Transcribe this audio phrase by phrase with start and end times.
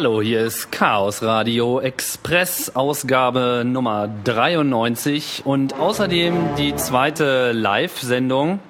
[0.00, 8.60] Hallo, hier ist Chaos Radio Express Ausgabe Nummer 93 und außerdem die zweite Live-Sendung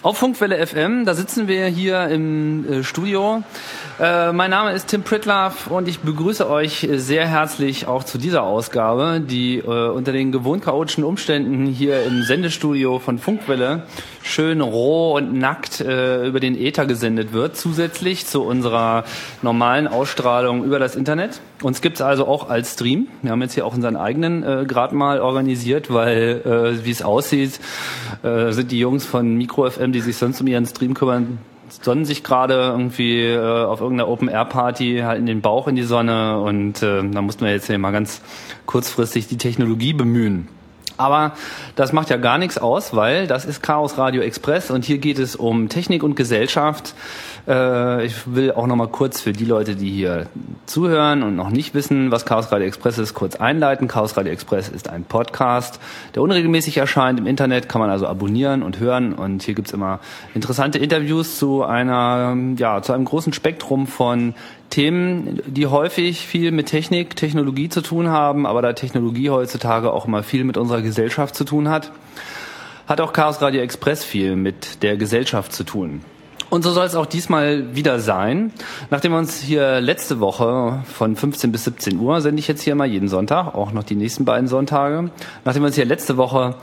[0.00, 1.04] auf Funkwelle FM.
[1.04, 3.42] Da sitzen wir hier im äh, Studio
[3.98, 8.42] äh, mein Name ist Tim Pritlaff und ich begrüße euch sehr herzlich auch zu dieser
[8.42, 13.84] Ausgabe, die äh, unter den gewohnt chaotischen Umständen hier im Sendestudio von Funkwelle
[14.22, 19.04] schön roh und nackt äh, über den Äther gesendet wird, zusätzlich zu unserer
[19.42, 21.40] normalen Ausstrahlung über das Internet.
[21.62, 23.08] Uns gibt's also auch als Stream.
[23.22, 27.02] Wir haben jetzt hier auch unseren eigenen äh, gerade mal organisiert, weil, äh, wie es
[27.02, 27.60] aussieht,
[28.22, 32.04] äh, sind die Jungs von Micro FM, die sich sonst um ihren Stream kümmern, sonnen
[32.04, 36.82] sich gerade irgendwie äh, auf irgendeiner Open-Air-Party halt in den Bauch in die Sonne und
[36.82, 38.22] äh, da mussten wir jetzt hier mal ganz
[38.66, 40.48] kurzfristig die Technologie bemühen.
[40.98, 41.32] Aber
[41.74, 45.18] das macht ja gar nichts aus, weil das ist Chaos Radio Express und hier geht
[45.18, 46.94] es um Technik und Gesellschaft.
[47.46, 50.26] Äh, ich will auch noch mal kurz für die Leute, die hier
[50.66, 53.88] zuhören und noch nicht wissen, was Chaos Radio Express ist, kurz einleiten.
[53.88, 55.80] Chaos Radio Express ist ein Podcast,
[56.14, 59.12] der unregelmäßig erscheint im Internet, kann man also abonnieren und hören.
[59.12, 60.00] Und hier gibt's immer
[60.34, 64.34] interessante Interviews zu einer, ja, zu einem großen Spektrum von
[64.70, 70.06] Themen, die häufig viel mit Technik, Technologie zu tun haben, aber da Technologie heutzutage auch
[70.06, 71.92] immer viel mit unserer Gesellschaft zu tun hat,
[72.88, 76.00] hat auch Chaos Radio Express viel mit der Gesellschaft zu tun.
[76.48, 78.52] Und so soll es auch diesmal wieder sein.
[78.90, 82.74] Nachdem wir uns hier letzte Woche von 15 bis 17 Uhr, sende ich jetzt hier
[82.74, 85.10] mal jeden Sonntag, auch noch die nächsten beiden Sonntage,
[85.44, 86.54] nachdem wir uns hier letzte Woche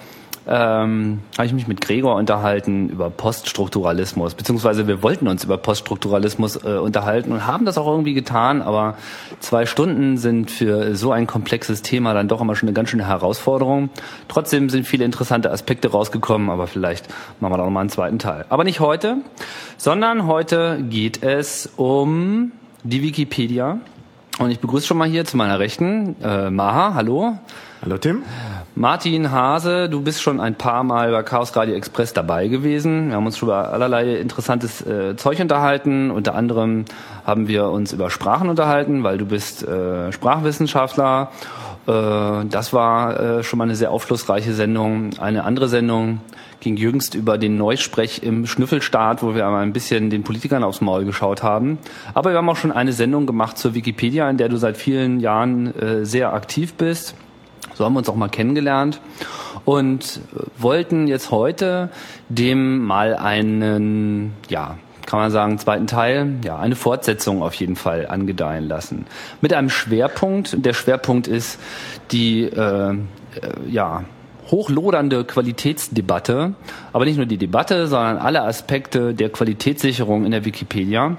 [0.47, 6.63] ähm, habe ich mich mit Gregor unterhalten über Poststrukturalismus, beziehungsweise wir wollten uns über Poststrukturalismus
[6.63, 8.97] äh, unterhalten und haben das auch irgendwie getan, aber
[9.39, 13.07] zwei Stunden sind für so ein komplexes Thema dann doch immer schon eine ganz schöne
[13.07, 13.89] Herausforderung.
[14.27, 17.07] Trotzdem sind viele interessante Aspekte rausgekommen, aber vielleicht
[17.39, 18.45] machen wir da nochmal einen zweiten Teil.
[18.49, 19.17] Aber nicht heute,
[19.77, 22.51] sondern heute geht es um
[22.83, 23.79] die Wikipedia.
[24.39, 27.37] Und ich begrüße schon mal hier zu meiner Rechten äh, Maha, hallo.
[27.83, 28.23] Hallo Tim.
[28.75, 33.09] Martin Hase, du bist schon ein paar Mal bei Chaos Radio Express dabei gewesen.
[33.09, 36.09] Wir haben uns schon über allerlei interessantes äh, Zeug unterhalten.
[36.09, 36.85] Unter anderem
[37.25, 41.29] haben wir uns über Sprachen unterhalten, weil du bist äh, Sprachwissenschaftler.
[41.85, 41.91] Äh,
[42.49, 45.09] das war äh, schon mal eine sehr aufschlussreiche Sendung.
[45.19, 46.21] Eine andere Sendung
[46.61, 50.79] ging jüngst über den Neusprech im Schnüffelstaat, wo wir einmal ein bisschen den Politikern aufs
[50.79, 51.79] Maul geschaut haben.
[52.13, 55.19] Aber wir haben auch schon eine Sendung gemacht zur Wikipedia, in der du seit vielen
[55.19, 57.15] Jahren äh, sehr aktiv bist.
[57.75, 59.01] So haben wir uns auch mal kennengelernt
[59.65, 60.19] und
[60.57, 61.89] wollten jetzt heute
[62.29, 68.07] dem mal einen, ja, kann man sagen, zweiten Teil, ja, eine Fortsetzung auf jeden Fall
[68.07, 69.05] angedeihen lassen.
[69.41, 70.65] Mit einem Schwerpunkt.
[70.65, 71.59] Der Schwerpunkt ist
[72.11, 72.97] die, äh, äh
[73.69, 74.05] ja,
[74.49, 76.53] hochlodernde Qualitätsdebatte,
[76.91, 81.17] aber nicht nur die Debatte, sondern alle Aspekte der Qualitätssicherung in der Wikipedia,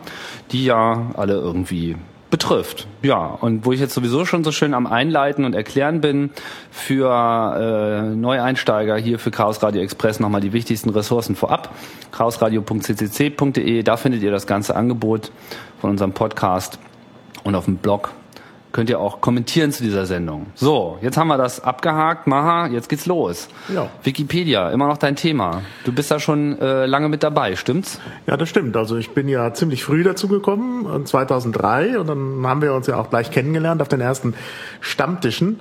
[0.53, 1.97] die ja alle irgendwie
[2.35, 2.89] betrifft.
[3.03, 6.31] Ja, und wo ich jetzt sowieso schon so schön am Einleiten und Erklären bin,
[6.73, 7.09] für
[7.57, 11.73] äh, Neueinsteiger hier für Chaos Radio Express nochmal die wichtigsten Ressourcen vorab.
[12.11, 15.31] chaosradio.ccc.de, da findet ihr das ganze Angebot
[15.81, 16.81] von unserem Podcast
[17.45, 18.11] und auf dem Blog
[18.75, 20.47] könnt ihr auch kommentieren zu dieser Sendung.
[20.57, 22.27] So, jetzt haben wir das abgehakt.
[22.27, 23.49] Maha, jetzt geht's los.
[23.73, 23.89] Ja.
[24.03, 25.63] Wikipedia, immer noch dein Thema.
[25.85, 28.01] Du bist da schon äh, lange mit dabei, stimmt's?
[28.27, 28.77] Ja, das stimmt.
[28.77, 32.97] Also ich bin ja ziemlich früh dazu gekommen, 2003, und dann haben wir uns ja
[32.97, 34.35] auch gleich kennengelernt auf den ersten
[34.81, 35.61] Stammtischen.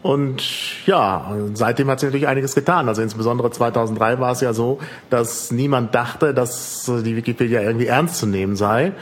[0.00, 2.88] Und ja, seitdem hat sich natürlich einiges getan.
[2.88, 4.78] Also insbesondere 2003 war es ja so,
[5.10, 8.92] dass niemand dachte, dass die Wikipedia irgendwie ernst zu nehmen sei.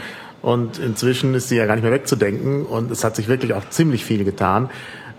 [0.43, 3.69] Und inzwischen ist sie ja gar nicht mehr wegzudenken und es hat sich wirklich auch
[3.71, 4.71] ziemlich viel getan.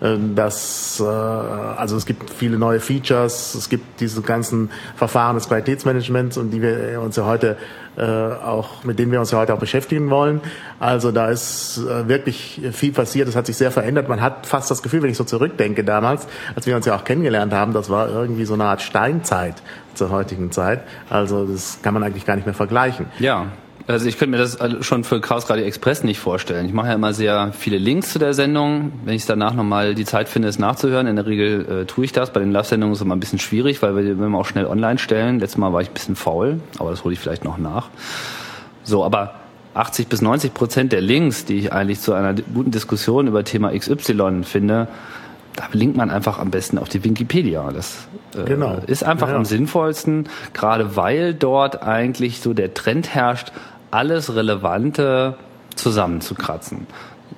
[0.04, 5.48] Ähm, das, äh, also es gibt viele neue Features, es gibt diese ganzen Verfahren des
[5.48, 7.58] Qualitätsmanagements und die wir uns ja heute
[7.96, 10.42] äh, auch, mit denen wir uns ja heute auch beschäftigen wollen.
[10.80, 14.10] Also da ist äh, wirklich viel passiert, es hat sich sehr verändert.
[14.10, 17.06] Man hat fast das Gefühl, wenn ich so zurückdenke damals, als wir uns ja auch
[17.06, 19.62] kennengelernt haben, das war irgendwie so eine Art Steinzeit
[19.94, 20.82] zur heutigen Zeit.
[21.10, 23.06] Also das kann man eigentlich gar nicht mehr vergleichen.
[23.20, 23.48] Ja,
[23.88, 26.66] also ich könnte mir das schon für Chaos Radio Express nicht vorstellen.
[26.66, 28.94] Ich mache ja immer sehr viele Links zu der Sendung.
[29.04, 32.14] Wenn ich danach nochmal die Zeit finde, es nachzuhören, in der Regel äh, tue ich
[32.14, 32.32] das.
[32.32, 35.00] Bei den Live-Sendungen ist es immer ein bisschen schwierig, weil wir immer auch schnell online
[35.00, 35.40] stellen.
[35.40, 37.90] Letztes Mal war ich ein bisschen faul, aber das hole ich vielleicht noch nach.
[38.84, 39.36] So, aber
[39.74, 43.78] 80 bis 90 Prozent der Links, die ich eigentlich zu einer guten Diskussion über Thema
[43.78, 44.88] XY finde,
[45.56, 47.70] da linkt man einfach am besten auf die Wikipedia.
[47.72, 48.80] Das äh, genau.
[48.88, 49.36] ist einfach ja.
[49.36, 53.52] am sinnvollsten, gerade weil dort eigentlich so der Trend herrscht,
[53.94, 55.36] alles Relevante
[55.76, 56.88] zusammenzukratzen.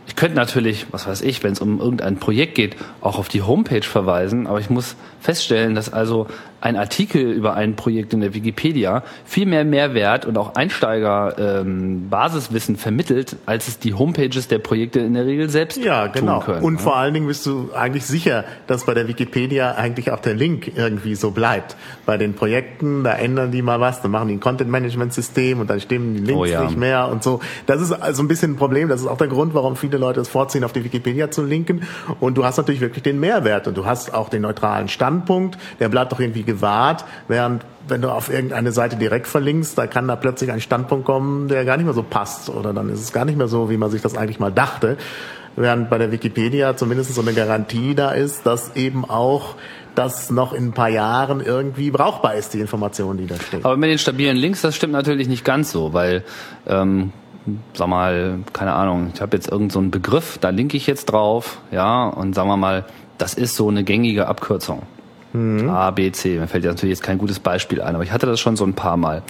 [0.07, 3.41] Ich könnte natürlich, was weiß ich, wenn es um irgendein Projekt geht, auch auf die
[3.41, 6.27] Homepage verweisen, aber ich muss feststellen, dass also
[6.65, 12.09] ein Artikel über ein Projekt in der Wikipedia viel mehr Mehrwert und auch Einsteiger ähm,
[12.09, 16.37] Basiswissen vermittelt, als es die Homepages der Projekte in der Regel selbst ja, genau.
[16.37, 16.63] tun können.
[16.63, 16.79] Und ne?
[16.79, 20.71] vor allen Dingen bist du eigentlich sicher, dass bei der Wikipedia eigentlich auch der Link
[20.75, 21.75] irgendwie so bleibt.
[22.07, 25.79] Bei den Projekten, da ändern die mal was, dann machen die ein Content-Management-System und dann
[25.79, 26.63] stimmen die Links Oh ja.
[26.63, 27.41] nicht mehr und so.
[27.67, 28.89] Das ist also ein bisschen ein Problem.
[28.89, 31.83] Das ist auch der Grund, warum viele Leute es vorziehen, auf die Wikipedia zu linken.
[32.19, 35.59] Und du hast natürlich wirklich den Mehrwert und du hast auch den neutralen Standpunkt.
[35.79, 40.07] Der bleibt doch irgendwie gewahrt, während wenn du auf irgendeine Seite direkt verlinkst, da kann
[40.07, 43.13] da plötzlich ein Standpunkt kommen, der gar nicht mehr so passt oder dann ist es
[43.13, 44.97] gar nicht mehr so, wie man sich das eigentlich mal dachte.
[45.55, 49.55] Während bei der Wikipedia zumindest so eine Garantie da ist, dass eben auch
[49.93, 53.63] das noch in ein paar Jahren irgendwie brauchbar ist, die Information, die da steht.
[53.63, 56.23] Aber mit den stabilen Links, das stimmt natürlich nicht ganz so, weil,
[56.67, 57.13] ähm,
[57.73, 61.59] sag mal, keine Ahnung, ich habe jetzt irgendeinen so Begriff, da linke ich jetzt drauf,
[61.71, 62.85] ja, und sagen wir mal,
[63.17, 64.81] das ist so eine gängige Abkürzung.
[65.69, 66.39] A, B, C.
[66.39, 68.65] Mir fällt ja natürlich jetzt kein gutes Beispiel ein, aber ich hatte das schon so
[68.65, 69.23] ein paar Mal.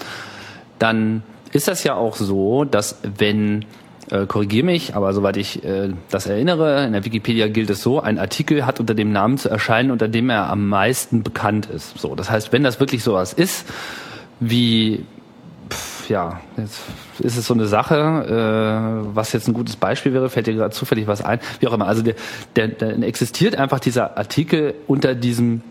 [0.79, 3.65] Dann ist das ja auch so, dass wenn
[4.11, 8.01] äh, korrigiere mich, aber soweit ich äh, das erinnere, in der Wikipedia gilt es so,
[8.01, 11.97] ein Artikel hat unter dem Namen zu erscheinen, unter dem er am meisten bekannt ist.
[11.97, 13.65] So, das heißt, wenn das wirklich sowas ist,
[14.39, 15.05] wie
[15.69, 16.81] pf, ja, jetzt
[17.19, 20.71] ist es so eine Sache, äh, was jetzt ein gutes Beispiel wäre, fällt dir gerade
[20.73, 21.87] zufällig was ein, wie auch immer.
[21.87, 22.15] Also der,
[22.55, 25.61] der, der existiert einfach dieser Artikel unter diesem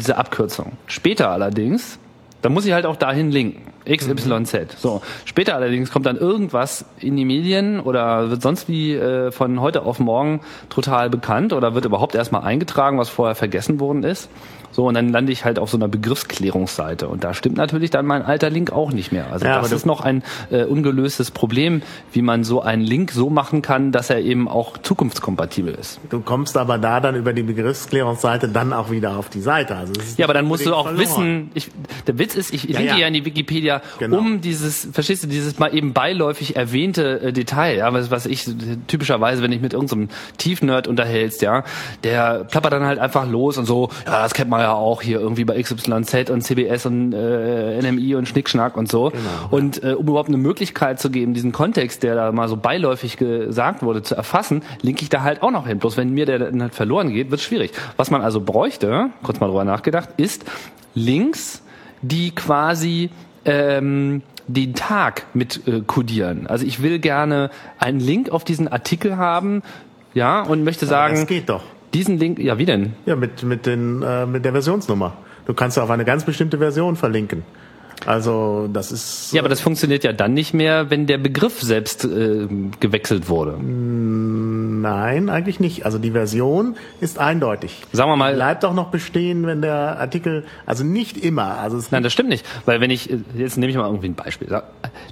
[0.00, 0.72] dieser Abkürzung.
[0.86, 1.98] Später allerdings,
[2.42, 3.72] da muss ich halt auch dahin linken.
[3.88, 4.78] XYZ.
[4.78, 5.02] So.
[5.24, 9.82] Später allerdings kommt dann irgendwas in die Medien oder wird sonst wie äh, von heute
[9.82, 14.28] auf morgen total bekannt oder wird überhaupt erstmal eingetragen, was vorher vergessen worden ist.
[14.72, 17.06] So, und dann lande ich halt auf so einer Begriffsklärungsseite.
[17.06, 19.26] Und da stimmt natürlich dann mein alter Link auch nicht mehr.
[19.30, 21.82] Also Ja, das ist noch ein äh, ungelöstes Problem,
[22.12, 26.00] wie man so einen Link so machen kann, dass er eben auch zukunftskompatibel ist.
[26.08, 29.76] Du kommst aber da dann über die Begriffsklärungsseite dann auch wieder auf die Seite.
[29.76, 31.02] Also Ja, aber dann musst du auch verloren.
[31.02, 31.70] wissen, ich,
[32.06, 32.96] der Witz ist, ich linke ja.
[32.96, 33.06] ja.
[33.06, 34.18] in die Wikipedia, Genau.
[34.18, 38.48] um dieses, verstehst du, dieses mal eben beiläufig erwähnte äh, Detail, ja, was, was ich
[38.86, 41.64] typischerweise, wenn ich mit irgendeinem Tiefnerd unterhältst, ja,
[42.04, 45.20] der plappert dann halt einfach los und so, ja, das kennt man ja auch hier
[45.20, 49.10] irgendwie bei XYZ und CBS und äh, NMI und Schnickschnack und so.
[49.10, 49.22] Genau.
[49.50, 53.16] Und äh, um überhaupt eine Möglichkeit zu geben, diesen Kontext, der da mal so beiläufig
[53.16, 55.78] gesagt wurde, zu erfassen, linke ich da halt auch noch hin.
[55.78, 57.72] Bloß wenn mir der dann halt verloren geht, wird schwierig.
[57.96, 60.44] Was man also bräuchte, kurz mal drüber nachgedacht, ist
[60.94, 61.62] Links,
[62.02, 63.10] die quasi
[63.44, 66.46] ähm, den Tag mit äh, kodieren.
[66.46, 69.62] Also ich will gerne einen Link auf diesen Artikel haben,
[70.14, 71.62] ja, und möchte Aber sagen, das geht doch.
[71.94, 72.94] diesen Link, ja, wie denn?
[73.06, 75.14] Ja, mit, mit, den, äh, mit der Versionsnummer.
[75.46, 77.42] Du kannst auf eine ganz bestimmte Version verlinken.
[78.06, 79.32] Also das ist.
[79.32, 82.48] Ja, aber das funktioniert ja dann nicht mehr, wenn der Begriff selbst äh,
[82.80, 83.58] gewechselt wurde.
[83.62, 85.86] Nein, eigentlich nicht.
[85.86, 87.82] Also die Version ist eindeutig.
[87.92, 91.58] Sagen wir mal, Bleibt auch noch bestehen, wenn der Artikel, also nicht immer.
[91.58, 92.44] Also Nein, das stimmt nicht.
[92.64, 94.48] Weil wenn ich, äh, jetzt nehme ich mal irgendwie ein Beispiel.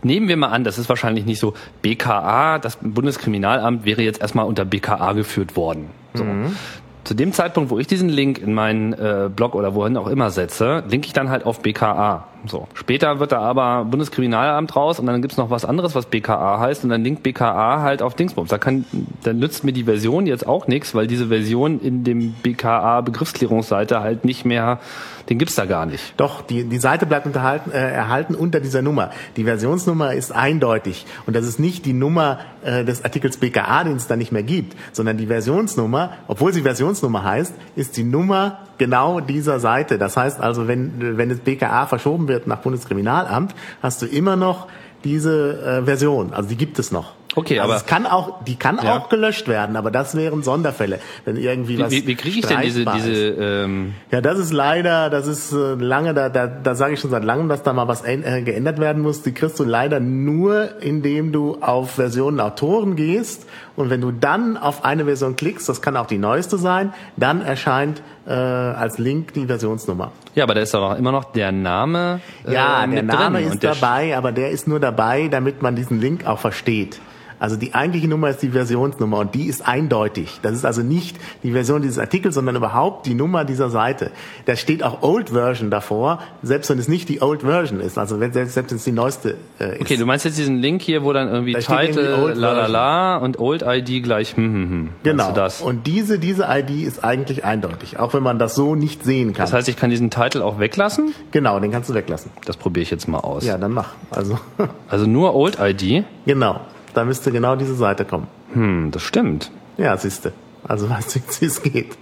[0.02, 4.46] Nehmen wir mal an, das ist wahrscheinlich nicht so, BKA, das Bundeskriminalamt wäre jetzt erstmal
[4.46, 5.90] unter BKA geführt worden.
[6.14, 6.24] So.
[7.04, 10.30] Zu dem Zeitpunkt, wo ich diesen Link in meinen äh, Blog oder wohin auch immer
[10.30, 12.26] setze, linke ich dann halt auf BKA.
[12.46, 12.68] So.
[12.74, 16.84] Später wird da aber Bundeskriminalamt raus und dann gibt's noch was anderes, was BKA heißt
[16.84, 18.48] und dann linkt BKA halt auf Dingsbums.
[18.48, 18.84] Da kann,
[19.22, 24.00] dann nützt mir die Version jetzt auch nichts, weil diese Version in dem BKA Begriffsklärungsseite
[24.00, 24.78] halt nicht mehr,
[25.28, 26.14] den gibt's da gar nicht.
[26.16, 29.10] Doch, die, die Seite bleibt unterhalten, äh, erhalten unter dieser Nummer.
[29.36, 31.06] Die Versionsnummer ist eindeutig.
[31.26, 34.42] Und das ist nicht die Nummer äh, des Artikels BKA, den es da nicht mehr
[34.42, 39.96] gibt, sondern die Versionsnummer, obwohl sie Versionsnummer heißt, ist die Nummer genau dieser Seite.
[39.98, 44.66] Das heißt also, wenn, wenn das BKA verschoben wird nach Bundeskriminalamt, hast du immer noch
[45.04, 46.32] diese äh, Version.
[46.32, 47.12] Also die gibt es noch.
[47.36, 48.96] Okay, also aber- es kann auch, die kann Ja.
[48.98, 52.60] auch gelöscht werden, aber das wären Sonderfälle, wenn irgendwie was Wie, wie, kriege ich denn
[52.60, 56.94] diese, diese ähm, Ja, das ist leider, das ist äh, lange, da, da, da sage
[56.94, 59.22] ich schon seit langem, dass da mal was äh, geändert werden muss.
[59.22, 63.46] Die kriegst du leider nur, indem du auf Versionen Autoren gehst
[63.76, 67.42] und wenn du dann auf eine Version klickst, das kann auch die neueste sein, dann
[67.42, 70.12] erscheint äh, als Link die Versionsnummer.
[70.34, 72.20] Ja, aber da ist doch immer noch der Name.
[72.46, 73.48] Äh, Ja, der mit Name drin.
[73.52, 77.00] ist der dabei, aber der ist nur dabei, damit man diesen Link auch versteht.
[77.40, 80.38] Also die eigentliche Nummer ist die Versionsnummer und die ist eindeutig.
[80.42, 84.10] Das ist also nicht die Version dieses Artikels, sondern überhaupt die Nummer dieser Seite.
[84.44, 87.98] Da steht auch Old Version davor, selbst wenn es nicht die Old Version ist.
[87.98, 89.80] Also wenn, selbst, selbst wenn es die neueste äh, ist.
[89.80, 93.16] Okay, du meinst jetzt diesen Link hier, wo dann irgendwie Da Title, la la la
[93.16, 94.88] und Old ID gleich hm hm hm.
[95.02, 95.32] Genau.
[95.32, 95.62] Das?
[95.62, 99.44] Und diese, diese ID ist eigentlich eindeutig, auch wenn man das so nicht sehen kann.
[99.44, 101.14] das heißt, ich kann diesen Titel auch weglassen?
[101.32, 102.30] genau, den kannst du weglassen.
[102.44, 103.44] Das probiere ich jetzt mal aus.
[103.44, 103.94] Ja, dann mach.
[104.10, 104.38] Also
[104.88, 106.04] Also nur Old ID?
[106.26, 106.60] genau,
[106.94, 108.26] da müsste genau diese Seite kommen.
[108.52, 109.50] Hm, das stimmt.
[109.76, 110.32] Ja, siehste.
[110.62, 111.96] Also weißt du, wie es geht.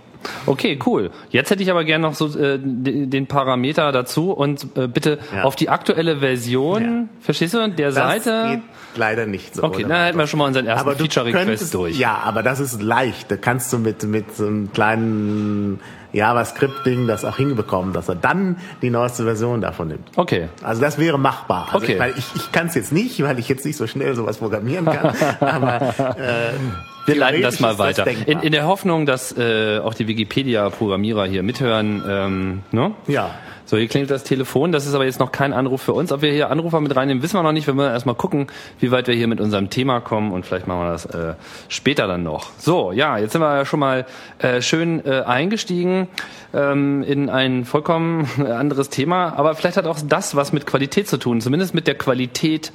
[0.46, 1.10] Okay, cool.
[1.30, 5.44] Jetzt hätte ich aber gerne noch so äh, den Parameter dazu und äh, bitte ja.
[5.44, 7.04] auf die aktuelle Version, ja.
[7.20, 8.48] verstehst du, der das Seite.
[8.50, 8.62] Geht
[8.96, 9.62] leider nicht so.
[9.62, 11.98] Okay, dann hätten wir schon mal unseren ersten Feature-Request durch.
[11.98, 13.30] Ja, aber das ist leicht.
[13.30, 15.80] Da kannst du mit, mit so einem kleinen
[16.12, 20.08] JavaScript-Ding das auch hinbekommen, dass er dann die neueste Version davon nimmt.
[20.16, 20.48] Okay.
[20.62, 21.68] Also das wäre machbar.
[21.72, 21.98] Also okay.
[21.98, 24.86] Weil ich, ich kann es jetzt nicht, weil ich jetzt nicht so schnell sowas programmieren
[24.86, 25.14] kann.
[25.40, 25.82] aber
[26.18, 26.52] äh,
[27.06, 28.04] wir leiten das mal weiter.
[28.04, 32.02] Das in, in der Hoffnung, dass äh, auch die Wikipedia-Programmierer hier mithören.
[32.06, 32.92] Ähm, ne?
[33.06, 33.30] Ja.
[33.68, 34.72] So, hier klingelt das Telefon.
[34.72, 36.10] Das ist aber jetzt noch kein Anruf für uns.
[36.10, 37.66] Ob wir hier Anrufer mit reinnehmen, wissen wir noch nicht.
[37.66, 38.46] Wir müssen erstmal gucken,
[38.80, 41.34] wie weit wir hier mit unserem Thema kommen und vielleicht machen wir das äh,
[41.68, 42.48] später dann noch.
[42.56, 44.06] So, ja, jetzt sind wir ja schon mal
[44.38, 46.08] äh, schön äh, eingestiegen
[46.54, 49.34] ähm, in ein vollkommen anderes Thema.
[49.36, 52.72] Aber vielleicht hat auch das was mit Qualität zu tun, zumindest mit der Qualität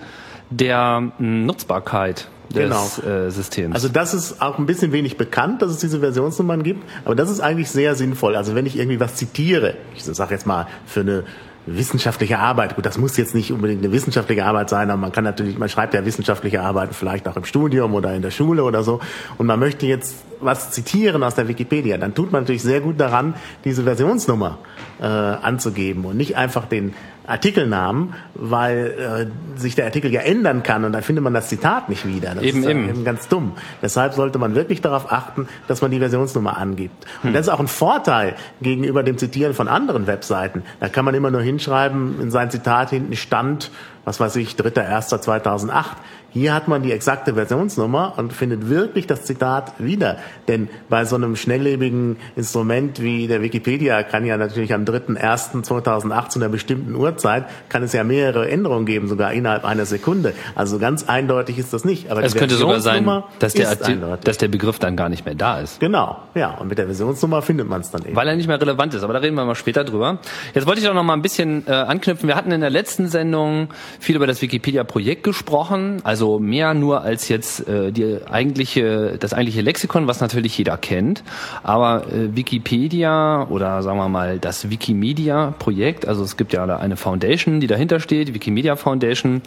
[0.51, 2.63] der hm, Nutzbarkeit des
[2.99, 3.11] genau.
[3.11, 3.75] äh, Systems.
[3.75, 7.29] Also das ist auch ein bisschen wenig bekannt, dass es diese Versionsnummern gibt, aber das
[7.29, 8.35] ist eigentlich sehr sinnvoll.
[8.35, 11.23] Also wenn ich irgendwie was zitiere, ich sage jetzt mal für eine
[11.65, 12.75] wissenschaftliche Arbeit.
[12.75, 15.69] Gut, das muss jetzt nicht unbedingt eine wissenschaftliche Arbeit sein, aber man kann natürlich, man
[15.69, 18.99] schreibt ja wissenschaftliche Arbeiten vielleicht auch im Studium oder in der Schule oder so.
[19.37, 21.97] Und man möchte jetzt was zitieren aus der Wikipedia.
[21.97, 24.57] Dann tut man natürlich sehr gut daran, diese Versionsnummer
[24.99, 26.93] äh, anzugeben und nicht einfach den
[27.25, 31.89] Artikelnamen, weil äh, sich der Artikel ja ändern kann und dann findet man das Zitat
[31.89, 32.35] nicht wieder.
[32.35, 32.89] Das eben, ist eben.
[32.89, 33.53] eben ganz dumm.
[33.81, 37.05] Deshalb sollte man wirklich darauf achten, dass man die Versionsnummer angibt.
[37.23, 37.33] Und hm.
[37.33, 40.63] das ist auch ein Vorteil gegenüber dem Zitieren von anderen Webseiten.
[40.79, 43.71] Da kann man immer nur hinschreiben, in sein Zitat hinten stand,
[44.05, 45.85] was weiß ich, 3.1.2008.
[46.33, 50.17] Hier hat man die exakte Versionsnummer und findet wirklich das Zitat wieder.
[50.47, 56.39] Denn bei so einem schnelllebigen Instrument wie der Wikipedia kann ja natürlich am 3.1.2008 zu
[56.39, 60.33] einer bestimmten Uhrzeit kann es ja mehrere Änderungen geben, sogar innerhalb einer Sekunde.
[60.55, 62.09] Also ganz eindeutig ist das nicht.
[62.09, 63.05] Aber es könnte sogar sein,
[63.37, 63.75] dass der,
[64.17, 65.79] dass der Begriff dann gar nicht mehr da ist.
[65.79, 66.55] Genau, ja.
[66.55, 68.15] Und mit der Versionsnummer findet man es dann eben.
[68.15, 69.03] Weil er nicht mehr relevant ist.
[69.03, 70.17] Aber da reden wir mal später drüber.
[70.55, 72.27] Jetzt wollte ich auch noch mal ein bisschen äh, anknüpfen.
[72.27, 76.01] Wir hatten in der letzten Sendung viel über das Wikipedia-Projekt gesprochen.
[76.03, 80.77] Also also mehr nur als jetzt äh, die eigentliche, das eigentliche Lexikon, was natürlich jeder
[80.77, 81.21] kennt.
[81.63, 87.59] Aber äh, Wikipedia oder sagen wir mal das Wikimedia-Projekt, also es gibt ja eine Foundation,
[87.59, 89.41] die dahinter steht, Wikimedia Foundation,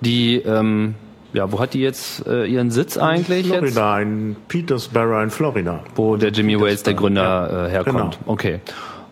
[0.00, 0.94] die ähm,
[1.32, 3.50] ja, wo hat die jetzt äh, ihren Sitz eigentlich?
[3.50, 4.06] In Florida, jetzt?
[4.06, 5.80] in Petersburg in Florida.
[5.96, 8.18] Wo der Jimmy Wales, der Gründer, äh, herkommt.
[8.20, 8.32] Genau.
[8.32, 8.60] Okay.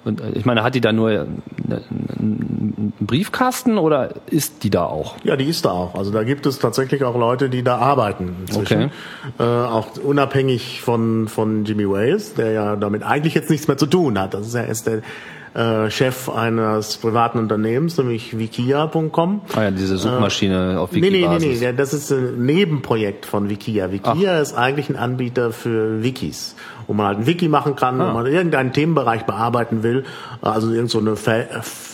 [0.04, 5.16] Und äh, ich meine, hat die da nur einen Briefkasten oder ist die da auch?
[5.24, 5.94] Ja, die ist da auch.
[5.94, 8.36] Also da gibt es tatsächlich auch Leute, die da arbeiten.
[8.46, 8.90] Inzwischen.
[9.38, 9.44] Okay.
[9.44, 13.86] Äh, auch unabhängig von, von Jimmy Wales, der ja damit eigentlich jetzt nichts mehr zu
[13.86, 14.34] tun hat.
[14.34, 15.02] Das ist ja erst der
[15.54, 19.42] äh, Chef eines privaten Unternehmens, nämlich wikia.com.
[19.54, 21.10] Ah ja, diese Suchmaschine äh, auf Wiki.
[21.10, 23.92] Nee, nee, nee, nee, das ist ein Nebenprojekt von Wikia.
[23.92, 24.42] Wikia Ach.
[24.42, 26.56] ist eigentlich ein Anbieter für Wikis
[26.86, 28.08] wo man halt ein Wiki machen kann, ah.
[28.08, 30.04] wo man irgendeinen Themenbereich bearbeiten will.
[30.42, 31.16] Also irgend so, eine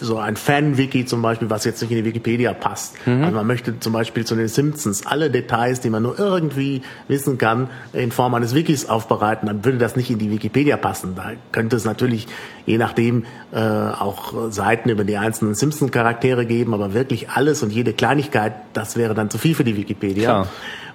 [0.00, 2.94] so ein Fan-Wiki zum Beispiel, was jetzt nicht in die Wikipedia passt.
[3.06, 3.24] Mhm.
[3.24, 7.38] Also man möchte zum Beispiel zu den Simpsons alle Details, die man nur irgendwie wissen
[7.38, 9.46] kann, in Form eines Wikis aufbereiten.
[9.46, 11.14] Dann würde das nicht in die Wikipedia passen.
[11.14, 12.26] Da könnte es natürlich
[12.66, 17.92] je nachdem äh, auch Seiten über die einzelnen Simpson-Charaktere geben, aber wirklich alles und jede
[17.92, 20.24] Kleinigkeit, das wäre dann zu viel für die Wikipedia.
[20.24, 20.48] Klar.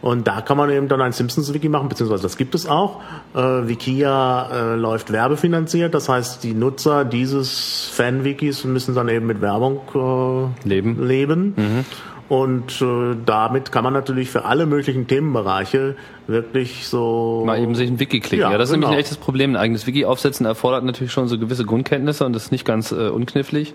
[0.05, 3.01] Und da kann man eben dann ein Simpsons-Wiki machen, beziehungsweise das gibt es auch.
[3.33, 9.41] Äh, Wikia äh, läuft werbefinanziert, das heißt, die Nutzer dieses Fan-Wikis müssen dann eben mit
[9.41, 11.07] Werbung äh, leben.
[11.07, 11.55] leben.
[11.57, 11.85] Mhm.
[12.29, 15.95] Und äh, damit kann man natürlich für alle möglichen Themenbereiche
[16.27, 17.41] wirklich so.
[17.43, 18.41] Mal eben sich ein Wiki klicken.
[18.41, 18.87] Ja, ja das ist genau.
[18.87, 19.53] nämlich ein echtes Problem.
[19.53, 22.91] Ein eigenes Wiki aufsetzen erfordert natürlich schon so gewisse Grundkenntnisse und das ist nicht ganz
[22.91, 23.73] äh, unknifflig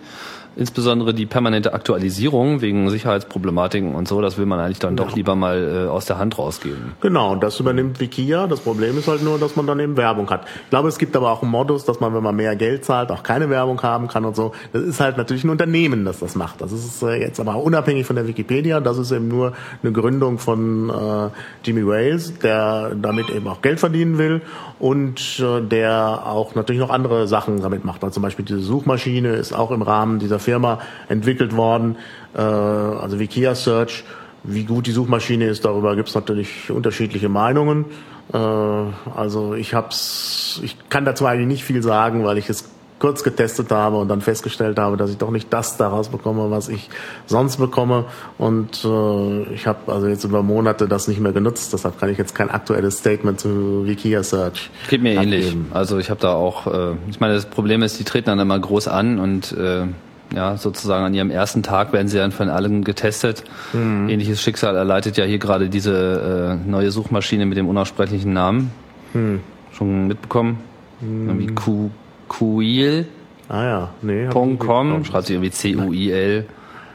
[0.60, 5.04] insbesondere die permanente Aktualisierung wegen Sicherheitsproblematiken und so, das will man eigentlich dann ja.
[5.04, 6.92] doch lieber mal äh, aus der Hand rausgeben.
[7.00, 8.46] Genau, das übernimmt Wikia.
[8.46, 10.44] Das Problem ist halt nur, dass man dann eben Werbung hat.
[10.64, 13.10] Ich glaube, es gibt aber auch einen Modus, dass man, wenn man mehr Geld zahlt,
[13.10, 14.52] auch keine Werbung haben kann und so.
[14.72, 16.60] Das ist halt natürlich ein Unternehmen, das das macht.
[16.60, 18.80] Das ist äh, jetzt aber unabhängig von der Wikipedia.
[18.80, 21.30] Das ist eben nur eine Gründung von äh,
[21.64, 24.42] Jimmy Wales, der damit eben auch Geld verdienen will
[24.78, 28.04] und äh, der auch natürlich noch andere Sachen damit macht.
[28.04, 31.96] Also zum Beispiel diese Suchmaschine ist auch im Rahmen dieser Firma entwickelt worden,
[32.34, 34.02] äh, also Wikia Search.
[34.42, 37.84] Wie gut die Suchmaschine ist, darüber gibt es natürlich unterschiedliche Meinungen.
[38.32, 43.22] Äh, also ich hab's, ich kann dazu eigentlich nicht viel sagen, weil ich es kurz
[43.22, 46.90] getestet habe und dann festgestellt habe, dass ich doch nicht das daraus bekomme, was ich
[47.26, 48.04] sonst bekomme.
[48.38, 51.72] Und äh, ich habe also jetzt über Monate das nicht mehr genutzt.
[51.72, 54.70] Deshalb kann ich jetzt kein aktuelles Statement zu Wikia Search.
[54.88, 55.32] Geht mir abgeben.
[55.32, 55.56] ähnlich.
[55.72, 58.58] Also ich habe da auch, äh, ich meine, das Problem ist, die treten dann immer
[58.58, 59.86] groß an und äh,
[60.34, 63.44] ja, sozusagen an ihrem ersten Tag werden sie dann von allen getestet.
[63.72, 64.08] Mhm.
[64.08, 68.70] Ähnliches Schicksal erleidet ja hier gerade diese äh, neue Suchmaschine mit dem unaussprechlichen Namen.
[69.12, 69.40] Mhm.
[69.72, 70.60] Schon mitbekommen?
[71.02, 71.90] Irgendwie Q,
[72.28, 73.06] Queel.
[73.48, 74.26] Ah ja, nee.
[74.26, 76.44] ich .com, schreibt sich irgendwie C-U-I-L.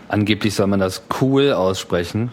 [0.08, 2.32] Angeblich soll man das cool aussprechen.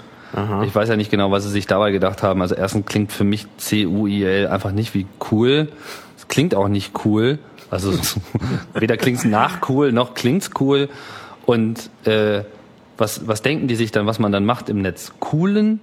[0.64, 2.40] Ich weiß ja nicht genau, was sie sich dabei gedacht haben.
[2.40, 5.68] Also erstens klingt für mich C-U-I-L einfach nicht wie cool.
[6.16, 7.38] Es klingt auch nicht cool.
[7.72, 7.92] Also
[8.74, 10.90] weder klingt's nach cool, noch klingt's cool.
[11.46, 12.42] Und äh,
[12.98, 15.12] was, was denken die sich dann, was man dann macht im Netz?
[15.20, 15.80] Coolen?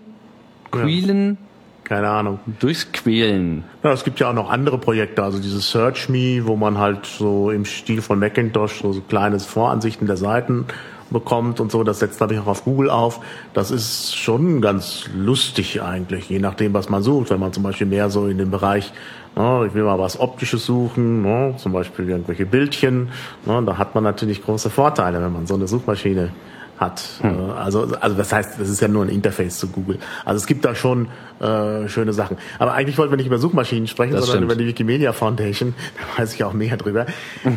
[0.72, 1.40] Quälen?
[1.84, 2.40] Keine Ahnung.
[2.60, 3.64] Durchs Quälen.
[3.84, 7.08] Ja, es gibt ja auch noch andere Projekte, also dieses Search Me, wo man halt
[7.08, 10.66] so im Stil von Macintosh so, so kleine Voransichten der Seiten
[11.10, 11.84] bekommt und so.
[11.84, 13.20] Das setzt glaube ich auch auf Google auf.
[13.56, 17.32] Das ist schon ganz lustig eigentlich, je nachdem, was man sucht.
[17.32, 18.94] Wenn man zum Beispiel mehr so in dem Bereich,
[19.36, 23.10] ne, ich will mal was Optisches suchen, ne, zum Beispiel irgendwelche Bildchen,
[23.46, 26.30] ne, da hat man natürlich große Vorteile, wenn man so eine Suchmaschine
[26.78, 27.02] hat.
[27.22, 27.30] Hm.
[27.50, 30.00] Äh, Also, also das heißt, das ist ja nur ein Interface zu Google.
[30.24, 31.10] Also es gibt da schon
[31.42, 32.38] äh, schöne Sachen.
[32.58, 34.52] Aber eigentlich wollten wir nicht über Suchmaschinen sprechen, Das sondern stimmt.
[34.54, 35.74] über die Wikimedia Foundation.
[36.16, 37.06] Da weiß ich auch mehr drüber.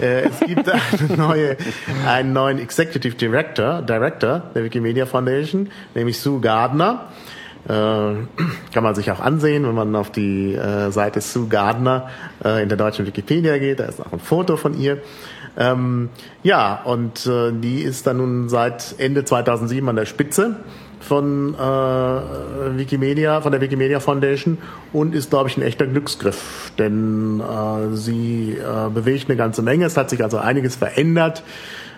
[0.00, 1.56] äh, es gibt eine neue,
[2.06, 7.06] einen neuen Executive Director, Director der Wikimedia Foundation, nämlich Sue Gardner.
[7.68, 7.72] Äh,
[8.72, 12.08] kann man sich auch ansehen, wenn man auf die äh, Seite Sue Gardner
[12.44, 13.80] äh, in der deutschen Wikipedia geht.
[13.80, 14.98] Da ist auch ein Foto von ihr.
[15.56, 16.08] Ähm,
[16.42, 20.56] ja, und äh, die ist dann nun seit Ende 2007 an der Spitze
[21.00, 24.58] von äh, Wikimedia, von der Wikimedia Foundation
[24.92, 28.56] und ist, glaube ich, ein echter Glücksgriff, denn äh, sie
[28.94, 29.84] bewegt eine ganze Menge.
[29.84, 31.42] Es hat sich also einiges verändert.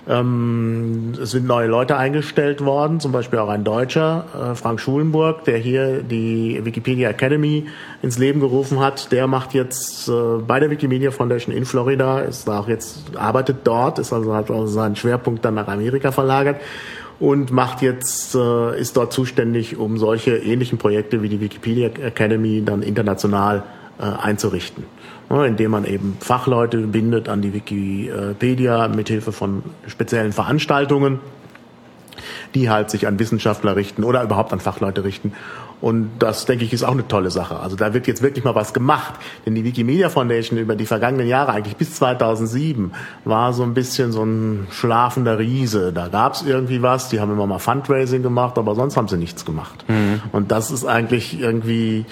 [0.07, 5.45] Ähm, es sind neue Leute eingestellt worden, zum Beispiel auch ein Deutscher, äh, Frank Schulenburg,
[5.45, 7.67] der hier die Wikipedia Academy
[8.03, 9.13] ins Leben gerufen hat.
[9.13, 10.13] Der macht jetzt äh,
[10.47, 14.67] bei der Wikimedia Foundation in Florida, ist auch jetzt, arbeitet dort, ist also hat also
[14.67, 16.61] seinen Schwerpunkt dann nach Amerika verlagert
[17.19, 22.63] und macht jetzt, äh, ist dort zuständig, um solche ähnlichen Projekte wie die Wikipedia Academy
[22.63, 23.63] dann international
[23.99, 24.85] äh, einzurichten.
[25.35, 31.19] Ja, indem man eben Fachleute bindet an die Wikipedia mithilfe von speziellen Veranstaltungen,
[32.55, 35.33] die halt sich an Wissenschaftler richten oder überhaupt an Fachleute richten.
[35.81, 37.59] Und das, denke ich, ist auch eine tolle Sache.
[37.59, 39.15] Also da wird jetzt wirklich mal was gemacht.
[39.45, 42.93] Denn die Wikimedia Foundation über die vergangenen Jahre, eigentlich bis 2007,
[43.25, 45.93] war so ein bisschen so ein schlafender Riese.
[45.93, 49.19] Da gab es irgendwie was, die haben immer mal Fundraising gemacht, aber sonst haben sie
[49.19, 49.85] nichts gemacht.
[50.31, 52.07] Und das ist eigentlich irgendwie...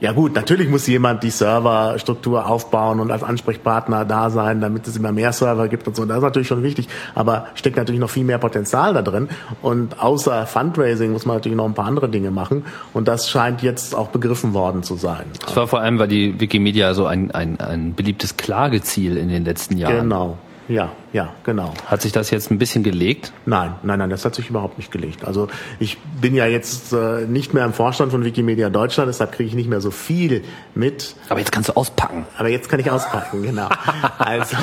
[0.00, 4.96] Ja gut, natürlich muss jemand die Serverstruktur aufbauen und als Ansprechpartner da sein, damit es
[4.96, 6.06] immer mehr Server gibt und so.
[6.06, 9.28] Das ist natürlich schon wichtig, aber steckt natürlich noch viel mehr Potenzial da drin.
[9.60, 12.64] Und außer Fundraising muss man natürlich noch ein paar andere Dinge machen.
[12.94, 15.26] Und das scheint jetzt auch begriffen worden zu sein.
[15.44, 19.44] Das war vor allem, weil die Wikimedia so ein, ein, ein beliebtes Klageziel in den
[19.44, 20.00] letzten Jahren.
[20.00, 20.38] Genau.
[20.70, 21.74] Ja, ja, genau.
[21.86, 23.32] Hat sich das jetzt ein bisschen gelegt?
[23.44, 25.24] Nein, nein, nein, das hat sich überhaupt nicht gelegt.
[25.24, 25.48] Also
[25.80, 29.56] ich bin ja jetzt äh, nicht mehr im Vorstand von Wikimedia Deutschland, deshalb kriege ich
[29.56, 30.44] nicht mehr so viel
[30.76, 31.16] mit.
[31.28, 32.24] Aber jetzt kannst du auspacken.
[32.38, 33.68] Aber jetzt kann ich auspacken, genau.
[34.18, 34.56] Also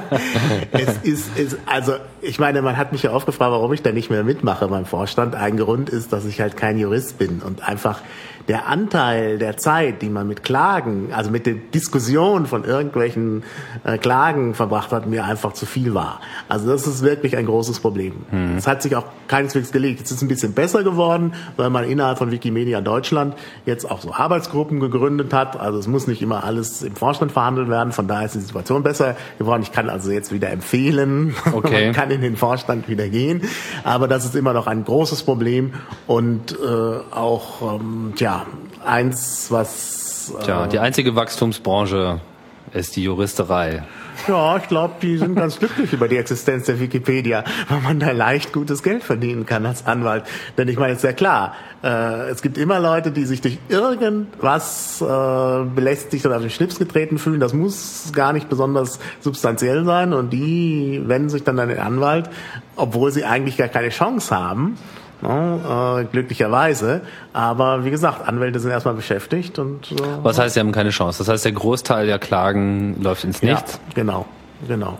[0.70, 3.90] es ist, es, also ich meine, man hat mich ja oft gefragt, warum ich da
[3.90, 5.34] nicht mehr mitmache beim Vorstand.
[5.34, 8.00] Ein Grund ist, dass ich halt kein Jurist bin und einfach
[8.48, 13.42] der Anteil der Zeit, die man mit Klagen, also mit der Diskussion von irgendwelchen
[13.84, 16.20] äh, Klagen verbracht hat, mir einfach zu viel war.
[16.48, 18.12] Also das ist wirklich ein großes Problem.
[18.56, 20.02] Es hat sich auch keineswegs gelegt.
[20.04, 24.12] Es ist ein bisschen besser geworden, weil man innerhalb von Wikimedia Deutschland jetzt auch so
[24.12, 25.58] Arbeitsgruppen gegründet hat.
[25.58, 27.92] Also es muss nicht immer alles im Vorstand verhandelt werden.
[27.92, 29.62] Von daher ist die Situation besser geworden.
[29.62, 31.86] Ich kann also jetzt wieder empfehlen, Okay.
[31.86, 33.42] man kann in den Vorstand wieder gehen.
[33.84, 35.72] Aber das ist immer noch ein großes Problem
[36.06, 38.33] und äh, auch, ähm, tja,
[38.84, 40.32] eins, was...
[40.40, 42.20] Äh, Tja, die einzige Wachstumsbranche
[42.72, 43.84] ist die Juristerei.
[44.28, 48.12] Ja, ich glaube, die sind ganz glücklich über die Existenz der Wikipedia, weil man da
[48.12, 50.24] leicht gutes Geld verdienen kann als Anwalt.
[50.56, 55.02] Denn ich meine, ist ja klar, äh, es gibt immer Leute, die sich durch irgendwas
[55.02, 57.40] äh, belästigt oder auf den Schlips getreten fühlen.
[57.40, 62.30] Das muss gar nicht besonders substanziell sein und die wenden sich dann an den Anwalt,
[62.76, 64.78] obwohl sie eigentlich gar keine Chance haben.
[65.26, 67.02] Ne, äh, glücklicherweise.
[67.32, 71.18] Aber wie gesagt, Anwälte sind erstmal beschäftigt und äh, Was heißt, sie haben keine Chance?
[71.18, 73.74] Das heißt, der Großteil der Klagen läuft ins Nichts.
[73.74, 74.26] ja, genau,
[74.68, 74.98] genau.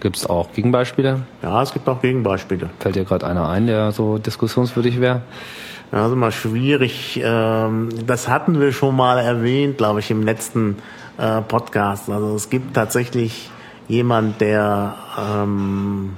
[0.00, 1.20] Gibt es auch Gegenbeispiele?
[1.42, 2.70] Ja, es gibt auch Gegenbeispiele.
[2.78, 5.20] Fällt dir gerade einer ein, der so diskussionswürdig wäre?
[5.92, 7.20] Ja, ist immer schwierig.
[7.22, 10.76] Ähm, das hatten wir schon mal erwähnt, glaube ich, im letzten
[11.18, 12.08] äh, Podcast.
[12.08, 13.50] Also es gibt tatsächlich
[13.88, 16.16] jemand, der ähm,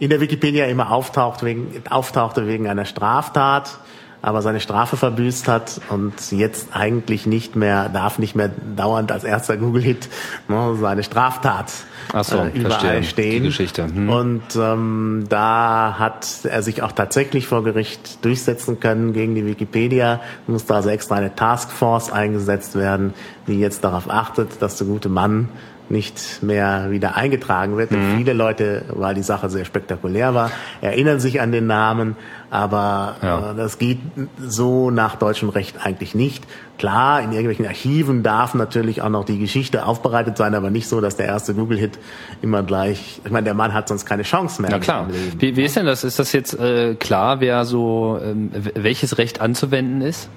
[0.00, 3.78] in der Wikipedia immer auftaucht wegen, auftauchte wegen einer Straftat,
[4.22, 9.24] aber seine Strafe verbüßt hat und jetzt eigentlich nicht mehr, darf nicht mehr dauernd als
[9.24, 10.08] erster Google-Hit
[10.48, 11.72] ne, seine Straftat
[12.12, 13.04] Ach so, äh, überall verstehe.
[13.04, 13.42] stehen.
[13.42, 13.86] Die Geschichte.
[13.86, 14.08] Hm.
[14.08, 20.20] Und ähm, da hat er sich auch tatsächlich vor Gericht durchsetzen können gegen die Wikipedia.
[20.46, 23.14] Musste also extra eine Taskforce eingesetzt werden,
[23.46, 25.48] die jetzt darauf achtet, dass der gute Mann
[25.90, 27.90] nicht mehr wieder eingetragen wird.
[27.90, 28.16] Mhm.
[28.16, 30.50] Viele Leute, weil die Sache sehr spektakulär war,
[30.80, 32.16] erinnern sich an den Namen,
[32.50, 33.50] aber ja.
[33.50, 33.98] äh, das geht
[34.38, 36.44] so nach deutschem Recht eigentlich nicht.
[36.78, 41.00] Klar, in irgendwelchen Archiven darf natürlich auch noch die Geschichte aufbereitet sein, aber nicht so,
[41.00, 41.98] dass der erste Google-Hit
[42.40, 44.70] immer gleich, ich meine, der Mann hat sonst keine Chance mehr.
[44.70, 45.08] Na klar.
[45.38, 46.04] Wie, wie ist denn das?
[46.04, 50.30] Ist das jetzt äh, klar, wer so, ähm, welches Recht anzuwenden ist?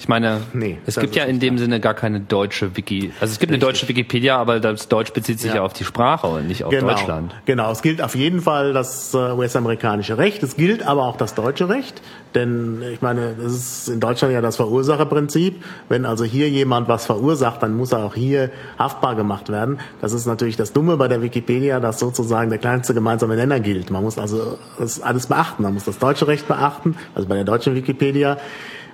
[0.00, 3.12] Ich meine, nee, es gibt ja in dem Sinne gar keine deutsche Wiki.
[3.20, 3.62] Also es gibt Richtig.
[3.62, 6.64] eine deutsche Wikipedia, aber das Deutsch bezieht sich ja, ja auf die Sprache und nicht
[6.64, 6.88] auf genau.
[6.88, 7.34] Deutschland.
[7.44, 10.42] Genau, es gilt auf jeden Fall das äh, US-amerikanische Recht.
[10.42, 12.00] Es gilt aber auch das deutsche Recht.
[12.34, 15.62] Denn ich meine, das ist in Deutschland ja das Verursacherprinzip.
[15.90, 19.80] Wenn also hier jemand was verursacht, dann muss er auch hier haftbar gemacht werden.
[20.00, 23.90] Das ist natürlich das Dumme bei der Wikipedia, dass sozusagen der kleinste gemeinsame Nenner gilt.
[23.90, 25.62] Man muss also das alles beachten.
[25.62, 28.38] Man muss das deutsche Recht beachten, also bei der deutschen Wikipedia.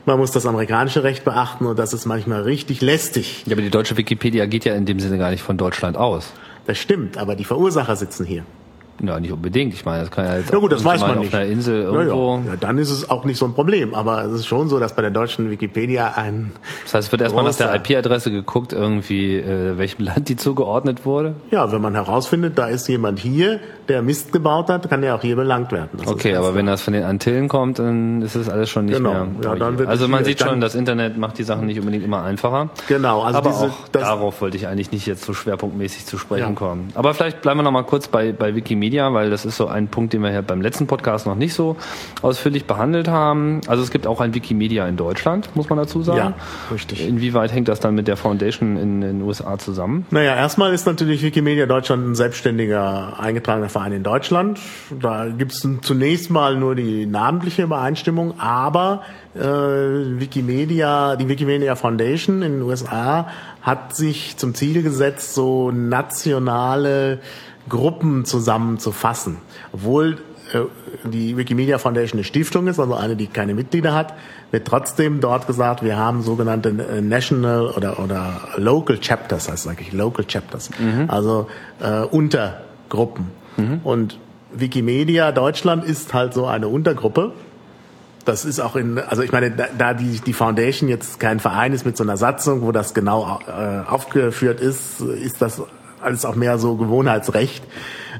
[0.06, 3.42] Man muss das amerikanische Recht beachten und das ist manchmal richtig lästig.
[3.44, 6.32] Ja, aber die deutsche Wikipedia geht ja in dem Sinne gar nicht von Deutschland aus.
[6.64, 8.44] Das stimmt, aber die Verursacher sitzen hier.
[9.02, 9.74] Ja, nicht unbedingt.
[9.74, 11.28] Ich meine, das kann ja jetzt ja, gut, das weiß man nicht.
[11.28, 12.36] auf einer Insel irgendwo.
[12.36, 12.50] Ja, ja.
[12.52, 13.94] ja, dann ist es auch nicht so ein Problem.
[13.94, 16.52] Aber es ist schon so, dass bei der deutschen Wikipedia ein.
[16.84, 21.04] Das heißt, es wird erstmal nach der IP-Adresse geguckt, irgendwie, äh, welchem Land die zugeordnet
[21.04, 21.34] wurde?
[21.50, 25.22] Ja, wenn man herausfindet, da ist jemand hier, der Mist gebaut hat, kann der auch
[25.22, 25.90] hier belangt werden.
[25.98, 28.96] Das okay, aber wenn das von den Antillen kommt, dann ist das alles schon nicht
[28.96, 29.12] genau.
[29.12, 29.28] mehr.
[29.42, 32.22] Ja, dann wird also man sieht schon, das Internet macht die Sachen nicht unbedingt immer
[32.22, 32.70] einfacher.
[32.88, 36.54] Genau, also aber diese, auch darauf wollte ich eigentlich nicht jetzt so schwerpunktmäßig zu sprechen
[36.54, 36.88] kommen.
[36.94, 39.66] Aber vielleicht bleiben wir noch mal kurz bei, bei Wikimedia Media, weil das ist so
[39.66, 41.76] ein Punkt, den wir ja beim letzten Podcast noch nicht so
[42.22, 43.60] ausführlich behandelt haben.
[43.66, 46.34] Also es gibt auch ein Wikimedia in Deutschland, muss man dazu sagen.
[46.36, 47.04] Ja, richtig.
[47.04, 50.06] Inwieweit hängt das dann mit der Foundation in den USA zusammen?
[50.12, 54.60] Naja, erstmal ist natürlich Wikimedia Deutschland ein selbstständiger eingetragener Verein in Deutschland.
[55.00, 59.02] Da gibt es zunächst mal nur die namentliche Übereinstimmung, aber
[59.34, 63.26] äh, Wikimedia, die Wikimedia Foundation in den USA
[63.62, 67.18] hat sich zum Ziel gesetzt, so nationale
[67.68, 69.38] Gruppen zusammenzufassen.
[69.72, 70.18] Obwohl
[70.52, 70.60] äh,
[71.04, 74.14] die Wikimedia Foundation eine Stiftung ist, also eine, die keine Mitglieder hat,
[74.50, 79.92] wird trotzdem dort gesagt, wir haben sogenannte äh, National oder, oder Local Chapters, heißt eigentlich
[79.92, 81.06] Local Chapters, mhm.
[81.08, 81.48] also
[81.80, 83.26] äh, Untergruppen.
[83.56, 83.80] Mhm.
[83.82, 84.18] Und
[84.52, 87.32] Wikimedia Deutschland ist halt so eine Untergruppe.
[88.24, 91.72] Das ist auch in, also ich meine, da, da die, die Foundation jetzt kein Verein
[91.72, 95.62] ist mit so einer Satzung, wo das genau äh, aufgeführt ist, ist das
[96.00, 97.62] alles auch mehr so Gewohnheitsrecht.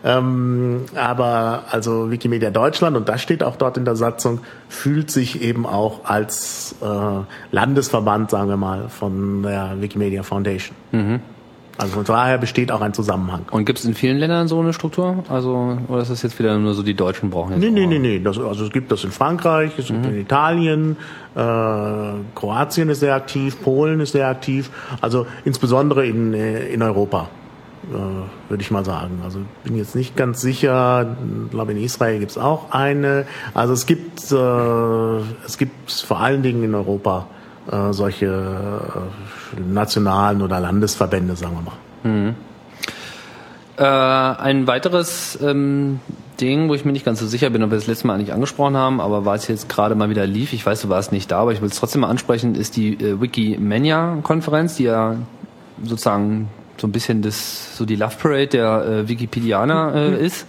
[0.04, 5.42] Ähm, aber also Wikimedia Deutschland, und das steht auch dort in der Satzung, fühlt sich
[5.42, 6.86] eben auch als äh,
[7.50, 10.76] Landesverband, sagen wir mal, von der Wikimedia Foundation.
[10.92, 11.20] Mhm.
[11.78, 13.44] Also von daher besteht auch ein Zusammenhang.
[13.50, 15.24] Und gibt es in vielen Ländern so eine Struktur?
[15.28, 17.60] Also, oder ist das jetzt wieder nur so, die Deutschen brauchen jetzt?
[17.60, 18.18] Nee, nee, nee, nee.
[18.18, 20.12] Das, also es gibt das in Frankreich, es gibt mhm.
[20.12, 20.96] in Italien,
[21.34, 21.40] äh,
[22.34, 24.70] Kroatien ist sehr aktiv, Polen ist sehr aktiv,
[25.02, 27.28] also insbesondere in, äh, in Europa
[27.90, 29.20] äh, würde ich mal sagen.
[29.24, 31.16] Also bin jetzt nicht ganz sicher.
[31.44, 33.26] Ich glaube, in Israel gibt es auch eine.
[33.54, 37.26] Also es gibt äh, es gibt vor allen Dingen in Europa
[37.70, 41.76] äh, solche äh, nationalen oder Landesverbände, sagen wir mal.
[42.12, 42.34] Mhm.
[43.78, 46.00] Äh, ein weiteres ähm,
[46.40, 48.32] Ding, wo ich mir nicht ganz so sicher bin, ob wir das letzte Mal eigentlich
[48.32, 51.30] angesprochen haben, aber weil es jetzt gerade mal wieder lief, ich weiß, du warst nicht
[51.30, 55.16] da, aber ich will es trotzdem mal ansprechen, ist die äh, Wikimania-Konferenz, die ja
[55.82, 60.46] sozusagen so ein bisschen das, so die Love Parade der äh, Wikipedianer äh, ist.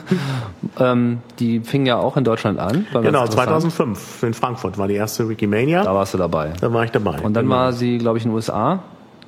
[0.80, 2.86] ähm, die fing ja auch in Deutschland an.
[2.92, 5.84] Genau, 2005 in Frankfurt war die erste Wikimania.
[5.84, 6.52] Da warst du dabei.
[6.60, 7.20] Da war ich dabei.
[7.20, 7.56] Und dann genau.
[7.56, 8.82] war sie, glaube ich, in den USA.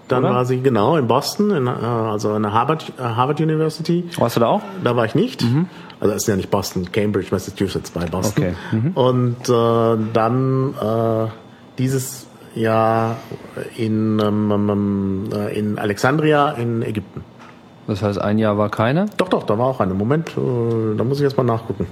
[0.08, 0.34] Dann oder?
[0.34, 4.04] war sie genau in Boston, in, äh, also an der Harvard, äh, Harvard University.
[4.18, 4.62] Warst du da auch?
[4.82, 5.42] Da war ich nicht.
[5.42, 5.66] Mhm.
[6.00, 8.44] Also das ist ja nicht Boston, Cambridge, Massachusetts bei Boston.
[8.44, 8.54] Okay.
[8.72, 8.90] Mhm.
[8.94, 11.30] Und äh, dann äh,
[11.78, 13.16] dieses ja
[13.76, 17.22] in, ähm, ähm, ähm, äh, in Alexandria in Ägypten.
[17.86, 19.06] Das heißt, ein Jahr war keine?
[19.16, 19.94] Doch, doch, da war auch eine.
[19.94, 21.86] Moment, äh, da muss ich jetzt mal nachgucken,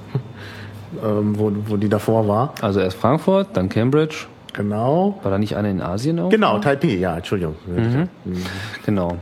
[1.04, 2.54] ähm, wo, wo die davor war.
[2.62, 4.26] Also erst Frankfurt, dann Cambridge.
[4.54, 5.18] Genau.
[5.22, 6.28] War da nicht eine in Asien auch?
[6.28, 7.56] Genau, Taipei, ja, Entschuldigung.
[7.66, 8.08] Mhm.
[8.24, 8.42] Mhm.
[8.84, 9.16] Genau.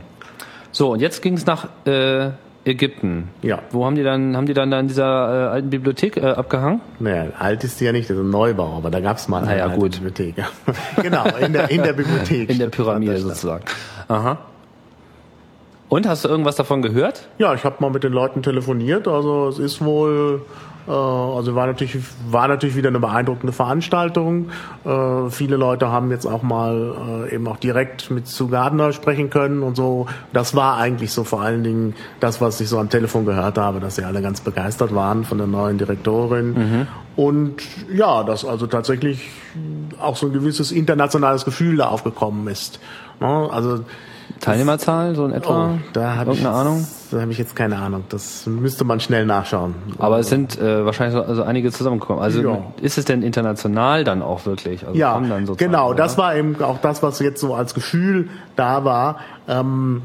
[0.71, 2.31] So, und jetzt ging es nach äh,
[2.63, 3.29] Ägypten.
[3.41, 3.59] Ja.
[3.71, 6.81] Wo haben die dann, haben die dann da in dieser äh, alten Bibliothek äh, abgehangen?
[6.99, 9.43] Naja, alt ist die ja nicht, das ist ein Neubau, aber da gab es mal
[9.43, 9.93] eine gut.
[9.93, 10.35] Bibliothek.
[11.01, 12.49] genau, in der, in der Bibliothek.
[12.49, 13.65] In der Pyramide sozusagen.
[14.07, 14.37] Aha.
[15.89, 17.27] Und hast du irgendwas davon gehört?
[17.37, 19.07] Ja, ich habe mal mit den Leuten telefoniert.
[19.07, 20.43] Also es ist wohl
[20.89, 21.97] also war natürlich,
[22.29, 24.49] war natürlich wieder eine beeindruckende Veranstaltung.
[24.83, 29.29] Äh, viele Leute haben jetzt auch mal äh, eben auch direkt mit Sue Gardner sprechen
[29.29, 30.07] können und so.
[30.33, 33.79] Das war eigentlich so vor allen Dingen das, was ich so am Telefon gehört habe,
[33.79, 36.53] dass sie alle ganz begeistert waren von der neuen Direktorin.
[36.53, 36.87] Mhm.
[37.15, 37.61] Und
[37.93, 39.29] ja, dass also tatsächlich
[39.99, 42.79] auch so ein gewisses internationales Gefühl da aufgekommen ist.
[43.19, 43.49] Ne?
[43.51, 43.83] Also
[44.39, 45.73] Teilnehmerzahl, so in etwa?
[45.75, 46.87] Oh, da habe ich, Ahnung?
[47.11, 48.03] da habe ich jetzt keine Ahnung.
[48.09, 49.75] Das müsste man schnell nachschauen.
[49.97, 52.21] Aber es sind äh, wahrscheinlich so, also einige zusammengekommen.
[52.21, 52.57] Also Ja.
[52.81, 54.85] ist es denn international dann auch wirklich?
[54.85, 55.19] Also Ja,
[55.57, 55.89] genau.
[55.89, 55.97] oder?
[55.97, 59.17] Das war eben auch das, was jetzt so als Gefühl da war.
[59.47, 60.01] Ähm,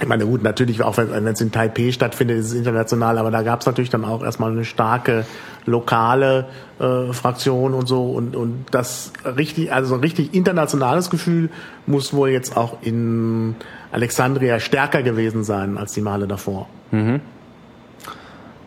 [0.00, 3.30] ich meine, gut, natürlich, auch wenn wenn es in Taipei stattfindet, ist es international, aber
[3.30, 5.24] da gab es natürlich dann auch erstmal eine starke
[5.64, 6.46] lokale
[6.78, 11.50] äh, Fraktion und so und, und das richtig, also ein richtig internationales Gefühl
[11.86, 13.56] muss wohl jetzt auch in
[13.90, 16.68] Alexandria stärker gewesen sein als die Male davor.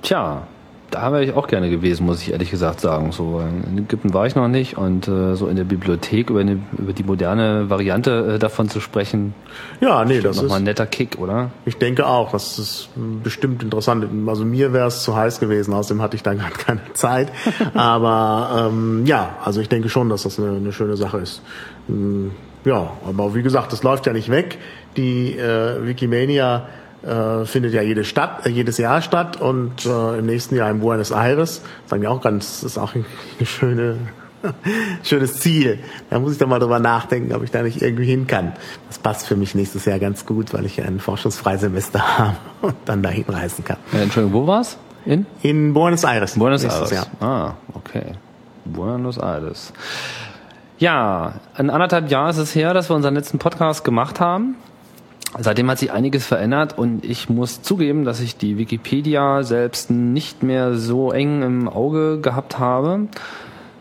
[0.01, 0.47] Tja,
[0.95, 3.11] da wäre ich auch gerne gewesen, muss ich ehrlich gesagt sagen.
[3.11, 6.59] So in Ägypten war ich noch nicht und äh, so in der Bibliothek über, eine,
[6.77, 9.33] über die moderne Variante äh, davon zu sprechen,
[9.81, 11.51] Ja, nee, das nochmal ist, ein netter Kick, oder?
[11.65, 12.89] ich denke auch, das ist
[13.23, 14.05] bestimmt interessant.
[14.27, 17.31] Also mir wäre es zu heiß gewesen, außerdem hatte ich da gerade keine Zeit.
[17.73, 21.41] Aber ähm, ja, also ich denke schon, dass das eine, eine schöne Sache ist.
[21.89, 22.31] Ähm,
[22.63, 24.57] Ja, aber wie gesagt, das läuft ja nicht weg.
[24.97, 26.67] Die äh, Wikimania
[27.05, 30.79] äh, findet ja jede Stadt, äh, jedes Jahr statt und äh, im nächsten Jahr in
[30.79, 31.61] Buenos Aires.
[31.85, 33.05] Sagen wir auch ganz, das ist auch eine
[33.45, 33.97] schöne,
[35.03, 35.79] schönes Ziel.
[36.09, 38.53] Da muss ich doch mal drüber nachdenken, ob ich da nicht irgendwie hin kann.
[38.87, 42.75] Das passt für mich nächstes Jahr ganz gut, weil ich ja ein Forschungsfreisemester habe und
[42.85, 43.77] dann dahin reisen kann.
[43.93, 44.77] Äh, Entschuldigung, wo war's?
[45.05, 45.27] In?
[45.43, 46.37] In Buenos Aires.
[46.37, 47.07] Buenos nächstes Aires.
[47.19, 47.29] Jahr.
[47.29, 48.13] Ah, okay.
[48.65, 49.71] Buenos Aires.
[50.79, 54.55] Ja, in anderthalb Jahren ist es her, dass wir unseren letzten Podcast gemacht haben.
[55.37, 60.43] Seitdem hat sich einiges verändert und ich muss zugeben, dass ich die Wikipedia selbst nicht
[60.43, 63.07] mehr so eng im Auge gehabt habe.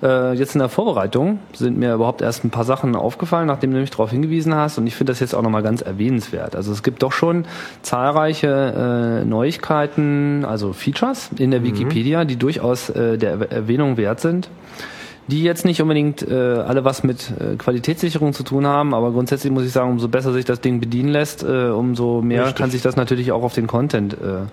[0.03, 3.79] Äh, jetzt in der Vorbereitung sind mir überhaupt erst ein paar Sachen aufgefallen, nachdem du
[3.79, 6.57] mich darauf hingewiesen hast und ich finde das jetzt auch nochmal ganz erwähnenswert.
[6.57, 7.45] Also es gibt doch schon
[7.83, 14.19] zahlreiche äh, Neuigkeiten, also Features in der Wikipedia, die durchaus äh, der Erw- Erwähnung wert
[14.19, 14.49] sind
[15.29, 19.53] die jetzt nicht unbedingt äh, alle was mit äh, Qualitätssicherung zu tun haben, aber grundsätzlich
[19.53, 22.57] muss ich sagen, umso besser sich das Ding bedienen lässt, äh, umso mehr Richtig.
[22.57, 24.47] kann sich das natürlich auch auf den Content äh,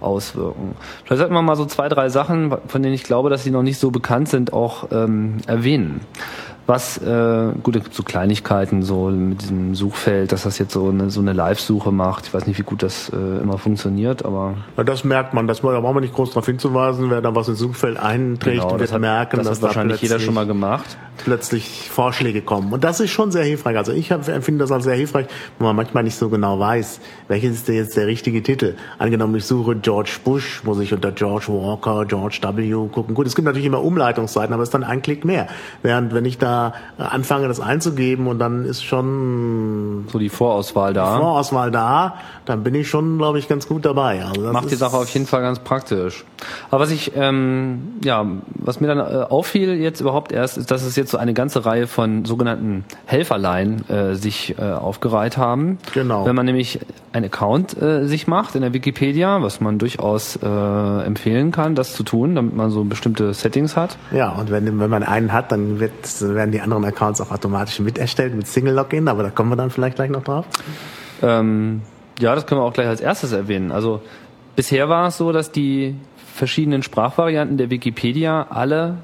[0.00, 0.76] auswirken.
[1.04, 3.62] Vielleicht sollten wir mal so zwei, drei Sachen, von denen ich glaube, dass sie noch
[3.62, 6.00] nicht so bekannt sind, auch ähm, erwähnen.
[6.66, 10.88] Was, äh, gut, es gibt so Kleinigkeiten, so mit diesem Suchfeld, dass das jetzt so
[10.88, 12.26] eine, so eine Live-Suche macht.
[12.26, 15.60] Ich weiß nicht, wie gut das äh, immer funktioniert, aber Ja, Das merkt man, das,
[15.60, 17.10] da braucht man nicht groß darauf hinzuweisen.
[17.10, 19.66] Wer da was ins Suchfeld einträgt, genau, wird das hat, merken, das dass hat da
[19.68, 20.96] wahrscheinlich jeder schon mal gemacht.
[21.18, 22.72] plötzlich Vorschläge kommen.
[22.72, 23.76] Und das ist schon sehr hilfreich.
[23.76, 25.26] Also ich hab, empfinde das als sehr hilfreich,
[25.58, 28.74] wo man manchmal nicht so genau weiß, welches ist denn jetzt der richtige Titel.
[28.98, 32.88] Angenommen, ich suche George Bush, muss ich unter George Walker, George W.
[32.90, 33.14] gucken.
[33.14, 35.46] Gut, es gibt natürlich immer Umleitungsseiten, aber es ist dann ein Klick mehr.
[35.82, 36.53] Während wenn ich da
[36.98, 41.18] äh, anfange, das einzugeben und dann ist schon So die Vorauswahl da.
[41.18, 42.14] Vorauswahl da,
[42.44, 44.24] dann bin ich schon, glaube ich, ganz gut dabei.
[44.24, 46.24] Also das Macht die Sache auf jeden Fall ganz praktisch.
[46.70, 50.82] Aber was ich, ähm, ja, was mir dann äh, auffiel jetzt überhaupt erst, ist, dass
[50.82, 55.78] es jetzt so eine ganze Reihe von sogenannten Helferlein äh, sich äh, aufgereiht haben.
[55.92, 56.26] Genau.
[56.26, 56.80] Wenn man nämlich
[57.12, 60.46] einen Account äh, sich macht in der Wikipedia, was man durchaus äh,
[61.04, 63.96] empfehlen kann, das zu tun, damit man so bestimmte Settings hat.
[64.12, 65.92] Ja, und wenn, wenn man einen hat, dann wird,
[66.44, 69.56] werden die anderen Accounts auch automatisch mit erstellt mit Single Login, aber da kommen wir
[69.56, 70.44] dann vielleicht gleich noch drauf.
[71.22, 71.80] Ähm,
[72.20, 73.72] ja, das können wir auch gleich als erstes erwähnen.
[73.72, 74.02] Also
[74.54, 75.94] bisher war es so, dass die
[76.34, 78.98] verschiedenen Sprachvarianten der Wikipedia alle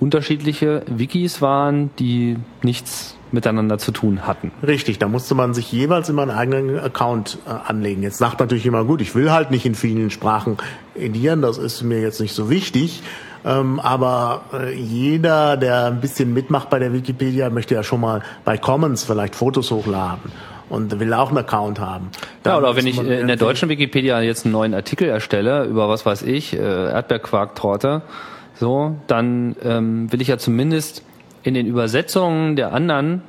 [0.00, 4.52] unterschiedliche Wikis waren, die nichts miteinander zu tun hatten.
[4.66, 8.02] Richtig, da musste man sich jeweils immer einen eigenen Account äh, anlegen.
[8.02, 10.56] Jetzt sagt natürlich jemand, gut, ich will halt nicht in vielen Sprachen
[10.94, 13.02] edieren, das ist mir jetzt nicht so wichtig.
[13.46, 18.22] Ähm, aber äh, jeder, der ein bisschen mitmacht bei der Wikipedia, möchte ja schon mal
[18.44, 20.32] bei Commons vielleicht Fotos hochladen
[20.68, 22.10] und will auch einen Account haben.
[22.44, 26.04] Ja, oder wenn ich in der deutschen Wikipedia jetzt einen neuen Artikel erstelle über was
[26.04, 28.02] weiß ich, äh, Erdbeerquarktorte,
[28.58, 31.04] so, dann ähm, will ich ja zumindest
[31.44, 33.22] in den Übersetzungen der anderen,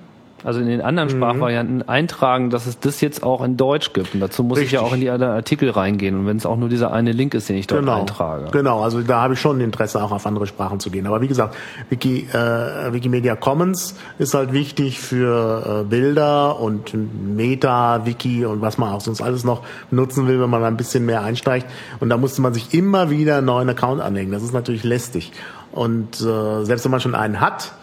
[0.44, 1.14] also in den anderen Mhm.
[1.18, 4.14] Sprachvarianten eintragen, dass es das jetzt auch in Deutsch gibt.
[4.14, 4.92] Und dazu muss ich ja Richtig.
[4.92, 6.16] auch in die anderen Artikel reingehen.
[6.20, 8.52] Und wenn es auch nur dieser eine Link ist, den ich dort Genau, eintrage.
[8.52, 8.82] genau.
[8.82, 11.08] Also da habe ich schon Interesse, auch auf andere Sprachen zu gehen.
[11.08, 11.56] Aber wie gesagt,
[11.90, 18.78] Wiki, äh, Wikimedia Commons ist halt wichtig für äh, Bilder und Meta, Wiki und was
[18.78, 21.66] man auch sonst alles noch nutzen will, wenn man ein bisschen mehr einsteigt.
[22.00, 24.32] Und da musste man sich immer wieder einen neuen Account anlegen.
[24.32, 25.32] Das ist natürlich lästig.
[25.72, 27.74] Und äh, selbst wenn man schon einen hat,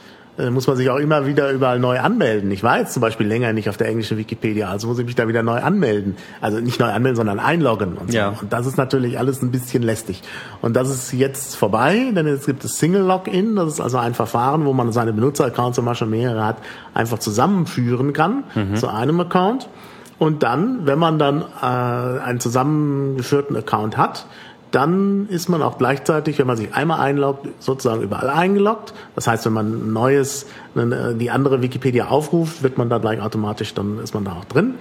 [0.51, 2.51] muss man sich auch immer wieder überall neu anmelden.
[2.51, 5.14] Ich war jetzt zum Beispiel länger nicht auf der englischen Wikipedia, also muss ich mich
[5.14, 6.16] da wieder neu anmelden.
[6.40, 8.16] Also nicht neu anmelden, sondern einloggen und so.
[8.16, 8.35] Ja.
[8.40, 10.23] Und das ist natürlich alles ein bisschen lästig.
[10.61, 13.55] Und das ist jetzt vorbei, denn jetzt gibt es Single Login.
[13.55, 16.57] Das ist also ein Verfahren, wo man seine Benutzeraccounts, wenn man schon mehrere hat,
[16.94, 18.44] einfach zusammenführen kann
[18.75, 19.68] zu einem Account.
[20.18, 24.27] Und dann, wenn man dann äh, einen zusammengeführten Account hat,
[24.75, 28.93] dann ist man auch gleichzeitig, wenn man sich einmal einloggt, sozusagen überall eingeloggt.
[29.15, 34.01] Das heißt, wenn man neues, die andere Wikipedia aufruft, wird man da gleich automatisch, dann
[34.01, 34.75] ist man da auch drin.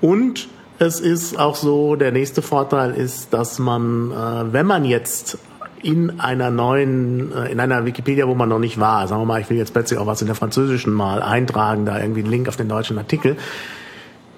[0.00, 5.38] Und es ist auch so, der nächste Vorteil ist, dass man, äh, wenn man jetzt
[5.82, 9.40] in einer neuen, äh, in einer Wikipedia, wo man noch nicht war, sagen wir mal,
[9.40, 12.48] ich will jetzt plötzlich auch was in der französischen mal eintragen, da irgendwie einen Link
[12.48, 13.36] auf den deutschen Artikel,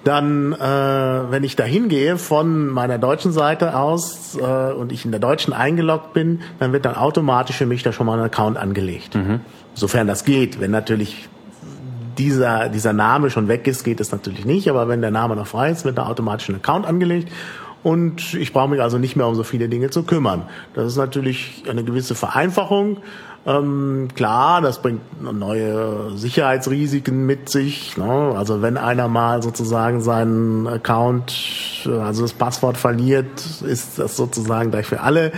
[0.03, 5.11] dann, äh, wenn ich da hingehe von meiner deutschen Seite aus äh, und ich in
[5.11, 8.57] der deutschen eingeloggt bin, dann wird dann automatisch für mich da schon mal ein Account
[8.57, 9.15] angelegt.
[9.15, 9.41] Mhm.
[9.73, 10.59] Sofern das geht.
[10.59, 11.29] Wenn natürlich
[12.17, 14.69] dieser, dieser Name schon weg ist, geht es natürlich nicht.
[14.69, 17.31] Aber wenn der Name noch frei ist, wird da automatisch ein Account angelegt.
[17.81, 20.43] Und ich brauche mich also nicht mehr um so viele Dinge zu kümmern.
[20.73, 22.97] Das ist natürlich eine gewisse Vereinfachung.
[23.49, 27.97] Ähm, klar, das bringt neue Sicherheitsrisiken mit sich.
[27.97, 28.33] Ne?
[28.37, 31.33] Also wenn einer mal sozusagen seinen Account,
[31.85, 35.31] also das Passwort verliert, ist das sozusagen gleich für alle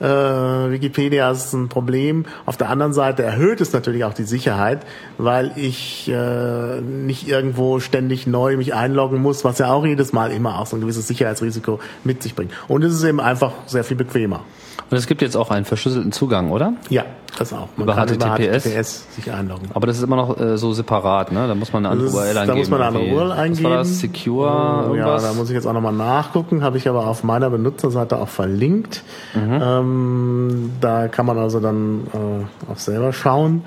[0.00, 2.24] äh, Wikipedia ist ein Problem.
[2.46, 7.80] Auf der anderen Seite erhöht es natürlich auch die Sicherheit, weil ich äh, nicht irgendwo
[7.80, 11.08] ständig neu mich einloggen muss, was ja auch jedes Mal immer auch so ein gewisses
[11.08, 12.52] Sicherheitsrisiko mit sich bringt.
[12.68, 14.44] Und es ist eben einfach sehr viel bequemer.
[14.90, 16.72] Und es gibt jetzt auch einen verschlüsselten Zugang, oder?
[16.88, 17.04] Ja,
[17.38, 17.68] das auch.
[17.76, 18.66] Man über kann HTTPS.
[18.66, 19.68] über HTTPS sich einloggen.
[19.74, 21.46] Aber das ist immer noch äh, so separat, ne?
[21.46, 22.46] Da muss man eine andere URL eingeben.
[22.46, 23.64] Da muss man eine andere URL eingeben.
[23.64, 24.00] Was war das?
[24.00, 24.88] Secure?
[24.90, 26.62] Oh, ja, da muss ich jetzt auch nochmal nachgucken.
[26.62, 29.02] Habe ich aber auf meiner Benutzerseite auch verlinkt.
[29.34, 29.60] Mhm.
[29.62, 33.64] Ähm, da kann man also dann äh, auch selber schauen,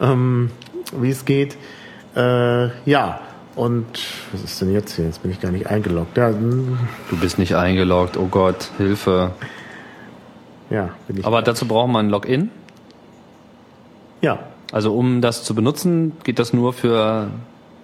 [0.00, 0.50] ähm,
[1.00, 1.56] wie es geht.
[2.14, 3.20] Äh, ja,
[3.56, 3.86] und
[4.32, 5.06] was ist denn jetzt hier?
[5.06, 6.16] Jetzt bin ich gar nicht eingeloggt.
[6.16, 6.78] Ja, hm.
[7.10, 8.16] du bist nicht eingeloggt.
[8.16, 9.32] Oh Gott, Hilfe.
[10.70, 11.24] Ja, bin ich.
[11.24, 12.50] Aber dazu braucht man ein Login?
[14.20, 14.38] Ja.
[14.72, 17.30] Also um das zu benutzen, geht das nur für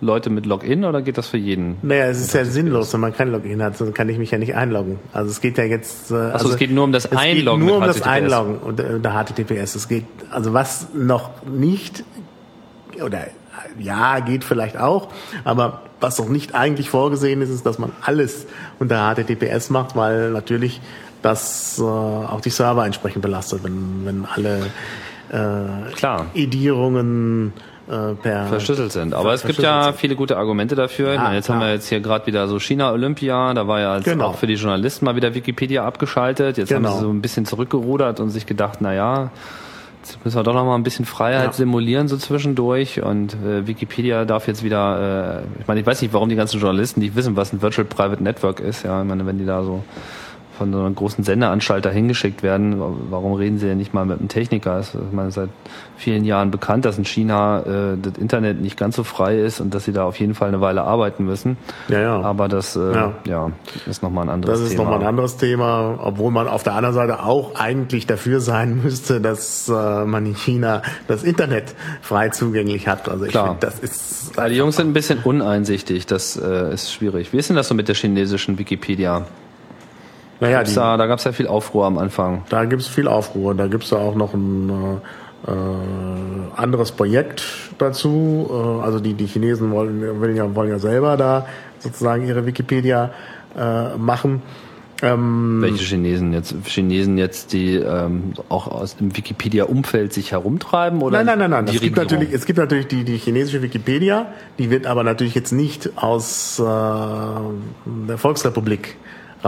[0.00, 1.76] Leute mit Login oder geht das für jeden?
[1.82, 4.38] Naja, es ist ja sinnlos, wenn man kein Login hat, dann kann ich mich ja
[4.38, 4.98] nicht einloggen.
[5.12, 6.10] Also es geht ja jetzt.
[6.10, 7.62] Äh, Achso, also es geht nur um das Einloggen.
[7.62, 9.74] Es geht nur um das Einloggen unter HTTPS.
[9.74, 12.04] Es geht, also was noch nicht
[13.02, 13.26] oder
[13.78, 15.08] ja, geht vielleicht auch,
[15.44, 18.46] aber was noch nicht eigentlich vorgesehen ist, ist, dass man alles
[18.78, 20.80] unter HTTPS macht, weil natürlich
[21.24, 24.66] das äh, auch die Server entsprechend belastet, wenn, wenn alle
[25.30, 26.26] äh, Klar.
[26.34, 27.52] Edierungen
[27.88, 29.14] äh, per verschlüsselt sind.
[29.14, 29.96] Aber es gibt ja sind.
[29.96, 31.14] viele gute Argumente dafür.
[31.14, 31.58] Ja, meine, jetzt klar.
[31.58, 34.26] haben wir jetzt hier gerade wieder so China Olympia, da war ja genau.
[34.26, 36.58] auch für die Journalisten mal wieder Wikipedia abgeschaltet.
[36.58, 36.90] Jetzt genau.
[36.90, 39.30] haben sie so ein bisschen zurückgerudert und sich gedacht, na ja,
[40.04, 41.52] Jetzt müssen wir doch noch mal ein bisschen Freiheit ja.
[41.52, 46.12] simulieren so zwischendurch und äh, Wikipedia darf jetzt wieder, äh, ich meine, ich weiß nicht,
[46.12, 48.82] warum die ganzen Journalisten nicht wissen, was ein Virtual Private Network ist.
[48.82, 49.82] Ja, ich meine, wenn die da so
[50.56, 52.80] von so einer großen Sendeanstalt hingeschickt werden.
[53.10, 54.78] Warum reden sie denn nicht mal mit einem Techniker?
[54.78, 55.50] Es ist meine, seit
[55.96, 59.74] vielen Jahren bekannt, dass in China äh, das Internet nicht ganz so frei ist und
[59.74, 61.56] dass sie da auf jeden Fall eine Weile arbeiten müssen.
[61.88, 62.20] Ja, ja.
[62.20, 63.12] Aber das äh, ja.
[63.26, 63.50] ja
[63.86, 64.64] ist nochmal ein anderes Thema.
[64.64, 68.40] Das ist nochmal ein anderes Thema, obwohl man auf der anderen Seite auch eigentlich dafür
[68.40, 73.08] sein müsste, dass äh, man in China das Internet frei zugänglich hat.
[73.08, 74.32] Also ich finde, das ist.
[74.38, 77.32] die Jungs sind ein bisschen uneinsichtig, das äh, ist schwierig.
[77.32, 79.26] Wie ist denn das so mit der chinesischen Wikipedia?
[80.40, 82.42] Naja, die, da, da gab es ja viel Aufruhr am Anfang.
[82.48, 83.54] Da gibt es viel Aufruhr.
[83.54, 85.00] Da gibt es ja auch noch ein
[85.46, 85.50] äh,
[86.56, 87.44] anderes Projekt
[87.78, 88.48] dazu.
[88.50, 91.46] Äh, also die, die Chinesen wollen, wollen, ja, wollen ja selber da
[91.78, 93.10] sozusagen ihre Wikipedia
[93.56, 94.42] äh, machen.
[95.02, 96.54] Ähm, Welche Chinesen jetzt?
[96.64, 101.02] Chinesen jetzt, die ähm, auch aus dem Wikipedia-Umfeld sich herumtreiben?
[101.02, 101.74] Oder nein, nein, nein, nein.
[101.74, 104.26] Es gibt, natürlich, es gibt natürlich die, die chinesische Wikipedia,
[104.58, 108.96] die wird aber natürlich jetzt nicht aus äh, der Volksrepublik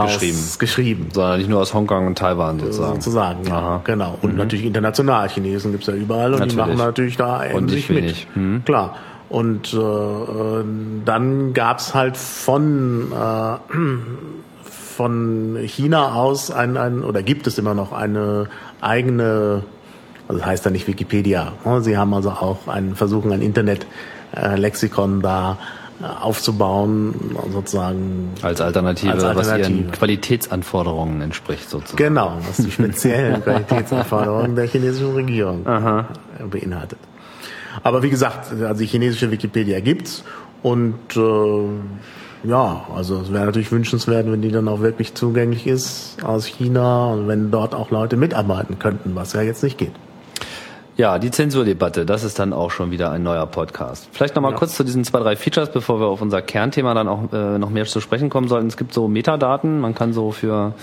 [0.05, 0.37] geschrieben.
[0.59, 1.07] geschrieben.
[1.13, 2.95] Sondern nicht nur aus Hongkong und Taiwan sozusagen.
[2.95, 3.57] Sozusagen, ja.
[3.57, 3.81] Aha.
[3.83, 4.17] Genau.
[4.21, 4.37] Und mhm.
[4.37, 5.29] natürlich international.
[5.29, 6.53] Chinesen gibt's ja überall und natürlich.
[6.53, 8.27] die machen natürlich da endlich mit.
[8.35, 8.63] Mhm.
[8.65, 8.95] Klar.
[9.29, 9.77] Und äh,
[11.03, 13.57] dann gab's halt von äh,
[14.97, 18.47] von China aus ein, ein oder gibt es immer noch eine
[18.81, 19.63] eigene,
[20.27, 21.53] also das heißt ja nicht Wikipedia.
[21.65, 21.81] Ne?
[21.81, 23.85] Sie haben also auch einen versuchen ein Internet
[24.31, 24.59] äh,
[25.21, 25.57] da
[26.01, 27.13] aufzubauen,
[27.51, 28.31] sozusagen.
[28.41, 31.97] Als Alternative, als Alternative, was ihren Qualitätsanforderungen entspricht, sozusagen.
[31.97, 36.07] Genau, was die speziellen Qualitätsanforderungen der chinesischen Regierung Aha.
[36.49, 36.99] beinhaltet.
[37.83, 40.23] Aber wie gesagt, also die chinesische Wikipedia gibt's
[40.63, 46.17] und äh, ja, also es wäre natürlich wünschenswert, wenn die dann auch wirklich zugänglich ist
[46.23, 49.93] aus China und wenn dort auch Leute mitarbeiten könnten, was ja jetzt nicht geht.
[50.97, 54.09] Ja, die Zensurdebatte, das ist dann auch schon wieder ein neuer Podcast.
[54.11, 54.57] Vielleicht nochmal ja.
[54.57, 57.69] kurz zu diesen zwei, drei Features, bevor wir auf unser Kernthema dann auch äh, noch
[57.69, 58.65] mehr zu sprechen kommen sollten.
[58.65, 60.73] Es gibt so Metadaten, man kann so für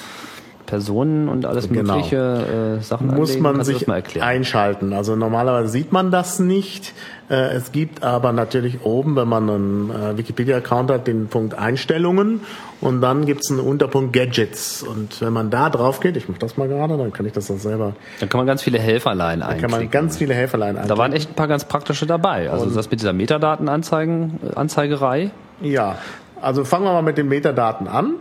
[0.66, 1.96] Personen und alles Genau.
[1.96, 3.42] mögliche äh, Sachen muss anlegen?
[3.42, 4.92] man Kannst sich einschalten.
[4.92, 6.92] Also normalerweise sieht man das nicht.
[7.30, 12.40] Äh, Es gibt aber natürlich oben, wenn man einen äh, Wikipedia-Account hat, den Punkt Einstellungen
[12.80, 14.82] und dann gibt es einen Unterpunkt Gadgets.
[14.82, 17.50] Und wenn man da drauf geht, ich mache das mal gerade, dann kann ich das
[17.50, 19.90] auch selber, Dann kann man ganz viele Helferlein kann man einklicken.
[19.90, 20.98] ganz viele Helferlein da anklicken.
[20.98, 22.50] waren echt ein paar ganz praktische dabei.
[22.50, 25.30] Also das mit dieser Metadatenanzeigen, äh.
[25.62, 25.96] Ja,
[26.40, 28.14] also fangen wir mal mit den Metadaten an.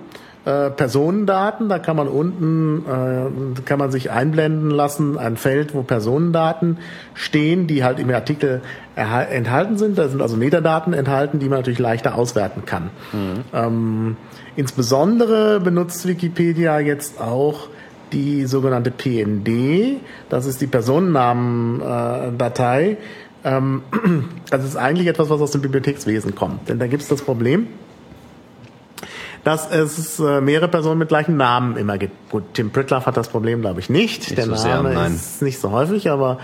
[0.46, 5.84] Äh, Personendaten, da kann man unten, äh, kann man sich einblenden lassen, ein Feld, wo
[5.84, 6.80] Personendaten
[7.14, 8.62] stehen, die halt im Artikel
[8.96, 9.98] enthalten sind.
[9.98, 12.90] Da sind also Metadaten enthalten, die man natürlich leichter auswerten kann.
[13.54, 14.18] Ähm,
[14.56, 17.70] insbesondere benutzt Wikipedia jetzt auch
[18.12, 22.98] die sogenannte PND, das ist die Personennamendatei.
[23.44, 23.82] Ähm,
[24.50, 26.70] das ist eigentlich etwas, was aus dem Bibliothekswesen kommt.
[26.70, 27.68] Denn da gibt es das Problem,
[29.44, 32.32] dass es äh, mehrere Personen mit gleichen Namen immer gibt.
[32.32, 34.22] Gut, Tim Pritloff hat das Problem, glaube ich, nicht.
[34.22, 35.16] Nicht Der so sehr, Name nein.
[35.16, 36.40] ist nicht so häufig, aber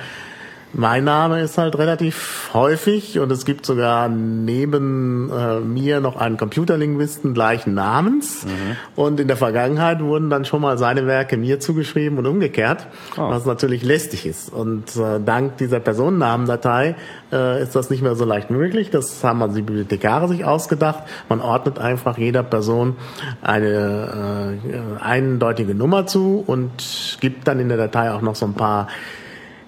[0.73, 6.37] mein Name ist halt relativ häufig und es gibt sogar neben äh, mir noch einen
[6.37, 8.45] Computerlinguisten gleichen Namens.
[8.45, 8.75] Mhm.
[8.95, 13.29] Und in der Vergangenheit wurden dann schon mal seine Werke mir zugeschrieben und umgekehrt, Oh.
[13.29, 14.53] was natürlich lästig ist.
[14.53, 16.95] Und äh, dank dieser Personennamendatei
[17.31, 18.91] äh, ist das nicht mehr so leicht möglich.
[18.91, 21.03] Das haben also die Bibliothekare sich ausgedacht.
[21.27, 22.95] Man ordnet einfach jeder Person
[23.41, 28.53] eine äh, eindeutige Nummer zu und gibt dann in der Datei auch noch so ein
[28.53, 28.87] paar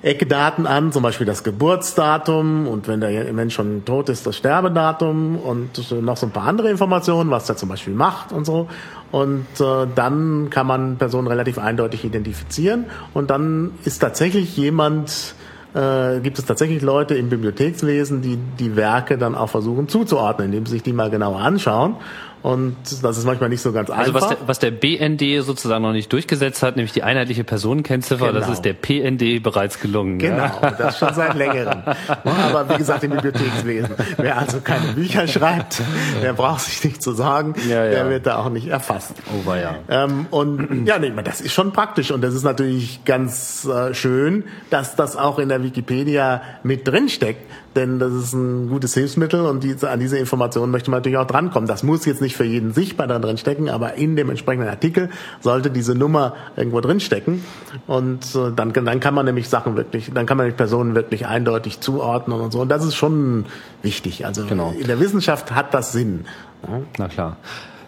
[0.04, 5.38] Eckdaten an, zum Beispiel das Geburtsdatum und wenn der Mensch schon tot ist, das Sterbedatum
[5.38, 8.68] und noch so ein paar andere Informationen, was er zum Beispiel macht und so.
[9.12, 15.36] Und äh, dann kann man Personen relativ eindeutig identifizieren und dann ist tatsächlich jemand,
[15.76, 20.66] äh, gibt es tatsächlich Leute im Bibliothekswesen, die die Werke dann auch versuchen zuzuordnen, indem
[20.66, 21.97] sie sich die mal genauer anschauen.
[22.43, 24.21] Und das ist manchmal nicht so ganz Also einfach.
[24.21, 28.43] was der, was der BND sozusagen noch nicht durchgesetzt hat, nämlich die einheitliche Personenkennziffer, das
[28.45, 28.53] Genau.
[28.53, 30.17] ist der PND bereits gelungen.
[30.17, 30.71] Genau, Ja?
[30.77, 31.83] das schon seit längerem.
[32.23, 33.91] Aber wie gesagt, im Bibliothekswesen.
[34.17, 35.81] Wer also keine Bücher schreibt,
[36.23, 37.91] der braucht sich nicht zu sagen, Ja, ja.
[37.91, 39.13] der wird da auch nicht erfasst.
[39.33, 39.75] Oh, war ja.
[39.89, 44.45] Ähm, und ja, nee, das ist schon praktisch und das ist natürlich ganz äh, schön,
[44.69, 47.41] dass das auch in der Wikipedia mit drin steckt,
[47.76, 51.28] denn das ist ein gutes Hilfsmittel und diese, an diese Informationen möchte man natürlich auch
[51.28, 51.67] drankommen.
[51.67, 55.09] Das muss jetzt nicht für jeden sichtbar da drin stecken, aber in dem entsprechenden Artikel
[55.39, 57.43] sollte diese Nummer irgendwo drin stecken
[57.88, 61.28] und äh, dann, dann kann man nämlich Sachen wirklich, dann kann man nämlich Personen wirklich
[61.28, 63.45] eindeutig zuordnen und so und das ist schon
[63.82, 64.26] wichtig.
[64.26, 64.74] Also Genau.
[64.78, 66.26] in der Wissenschaft hat das Sinn.
[66.67, 66.82] Ja?
[66.97, 67.38] Na klar.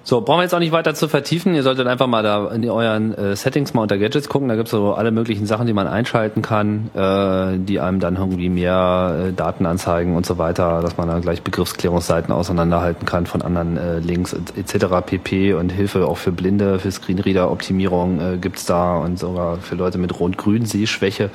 [0.05, 1.55] So, brauchen wir jetzt auch nicht weiter zu vertiefen.
[1.55, 4.49] Ihr solltet einfach mal da in euren äh, Settings mal unter Gadgets gucken.
[4.49, 8.49] Da gibt's so alle möglichen Sachen, die man einschalten kann, äh, die einem dann irgendwie
[8.49, 13.41] mehr äh, Daten anzeigen und so weiter, dass man dann gleich Begriffsklärungsseiten auseinanderhalten kann von
[13.41, 14.87] anderen äh, Links et- etc.
[15.05, 15.53] pp.
[15.53, 20.19] Und Hilfe auch für Blinde, für Screenreader-Optimierung äh, gibt's da und sogar für Leute mit
[20.19, 21.29] Rot-Grün-Sehschwäche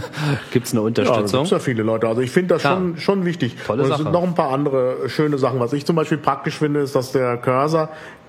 [0.52, 1.40] gibt's eine Ja, da Unterstützung.
[1.40, 2.06] gibt's ja viele Leute.
[2.06, 2.74] Also ich finde das Klar.
[2.76, 3.56] schon, schon wichtig.
[3.66, 4.02] Tolle Und es Sache.
[4.02, 5.58] sind noch ein paar andere schöne Sachen.
[5.58, 7.88] Was ich zum Beispiel praktisch finde, ist, dass der Cursor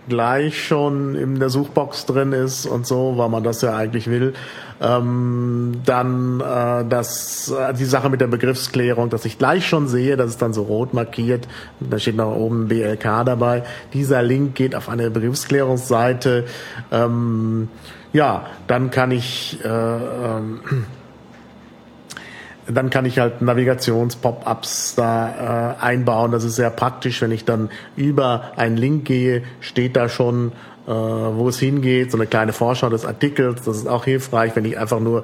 [0.10, 4.34] gleich schon in der Suchbox drin ist und so, weil man das ja eigentlich will.
[4.82, 10.18] Ähm, dann äh, das, äh, die Sache mit der Begriffsklärung, dass ich gleich schon sehe,
[10.18, 11.48] das ist dann so rot markiert,
[11.80, 13.64] da steht noch oben BLK dabei.
[13.94, 16.46] Dieser Link geht auf eine Begriffsklärungsseite.
[16.92, 17.70] Ähm,
[18.12, 20.62] ja, dann kann ich äh, ähm,
[22.68, 26.32] dann kann ich halt Navigations-Pop-ups da äh, einbauen.
[26.32, 30.52] Das ist sehr praktisch, wenn ich dann über einen Link gehe, steht da schon,
[30.88, 33.64] äh, wo es hingeht, so eine kleine Vorschau des Artikels.
[33.64, 35.24] Das ist auch hilfreich, wenn ich einfach nur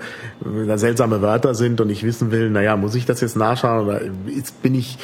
[0.68, 4.02] da seltsame Wörter sind und ich wissen will, naja, muss ich das jetzt nachschauen oder
[4.28, 4.98] ist, bin ich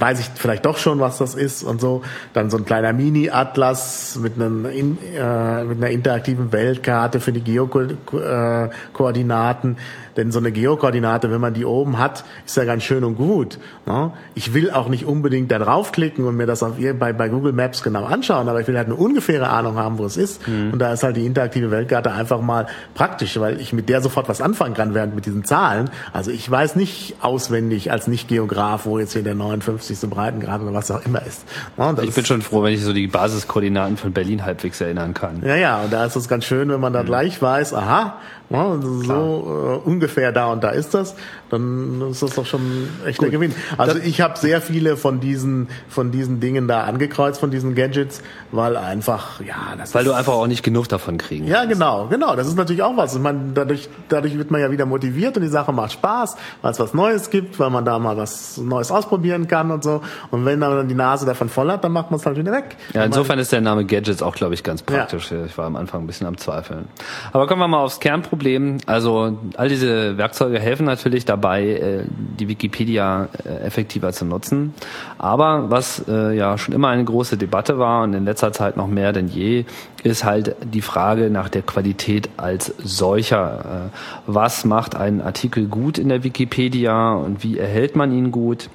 [0.00, 2.02] weiß ich vielleicht doch schon, was das ist und so.
[2.32, 9.76] Dann so ein kleiner Mini-Atlas mit, einem äh, mit einer interaktiven Weltkarte für die Geokoordinaten.
[10.16, 13.58] Denn so eine Geokoordinate, wenn man die oben hat, ist ja ganz schön und gut.
[13.86, 14.12] Ne?
[14.34, 17.82] Ich will auch nicht unbedingt da draufklicken und mir das auf, bei, bei Google Maps
[17.82, 20.42] genau anschauen, aber ich will halt eine ungefähre Ahnung haben, wo es ist.
[20.72, 24.28] Und da ist halt die interaktive Weltkarte einfach mal praktisch, weil ich mit der sofort
[24.28, 25.90] was anfangen kann, während mit diesen Zahlen.
[26.12, 29.89] Also ich weiß nicht auswendig als Nicht-Geograf, wo jetzt hier der 59.
[30.08, 31.44] Breitengrad oder was auch immer ist.
[31.76, 35.42] Das Ich bin schon froh, wenn ich so die Basiskoordinaten von Berlin halbwegs erinnern kann.
[35.44, 38.18] ja, ja, und da ist es ganz schön, wenn man da gleich weiß, aha,
[38.50, 41.14] ja, so äh, ungefähr da und da ist das,
[41.50, 43.54] dann ist das doch schon echt der Gewinn.
[43.78, 48.22] Also ich habe sehr viele von diesen von diesen Dingen da angekreuzt, von diesen Gadgets,
[48.50, 52.36] weil einfach, ja, das Weil du einfach auch nicht genug davon kriegen ja, genau, genau.
[52.36, 53.14] Das ist natürlich auch was.
[53.14, 56.72] Ich meine, dadurch, dadurch wird man ja wieder motiviert und die Sache macht Spaß, weil
[56.72, 59.60] es was Neues gibt, weil man da mal was Neues ausprobieren kann.
[59.60, 60.00] kann und so.
[60.30, 62.52] Und wenn man dann die Nase davon voll hat, dann macht man es halt wieder
[62.52, 62.76] weg.
[62.94, 65.30] Ja, insofern ist der Name Gadgets auch, glaube ich, ganz praktisch.
[65.30, 65.44] Ja.
[65.44, 66.88] Ich war am Anfang ein bisschen am Zweifeln.
[67.32, 68.39] Aber kommen wir mal aufs Kernproblem.
[68.86, 72.04] Also all diese Werkzeuge helfen natürlich dabei, äh,
[72.38, 74.74] die Wikipedia äh, effektiver zu nutzen.
[75.18, 78.86] Aber was äh, ja schon immer eine große Debatte war und in letzter Zeit noch
[78.86, 79.64] mehr denn je,
[80.02, 83.90] ist halt die Frage nach der Qualität als solcher.
[84.26, 88.70] Was macht ein Artikel gut in der Wikipedia und wie erhält man ihn gut?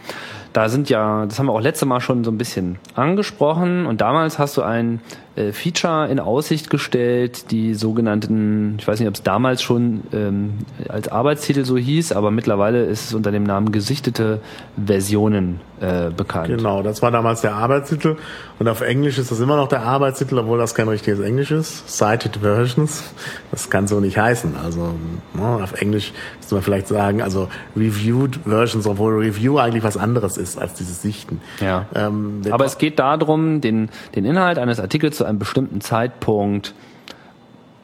[0.53, 3.99] Da sind ja, das haben wir auch letzte Mal schon so ein bisschen angesprochen und
[3.99, 5.01] damals hast du ein
[5.35, 10.53] äh, Feature in Aussicht gestellt, die sogenannten, ich weiß nicht, ob es damals schon ähm,
[10.87, 14.39] als Arbeitstitel so hieß, aber mittlerweile ist es unter dem Namen gesichtete
[14.83, 16.47] Versionen äh, bekannt.
[16.47, 18.15] Genau, das war damals der Arbeitstitel
[18.59, 21.89] und auf Englisch ist das immer noch der Arbeitstitel, obwohl das kein richtiges Englisch ist.
[21.89, 23.03] Cited Versions,
[23.51, 24.55] das kann so nicht heißen.
[24.63, 24.93] Also
[25.33, 30.37] ne, auf Englisch müsste man vielleicht sagen, also Reviewed Versions, obwohl Review eigentlich was anderes
[30.37, 31.41] ist als dieses Sichten.
[31.59, 31.87] Ja.
[31.93, 36.73] Ähm, aber es geht darum, den, den Inhalt eines Artikels zu einem bestimmten Zeitpunkt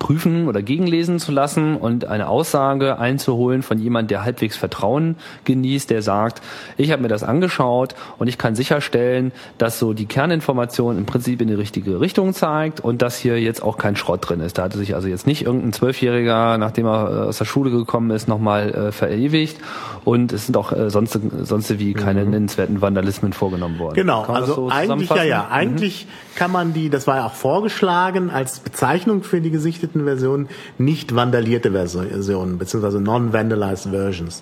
[0.01, 5.91] prüfen oder gegenlesen zu lassen und eine Aussage einzuholen von jemand, der halbwegs Vertrauen genießt,
[5.91, 6.41] der sagt,
[6.75, 11.39] ich habe mir das angeschaut und ich kann sicherstellen, dass so die Kerninformation im Prinzip
[11.39, 14.57] in die richtige Richtung zeigt und dass hier jetzt auch kein Schrott drin ist.
[14.57, 18.09] Da hatte sich also jetzt nicht irgendein Zwölfjähriger, nachdem er äh, aus der Schule gekommen
[18.09, 19.57] ist, nochmal äh, verewigt
[20.03, 22.31] und es sind auch äh, sonst, sonst wie keine mhm.
[22.31, 23.93] nennenswerten Vandalismen vorgenommen worden.
[23.93, 26.37] Genau, also so eigentlich ja, ja, eigentlich mhm.
[26.39, 31.15] kann man die, das war ja auch vorgeschlagen als Bezeichnung für die gesichtete Versionen nicht
[31.15, 34.41] vandalierte Versionen, beziehungsweise non-vandalized Versions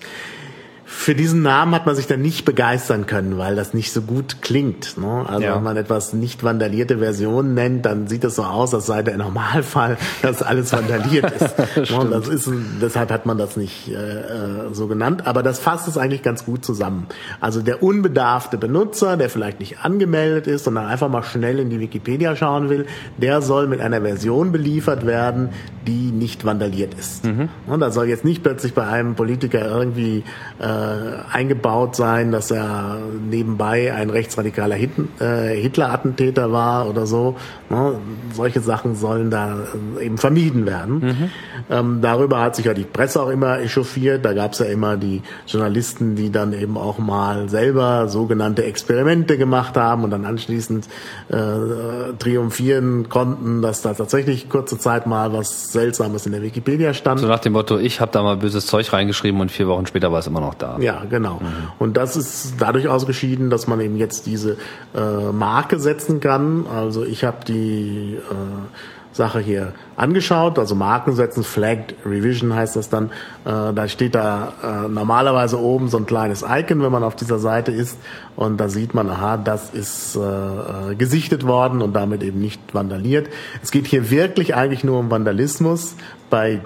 [0.92, 4.42] für diesen Namen hat man sich dann nicht begeistern können, weil das nicht so gut
[4.42, 4.98] klingt.
[4.98, 5.24] Ne?
[5.26, 5.54] Also ja.
[5.54, 9.16] wenn man etwas nicht vandalierte Version nennt, dann sieht es so aus, als sei der
[9.16, 11.56] Normalfall, dass alles vandaliert ist.
[11.90, 12.08] ne?
[12.10, 12.50] das ist
[12.82, 15.26] deshalb hat man das nicht äh, äh, so genannt.
[15.26, 17.06] Aber das fasst es eigentlich ganz gut zusammen.
[17.40, 21.78] Also der unbedarfte Benutzer, der vielleicht nicht angemeldet ist, sondern einfach mal schnell in die
[21.78, 22.84] Wikipedia schauen will,
[23.16, 25.50] der soll mit einer Version beliefert werden,
[25.86, 27.24] die nicht vandaliert ist.
[27.24, 27.48] Mhm.
[27.68, 30.24] Und da soll jetzt nicht plötzlich bei einem Politiker irgendwie
[30.58, 30.79] äh,
[31.32, 37.36] eingebaut sein, dass er nebenbei ein rechtsradikaler Hit, äh, Hitler-Attentäter war oder so.
[37.68, 37.94] Ne?
[38.32, 39.58] Solche Sachen sollen da
[39.98, 40.98] äh, eben vermieden werden.
[41.00, 41.30] Mhm.
[41.70, 44.24] Ähm, darüber hat sich ja die Presse auch immer echauffiert.
[44.24, 49.38] Da gab es ja immer die Journalisten, die dann eben auch mal selber sogenannte Experimente
[49.38, 50.88] gemacht haben und dann anschließend
[51.28, 51.36] äh,
[52.18, 57.20] triumphieren konnten, dass da tatsächlich kurze Zeit mal was Seltsames in der Wikipedia stand.
[57.20, 60.12] So nach dem Motto, ich habe da mal böses Zeug reingeschrieben und vier Wochen später
[60.12, 60.69] war es immer noch da.
[60.78, 61.40] Ja, genau.
[61.40, 61.46] Mhm.
[61.78, 64.56] Und das ist dadurch ausgeschieden, dass man eben jetzt diese
[64.94, 66.66] äh, Marke setzen kann.
[66.66, 72.88] Also ich habe die äh, Sache hier angeschaut, also Marken setzen, Flagged Revision heißt das
[72.88, 73.10] dann.
[73.44, 77.38] Äh, da steht da äh, normalerweise oben so ein kleines Icon, wenn man auf dieser
[77.38, 77.98] Seite ist.
[78.36, 82.60] Und da sieht man, aha, das ist äh, äh gesichtet worden und damit eben nicht
[82.72, 83.28] vandaliert.
[83.62, 85.96] Es geht hier wirklich eigentlich nur um Vandalismus
[86.30, 86.60] bei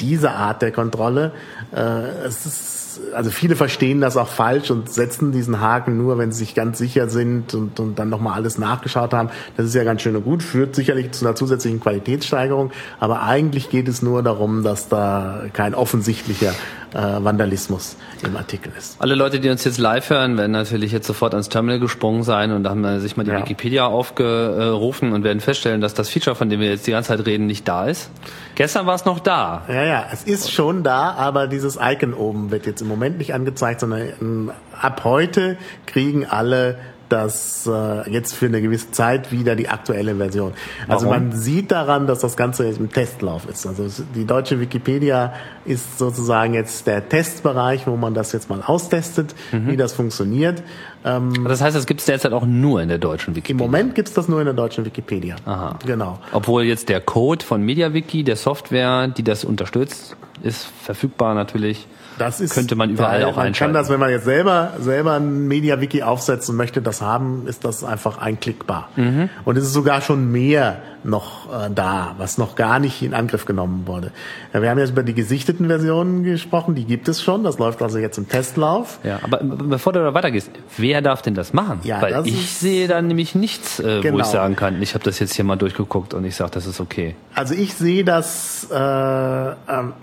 [0.00, 1.32] dieser Art der Kontrolle.
[1.74, 6.32] Äh, es ist also viele verstehen das auch falsch und setzen diesen Haken nur, wenn
[6.32, 9.30] sie sich ganz sicher sind und, und dann nochmal alles nachgeschaut haben.
[9.56, 13.70] Das ist ja ganz schön und gut, führt sicherlich zu einer zusätzlichen Qualitätssteigerung, aber eigentlich
[13.70, 16.54] geht es nur darum, dass da kein offensichtlicher
[16.94, 18.96] äh, Vandalismus im Artikel ist.
[19.00, 22.52] Alle Leute, die uns jetzt live hören, werden natürlich jetzt sofort ans Terminal gesprungen sein
[22.52, 23.38] und haben sich mal die ja.
[23.38, 27.26] Wikipedia aufgerufen und werden feststellen, dass das Feature, von dem wir jetzt die ganze Zeit
[27.26, 28.10] reden, nicht da ist.
[28.54, 29.62] Gestern war es noch da.
[29.68, 33.32] Ja, ja, es ist schon da, aber dieses Icon oben wird jetzt im Moment nicht
[33.32, 36.78] angezeigt, sondern ähm, ab heute kriegen alle
[37.12, 40.52] das äh, jetzt für eine gewisse Zeit wieder die aktuelle Version.
[40.88, 41.28] Also Warum?
[41.28, 43.66] man sieht daran, dass das Ganze jetzt im Testlauf ist.
[43.66, 45.32] Also die deutsche Wikipedia
[45.64, 49.68] ist sozusagen jetzt der Testbereich, wo man das jetzt mal austestet, mhm.
[49.68, 50.62] wie das funktioniert.
[51.04, 53.64] Ähm, das heißt, das gibt es derzeit auch nur in der deutschen Wikipedia?
[53.64, 55.36] Im Moment gibt es das nur in der deutschen Wikipedia.
[55.44, 55.78] Aha.
[55.84, 56.18] Genau.
[56.32, 61.86] Obwohl jetzt der Code von MediaWiki, der Software, die das unterstützt, ist verfügbar natürlich
[62.20, 63.74] das ist, könnte man überall auch man einschalten.
[63.74, 67.64] kann das, wenn man jetzt selber, selber ein MediaWiki aufsetzt und möchte das haben, ist
[67.64, 68.90] das einfach einklickbar.
[68.96, 69.30] Mhm.
[69.44, 73.46] Und es ist sogar schon mehr noch äh, da, was noch gar nicht in Angriff
[73.46, 74.12] genommen wurde.
[74.52, 77.80] Ja, wir haben jetzt über die gesichteten Versionen gesprochen, die gibt es schon, das läuft
[77.80, 78.98] also jetzt im Testlauf.
[79.02, 81.80] Ja, aber bevor du da weitergehst, wer darf denn das machen?
[81.84, 83.94] Ja, Weil ich sehe da nämlich nichts, äh, genau.
[83.94, 84.24] wo ich genau.
[84.24, 87.14] sagen kann, ich habe das jetzt hier mal durchgeguckt und ich sage, das ist okay.
[87.34, 89.94] Also ich sehe das äh, ähm,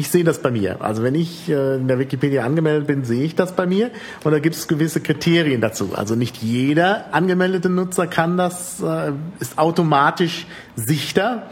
[0.00, 0.80] ich sehe das bei mir.
[0.80, 3.90] Also wenn ich äh, in der Wikipedia angemeldet bin, sehe ich das bei mir.
[4.24, 5.90] Und da gibt es gewisse Kriterien dazu.
[5.94, 11.50] Also nicht jeder angemeldete Nutzer kann das, äh, ist automatisch Sichter.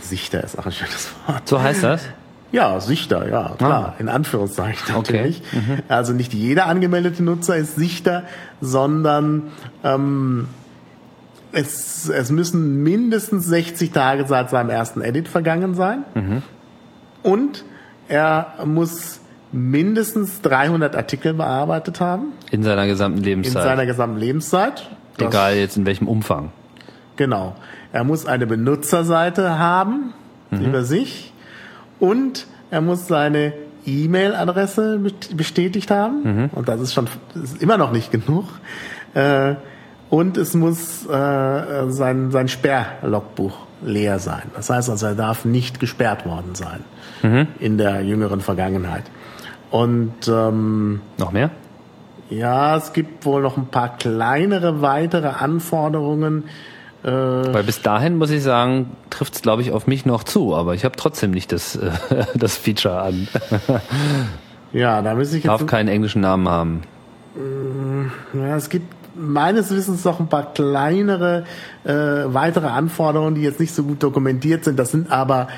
[0.00, 1.46] Sichter ist auch ein schönes Wort.
[1.46, 2.02] So heißt das?
[2.50, 5.42] Ja, Sichter, ja, klar, in Anführungszeichen natürlich.
[5.88, 8.22] Also nicht jeder angemeldete Nutzer ist Sichter,
[8.60, 9.52] sondern
[9.84, 10.48] ähm,
[11.52, 16.04] es, es müssen mindestens 60 Tage seit seinem ersten Edit vergangen sein.
[17.26, 17.64] Und
[18.08, 19.20] er muss
[19.52, 23.62] mindestens 300 Artikel bearbeitet haben In seiner gesamten in Lebenszeit.
[23.64, 24.90] seiner gesamten Lebenszeit.
[25.18, 26.50] Das- Egal jetzt in welchem Umfang.
[27.16, 27.54] Genau.
[27.92, 30.12] Er muss eine Benutzerseite haben
[30.50, 31.32] über sich
[31.98, 33.52] und er muss seine
[33.86, 35.00] E-Mail-Adresse
[35.34, 36.50] bestätigt haben.
[36.52, 38.44] Und das ist schon das ist immer noch nicht genug.
[39.14, 39.54] Äh,
[40.08, 44.42] Und es muss äh, sein, sein Sperrlogbuch leer sein.
[44.54, 46.84] Das heißt also, er darf nicht gesperrt worden sein
[47.22, 49.04] in der jüngeren Vergangenheit.
[49.70, 51.50] Und ähm, Noch mehr?
[52.30, 56.44] ja, es gibt wohl noch ein paar kleinere weitere Anforderungen.
[57.02, 60.74] Weil bis dahin muss ich sagen, trifft es glaube ich auf mich noch zu, aber
[60.74, 61.90] ich habe trotzdem nicht das, äh,
[62.34, 63.28] das Feature an.
[64.72, 65.50] Ja, da müsste ich jetzt.
[65.50, 66.82] Darf keinen englischen Namen haben.
[68.34, 71.44] Ja, es gibt meines Wissens noch ein paar kleinere
[71.84, 74.78] äh, weitere Anforderungen, die jetzt nicht so gut dokumentiert sind.
[74.78, 75.48] Das sind aber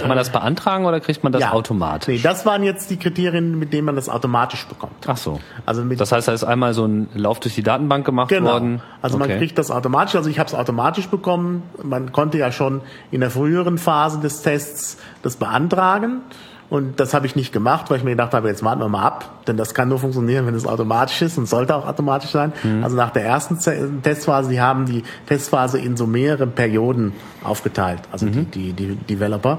[0.00, 2.08] Kann man das beantragen oder kriegt man das ja, automatisch?
[2.08, 4.92] Nee, das waren jetzt die Kriterien, mit denen man das automatisch bekommt.
[5.06, 5.40] Ach so.
[5.66, 8.52] Also mit Das heißt, da ist einmal so ein Lauf durch die Datenbank gemacht Genau.
[8.52, 8.82] worden.
[9.02, 9.38] Also man Okay.
[9.38, 10.14] kriegt das automatisch.
[10.16, 11.62] Also ich habe es automatisch bekommen.
[11.82, 12.80] Man konnte ja schon
[13.10, 16.22] in der früheren Phase des Tests das beantragen.
[16.70, 19.02] Und das habe ich nicht gemacht, weil ich mir gedacht habe, jetzt warten wir mal
[19.02, 22.52] ab, denn das kann nur funktionieren, wenn es automatisch ist und sollte auch automatisch sein.
[22.62, 22.84] Mhm.
[22.84, 23.58] Also nach der ersten
[24.02, 27.12] Testphase, die haben die Testphase in so mehrere Perioden
[27.42, 28.52] aufgeteilt, also Mhm.
[28.52, 29.58] die, die, die Developer.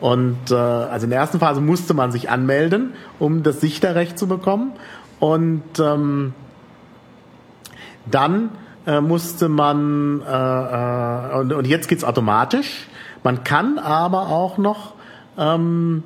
[0.00, 4.26] Und äh, also in der ersten Phase musste man sich anmelden, um das Sichterrecht zu
[4.26, 4.72] bekommen.
[5.18, 6.34] Und ähm,
[8.10, 8.50] dann
[8.86, 12.86] äh, musste man, äh, äh, und, und jetzt geht's automatisch.
[13.22, 14.94] Man kann aber auch noch
[15.38, 16.02] ähm,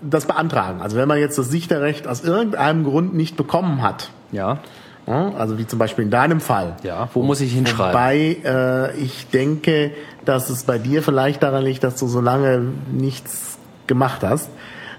[0.00, 0.80] das beantragen.
[0.80, 4.58] Also wenn man jetzt das Sichterrecht aus irgendeinem Grund nicht bekommen hat, Ja.
[5.06, 7.08] also wie zum Beispiel in deinem Fall, Ja.
[7.14, 7.92] Wo muss ich hinschreiben?
[7.92, 9.92] Wobei äh, ich denke,
[10.24, 12.60] dass es bei dir vielleicht daran liegt, dass du so lange
[12.92, 14.48] nichts gemacht hast.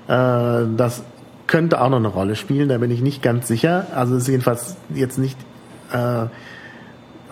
[0.07, 1.03] Äh, das
[1.47, 3.87] könnte auch noch eine Rolle spielen, da bin ich nicht ganz sicher.
[3.95, 5.37] Also es ist jedenfalls jetzt nicht.
[5.91, 6.25] Äh,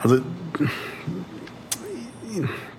[0.02, 0.20] also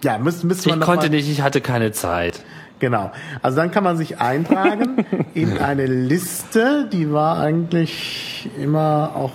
[0.05, 2.41] ja, müsste, müsste man ich konnte mal, nicht, ich hatte keine Zeit.
[2.79, 3.11] Genau.
[3.43, 5.05] Also dann kann man sich eintragen
[5.35, 9.33] in eine Liste, die war eigentlich immer auch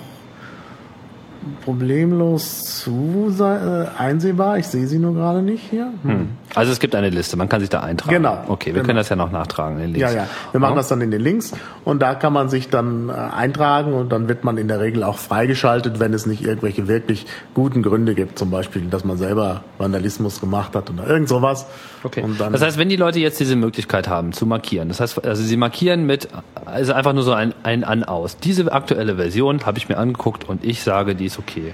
[1.65, 4.57] problemlos zu äh, einsehbar.
[4.57, 5.91] Ich sehe sie nur gerade nicht hier.
[6.03, 6.29] Hm.
[6.55, 8.13] Also es gibt eine Liste, man kann sich da eintragen.
[8.15, 8.43] Genau.
[8.47, 8.85] Okay, wir Genau.
[8.85, 9.79] können das ja noch nachtragen.
[9.79, 10.23] in den Ja, Links.
[10.23, 10.51] ja.
[10.51, 11.51] Wir machen das dann in den Links
[11.83, 15.03] und da kann man sich dann äh, eintragen und dann wird man in der Regel
[15.03, 19.63] auch freigeschaltet, wenn es nicht irgendwelche wirklich guten Gründe gibt, zum Beispiel, dass man selber
[19.77, 21.65] Vandalismus gemacht hat oder irgend sowas.
[22.03, 22.21] Okay.
[22.21, 25.25] Und dann, das heißt, wenn die Leute jetzt diese Möglichkeit haben zu markieren, das heißt,
[25.25, 26.27] also sie markieren mit,
[26.65, 28.37] also einfach nur so ein, ein An-Aus.
[28.37, 31.73] Diese aktuelle Version habe ich mir angeguckt und ich sage, die ist okay.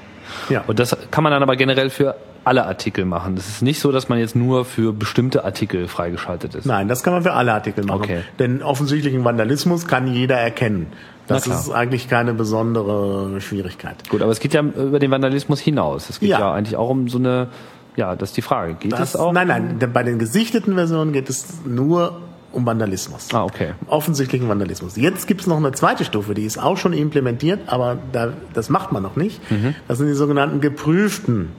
[0.50, 0.64] Ja.
[0.68, 2.16] Und das kann man dann aber generell für
[2.50, 3.36] alle Artikel machen.
[3.36, 6.66] Das ist nicht so, dass man jetzt nur für bestimmte Artikel freigeschaltet ist.
[6.66, 8.02] Nein, das kann man für alle Artikel machen.
[8.02, 8.22] Okay.
[8.40, 10.88] Denn offensichtlichen Vandalismus kann jeder erkennen.
[11.28, 14.10] Das ist eigentlich keine besondere Schwierigkeit.
[14.10, 16.10] Gut, aber es geht ja über den Vandalismus hinaus.
[16.10, 16.54] Es geht ja, Ja.
[16.54, 17.48] eigentlich auch um so eine,
[17.96, 18.74] ja, das ist die Frage.
[18.74, 19.32] Geht Das, das, auch?
[19.32, 22.20] Nein, nein, bei den gesichteten Versionen geht es nur
[22.52, 23.28] um Vandalismus.
[23.32, 23.74] Ah, okay.
[23.86, 24.96] offensichtlichen Vandalismus.
[24.96, 28.70] Jetzt gibt es noch eine zweite Stufe, die ist auch schon implementiert, aber da, das
[28.70, 29.40] macht man noch nicht.
[29.52, 29.76] Mhm.
[29.88, 31.50] Das sind die sogenannten geprüften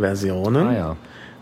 [0.00, 0.68] Versionen.
[0.68, 0.96] Ah, ja.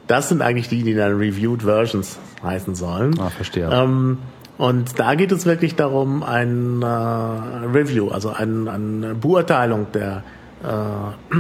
[0.07, 3.19] Das sind eigentlich die, die dann Reviewed Versions heißen sollen.
[3.21, 3.69] Ah, verstehe.
[3.71, 4.19] Ähm,
[4.57, 10.25] und da geht es wirklich darum, ein äh, Review, also ein, eine Beurteilung der,
[10.65, 11.37] äh,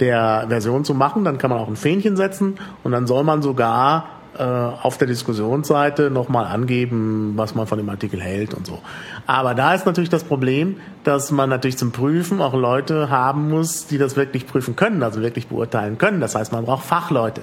[0.00, 1.24] der Version zu machen.
[1.24, 4.06] Dann kann man auch ein Fähnchen setzen und dann soll man sogar
[4.36, 8.80] auf der Diskussionsseite nochmal angeben, was man von dem Artikel hält und so.
[9.26, 13.86] Aber da ist natürlich das Problem, dass man natürlich zum Prüfen auch Leute haben muss,
[13.86, 16.20] die das wirklich prüfen können, also wirklich beurteilen können.
[16.20, 17.42] Das heißt, man braucht Fachleute.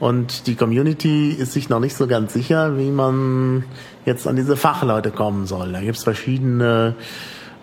[0.00, 3.64] Und die Community ist sich noch nicht so ganz sicher, wie man
[4.04, 5.72] jetzt an diese Fachleute kommen soll.
[5.72, 6.94] Da gibt es verschiedene,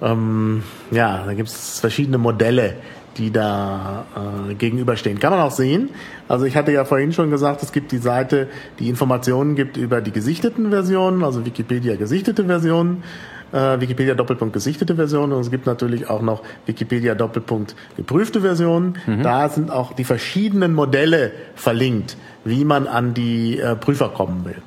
[0.01, 2.75] ähm, ja, da gibt es verschiedene Modelle,
[3.17, 4.05] die da
[4.49, 5.19] äh, gegenüberstehen.
[5.19, 5.89] Kann man auch sehen.
[6.27, 8.47] Also ich hatte ja vorhin schon gesagt, es gibt die Seite,
[8.79, 13.03] die Informationen gibt über die gesichteten Versionen, also Wikipedia gesichtete Versionen,
[13.51, 18.97] äh, Wikipedia Doppelpunkt gesichtete Versionen und es gibt natürlich auch noch Wikipedia Doppelpunkt geprüfte Versionen.
[19.23, 24.61] Da sind auch die verschiedenen Modelle verlinkt, wie man an die äh, Prüfer kommen will.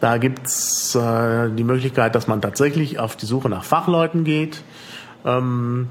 [0.00, 4.62] Da gibt's äh, die Möglichkeit, dass man tatsächlich auf die Suche nach Fachleuten geht.
[5.24, 5.88] Ähm,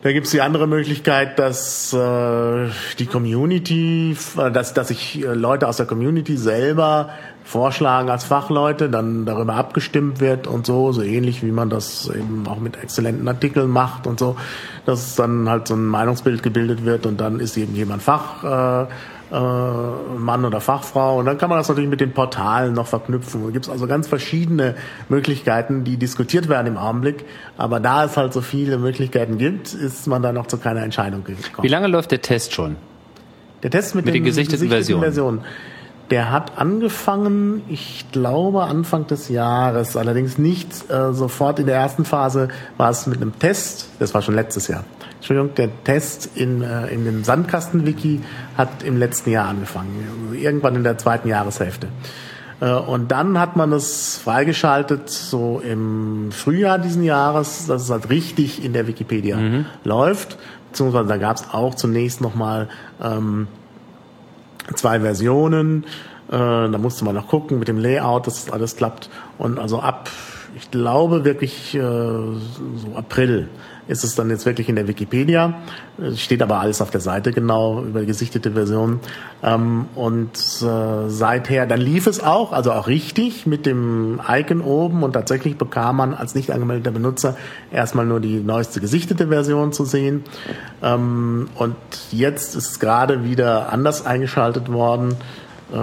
[0.00, 2.68] Da gibt's die andere Möglichkeit, dass äh,
[3.00, 7.10] die Community, äh, dass, dass sich äh, Leute aus der Community selber
[7.42, 12.46] vorschlagen als Fachleute, dann darüber abgestimmt wird und so, so ähnlich wie man das eben
[12.46, 14.36] auch mit exzellenten Artikeln macht und so,
[14.86, 18.84] dass dann halt so ein Meinungsbild gebildet wird und dann ist eben jemand Fach.
[18.84, 18.86] Äh,
[19.30, 21.18] Mann oder Fachfrau.
[21.18, 23.44] Und dann kann man das natürlich mit den Portalen noch verknüpfen.
[23.44, 24.74] Da gibt es also ganz verschiedene
[25.08, 27.24] Möglichkeiten, die diskutiert werden im Augenblick.
[27.56, 31.24] Aber da es halt so viele Möglichkeiten gibt, ist man da noch zu keiner Entscheidung
[31.24, 31.62] gekommen.
[31.62, 32.76] Wie lange läuft der Test schon?
[33.62, 35.40] Der Test mit, mit den, den gesichteten, gesichteten Versionen.
[35.42, 35.68] Versionen.
[36.10, 39.94] Der hat angefangen, ich glaube, Anfang des Jahres.
[39.94, 42.48] Allerdings nicht äh, sofort in der ersten Phase
[42.78, 43.90] war es mit einem Test.
[43.98, 44.84] Das war schon letztes Jahr.
[45.18, 48.20] Entschuldigung, der Test in, äh, in dem Sandkasten-Wiki
[48.56, 50.32] hat im letzten Jahr angefangen.
[50.32, 51.88] Irgendwann in der zweiten Jahreshälfte.
[52.60, 58.10] Äh, und dann hat man es freigeschaltet, so im Frühjahr diesen Jahres, dass es halt
[58.10, 59.66] richtig in der Wikipedia mhm.
[59.84, 60.38] läuft.
[60.70, 62.68] Beziehungsweise da gab es auch zunächst nochmal
[63.02, 63.48] ähm,
[64.74, 65.84] zwei Versionen.
[66.28, 69.10] Äh, da musste man noch gucken mit dem Layout, dass das alles klappt.
[69.38, 70.10] Und also ab,
[70.56, 73.48] ich glaube wirklich äh, so April
[73.88, 75.54] ist es dann jetzt wirklich in der Wikipedia.
[76.14, 79.00] Steht aber alles auf der Seite genau über gesichtete Version.
[79.42, 85.02] Ähm, und äh, seither, dann lief es auch, also auch richtig mit dem Icon oben
[85.02, 87.36] und tatsächlich bekam man als nicht angemeldeter Benutzer
[87.72, 90.22] erstmal nur die neueste gesichtete Version zu sehen.
[90.82, 91.76] Ähm, und
[92.12, 95.16] jetzt ist es gerade wieder anders eingeschaltet worden.
[95.72, 95.76] Äh,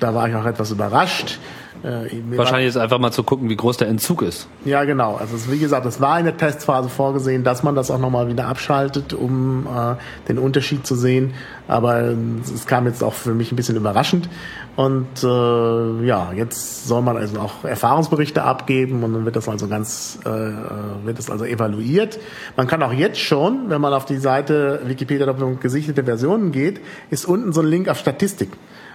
[0.00, 1.38] da war ich auch etwas überrascht.
[1.82, 4.48] Äh, Wahrscheinlich ist einfach mal zu gucken, wie groß der Entzug ist.
[4.64, 5.16] Ja, genau.
[5.16, 8.46] Also wie gesagt, es war in der Testphase vorgesehen, dass man das auch nochmal wieder
[8.46, 9.94] abschaltet, um äh,
[10.28, 11.32] den Unterschied zu sehen.
[11.68, 14.28] Aber es kam jetzt auch für mich ein bisschen überraschend.
[14.76, 19.68] Und äh, ja, jetzt soll man also auch Erfahrungsberichte abgeben und dann wird das also
[19.68, 22.18] ganz, äh, wird das also evaluiert.
[22.56, 27.26] Man kann auch jetzt schon, wenn man auf die Seite Wikipedia gesichtete Versionen geht, ist
[27.26, 28.50] unten so ein Link auf Statistik.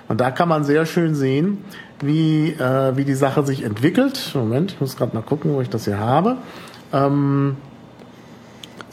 [0.07, 1.63] Und da kann man sehr schön sehen,
[2.02, 4.32] wie, äh, wie die Sache sich entwickelt.
[4.34, 6.38] Moment, ich muss gerade mal gucken, wo ich das hier habe.
[6.93, 7.58] Ähm,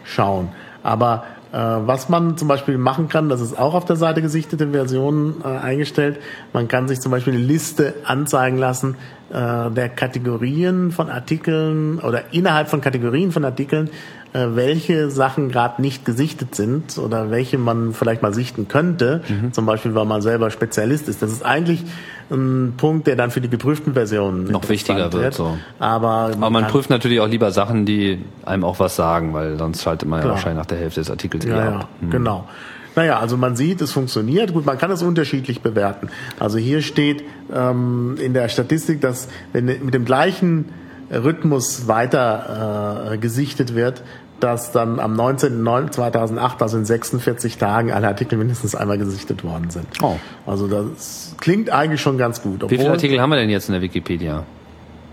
[0.04, 0.48] schauen.
[0.82, 1.24] Aber
[1.56, 5.48] was man zum Beispiel machen kann, das ist auch auf der Seite gesichtete Version äh,
[5.48, 6.18] eingestellt.
[6.52, 8.96] Man kann sich zum Beispiel eine Liste anzeigen lassen
[9.32, 15.82] äh, der Kategorien von Artikeln oder innerhalb von Kategorien von Artikeln, äh, welche Sachen gerade
[15.82, 19.52] nicht gesichtet sind oder welche man vielleicht mal sichten könnte, mhm.
[19.52, 21.20] zum Beispiel, weil man selber Spezialist ist.
[21.20, 21.84] Das ist eigentlich
[22.30, 25.34] ein Punkt, der dann für die geprüften Versionen noch wichtiger wird.
[25.34, 25.58] So.
[25.78, 29.58] Aber man, Aber man prüft natürlich auch lieber Sachen, die einem auch was sagen, weil
[29.58, 31.88] sonst schaltet man ja wahrscheinlich nach der Hälfte des Artikels ja, ja, ab.
[32.00, 32.10] Mhm.
[32.10, 32.48] Genau.
[32.94, 34.52] Naja, also man sieht, es funktioniert.
[34.52, 36.08] Gut, man kann es unterschiedlich bewerten.
[36.38, 40.66] Also hier steht ähm, in der Statistik, dass wenn mit dem gleichen
[41.12, 44.02] Rhythmus weiter äh, gesichtet wird,
[44.42, 49.86] dass dann am 19.09.2008, also in 46 Tagen, alle Artikel mindestens einmal gesichtet worden sind.
[50.02, 50.16] Oh.
[50.46, 52.68] Also das klingt eigentlich schon ganz gut.
[52.68, 54.42] Wie viele Artikel haben wir denn jetzt in der Wikipedia?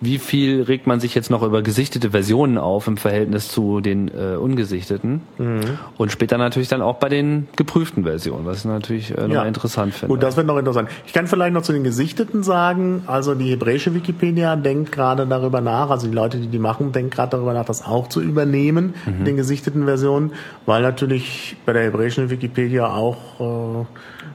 [0.00, 4.08] wie viel regt man sich jetzt noch über gesichtete Versionen auf im Verhältnis zu den
[4.08, 5.60] äh, ungesichteten mhm.
[5.96, 9.44] und später natürlich dann auch bei den geprüften Versionen, was ich natürlich äh, ja.
[9.44, 10.14] interessant finde.
[10.14, 10.88] Gut, das wird noch interessant.
[11.06, 15.60] Ich kann vielleicht noch zu den gesichteten sagen, also die hebräische Wikipedia denkt gerade darüber
[15.60, 18.94] nach, also die Leute, die die machen, denken gerade darüber nach, das auch zu übernehmen,
[19.06, 19.24] mhm.
[19.24, 20.32] den gesichteten Versionen,
[20.66, 23.84] weil natürlich bei der hebräischen Wikipedia auch äh,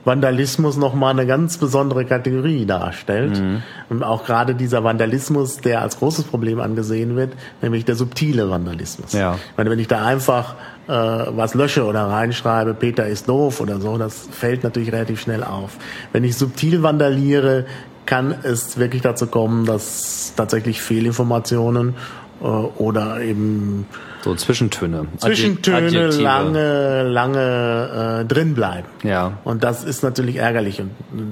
[0.05, 3.39] Vandalismus nochmal eine ganz besondere Kategorie darstellt.
[3.39, 3.63] Mhm.
[3.89, 9.13] Und auch gerade dieser Vandalismus, der als großes Problem angesehen wird, nämlich der subtile Vandalismus.
[9.13, 9.35] Ja.
[9.35, 10.55] Ich meine, wenn ich da einfach
[10.87, 15.43] äh, was lösche oder reinschreibe, Peter ist doof oder so, das fällt natürlich relativ schnell
[15.43, 15.77] auf.
[16.11, 17.65] Wenn ich subtil vandaliere,
[18.05, 21.95] kann es wirklich dazu kommen, dass tatsächlich Fehlinformationen
[22.41, 23.85] äh, oder eben
[24.24, 25.05] so Zwischentöne.
[25.17, 26.21] Zwischentöne Adjektive.
[26.21, 28.88] lange, lange äh, drin bleiben.
[29.03, 29.39] Ja.
[29.43, 30.80] Und das ist natürlich ärgerlich.
[30.80, 31.24] Und äh,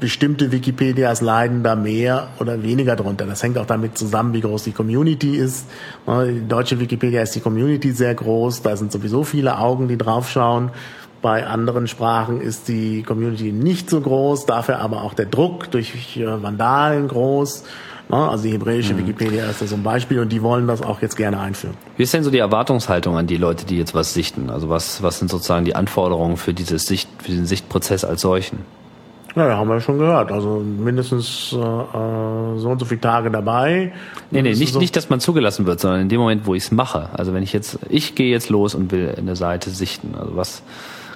[0.00, 3.26] bestimmte Wikipedias leiden da mehr oder weniger drunter.
[3.26, 5.66] Das hängt auch damit zusammen, wie groß die Community ist.
[6.06, 8.62] Die deutsche Wikipedia ist die Community sehr groß.
[8.62, 10.70] Da sind sowieso viele Augen, die draufschauen.
[11.22, 16.16] Bei anderen Sprachen ist die Community nicht so groß, dafür aber auch der Druck durch
[16.16, 17.64] äh, Vandalen groß.
[18.10, 18.28] Ne?
[18.28, 18.98] Also die hebräische mhm.
[18.98, 21.76] Wikipedia ist da so ein Beispiel und die wollen das auch jetzt gerne einführen.
[21.96, 24.50] Wie ist denn so die Erwartungshaltung an die Leute, die jetzt was sichten?
[24.50, 28.58] Also was, was sind sozusagen die Anforderungen für dieses Sicht, für den Sichtprozess als solchen?
[29.36, 30.32] Ja, ja, haben wir schon gehört.
[30.32, 33.92] Also mindestens äh, äh so und so viele Tage dabei.
[34.32, 36.64] Nee, nee, nicht, so nicht, dass man zugelassen wird, sondern in dem Moment, wo ich
[36.64, 37.10] es mache.
[37.12, 40.14] Also wenn ich jetzt, ich gehe jetzt los und will eine Seite sichten.
[40.18, 40.62] Also was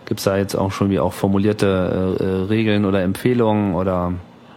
[0.06, 4.12] gibt's da jetzt auch schon wie auch formulierte äh, äh Regeln oder Empfehlungen oder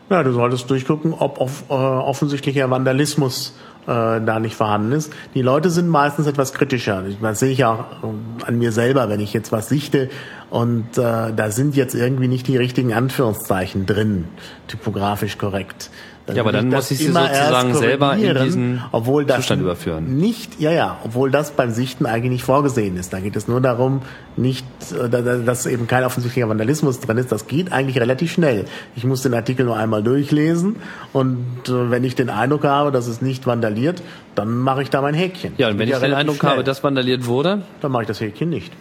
[0.09, 3.53] ja, du solltest durchgucken, ob auf, äh, offensichtlicher Vandalismus
[3.87, 5.13] äh, da nicht vorhanden ist.
[5.33, 7.03] Die Leute sind meistens etwas kritischer.
[7.21, 10.09] Das sehe ich auch äh, an mir selber, wenn ich jetzt was sichte
[10.49, 14.25] und äh, da sind jetzt irgendwie nicht die richtigen Anführungszeichen drin,
[14.67, 15.89] typografisch korrekt.
[16.33, 20.17] Ja, aber dann muss ich sie sozusagen selber in diesen obwohl das Zustand überführen.
[20.17, 23.13] Nicht, ja, ja, obwohl das beim Sichten eigentlich nicht vorgesehen ist.
[23.13, 24.01] Da geht es nur darum,
[24.35, 27.31] nicht, äh, dass eben kein offensichtlicher Vandalismus drin ist.
[27.31, 28.65] Das geht eigentlich relativ schnell.
[28.95, 30.75] Ich muss den Artikel nur einmal durchlesen
[31.13, 34.01] und äh, wenn ich den Eindruck habe, dass es nicht vandaliert,
[34.35, 35.53] dann mache ich da mein Häkchen.
[35.57, 36.51] Ja, und wenn ich ja den Eindruck schnell.
[36.51, 38.71] habe, dass vandaliert wurde, dann mache ich das Häkchen nicht.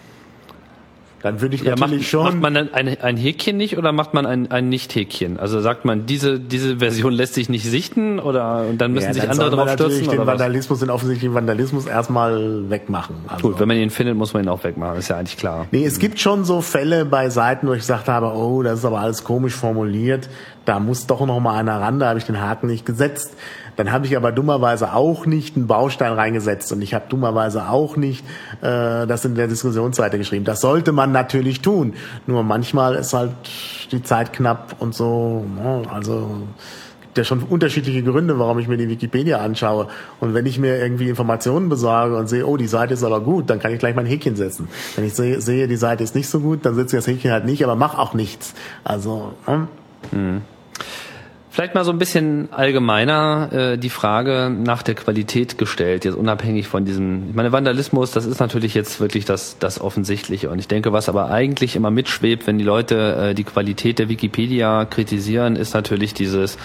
[1.26, 2.22] Dann würde ich ja, natürlich macht, schon.
[2.22, 5.40] Macht man dann ein, ein Häkchen nicht oder macht man ein, ein Nicht-Häkchen?
[5.40, 9.14] Also sagt man, diese, diese Version lässt sich nicht sichten oder und dann müssen ja,
[9.14, 10.02] sich dann andere drauf stürzen?
[10.02, 13.16] natürlich den Vandalismus, den offensichtlichen Vandalismus erstmal wegmachen.
[13.26, 15.66] Also Gut, wenn man ihn findet, muss man ihn auch wegmachen, ist ja eigentlich klar.
[15.72, 18.84] Nee, es gibt schon so Fälle bei Seiten, wo ich gesagt habe, oh, das ist
[18.84, 20.28] aber alles komisch formuliert,
[20.64, 23.34] da muss doch noch mal einer ran, da habe ich den Haken nicht gesetzt.
[23.76, 27.96] Dann habe ich aber dummerweise auch nicht einen Baustein reingesetzt und ich habe dummerweise auch
[27.96, 28.24] nicht
[28.62, 30.44] äh, das in der Diskussionsseite geschrieben.
[30.44, 31.94] Das sollte man natürlich tun.
[32.26, 33.32] Nur manchmal ist halt
[33.92, 35.44] die Zeit knapp und so.
[35.56, 35.82] Ne?
[35.92, 36.42] Also
[37.16, 39.88] gibt ja schon unterschiedliche Gründe, warum ich mir die Wikipedia anschaue.
[40.20, 43.48] Und wenn ich mir irgendwie Informationen besorge und sehe, oh, die Seite ist aber gut,
[43.48, 44.68] dann kann ich gleich mein Häkchen setzen.
[44.96, 47.30] Wenn ich sehe, sehe die Seite ist nicht so gut, dann setze ich das Häkchen
[47.30, 48.54] halt nicht, aber mach auch nichts.
[48.84, 49.32] Also.
[49.46, 49.68] Hm?
[50.12, 50.42] Mhm.
[51.56, 56.68] Vielleicht mal so ein bisschen allgemeiner äh, die Frage nach der Qualität gestellt, jetzt unabhängig
[56.68, 60.50] von diesem, ich meine, Vandalismus, das ist natürlich jetzt wirklich das, das Offensichtliche.
[60.50, 64.10] Und ich denke, was aber eigentlich immer mitschwebt, wenn die Leute äh, die Qualität der
[64.10, 66.58] Wikipedia kritisieren, ist natürlich dieses,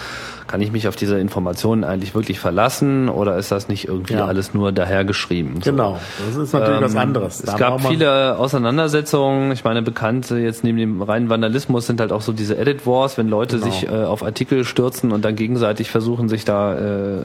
[0.46, 4.26] kann ich mich auf diese Informationen eigentlich wirklich verlassen oder ist das nicht irgendwie ja.
[4.26, 5.62] alles nur dahergeschrieben?
[5.62, 5.70] So.
[5.70, 7.42] Genau, das ist natürlich ähm, was anderes.
[7.42, 9.52] Da es gab viele Auseinandersetzungen.
[9.52, 13.18] Ich meine, bekannte jetzt neben dem reinen Vandalismus sind halt auch so diese Edit Wars,
[13.18, 13.70] wenn Leute genau.
[13.70, 17.24] sich äh, auf Artikel stürzen und dann gegenseitig versuchen, sich da äh,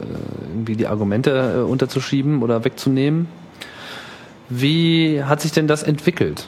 [0.50, 3.28] irgendwie die Argumente äh, unterzuschieben oder wegzunehmen.
[4.48, 6.46] Wie hat sich denn das entwickelt?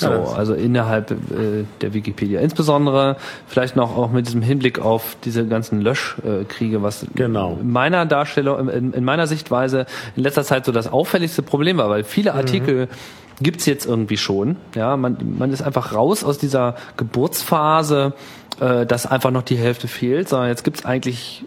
[0.00, 2.40] So, also innerhalb äh, der Wikipedia.
[2.40, 7.58] Insbesondere vielleicht noch auch mit diesem Hinblick auf diese ganzen Löschkriege, was genau.
[7.60, 9.86] in meiner Darstellung, in, in, meiner Sichtweise
[10.16, 12.38] in letzter Zeit so das auffälligste Problem war, weil viele mhm.
[12.38, 13.44] Artikel mhm.
[13.44, 14.56] gibt's jetzt irgendwie schon.
[14.74, 18.14] Ja, man, man ist einfach raus aus dieser Geburtsphase,
[18.60, 21.44] äh, dass einfach noch die Hälfte fehlt, sondern jetzt gibt's eigentlich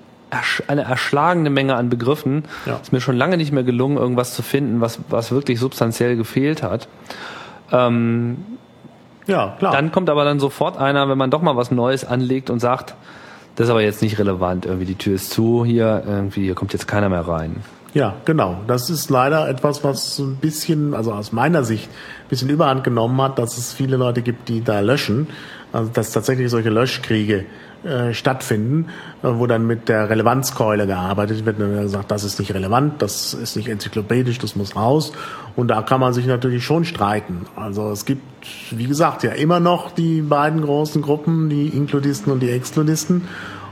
[0.67, 2.45] eine erschlagene Menge an Begriffen.
[2.65, 2.79] Ja.
[2.81, 6.63] Ist mir schon lange nicht mehr gelungen, irgendwas zu finden, was, was wirklich substanziell gefehlt
[6.63, 6.87] hat.
[7.73, 8.37] Ähm,
[9.27, 9.73] ja, klar.
[9.73, 12.95] Dann kommt aber dann sofort einer, wenn man doch mal was Neues anlegt und sagt,
[13.55, 16.73] das ist aber jetzt nicht relevant, irgendwie die Tür ist zu, hier, irgendwie, hier kommt
[16.73, 17.57] jetzt keiner mehr rein.
[17.93, 18.57] Ja, genau.
[18.65, 22.83] Das ist leider etwas, was so ein bisschen, also aus meiner Sicht, ein bisschen Überhand
[22.83, 25.27] genommen hat, dass es viele Leute gibt, die da löschen.
[25.71, 27.45] Also dass tatsächlich solche Löschkriege
[27.83, 28.87] äh, stattfinden,
[29.23, 31.59] äh, wo dann mit der Relevanzkeule gearbeitet wird.
[31.59, 35.11] Dann gesagt, das ist nicht relevant, das ist nicht enzyklopädisch, das muss raus.
[35.55, 37.45] Und da kann man sich natürlich schon streiten.
[37.55, 38.23] Also es gibt,
[38.71, 43.27] wie gesagt, ja immer noch die beiden großen Gruppen, die Inkludisten und die Exkludisten.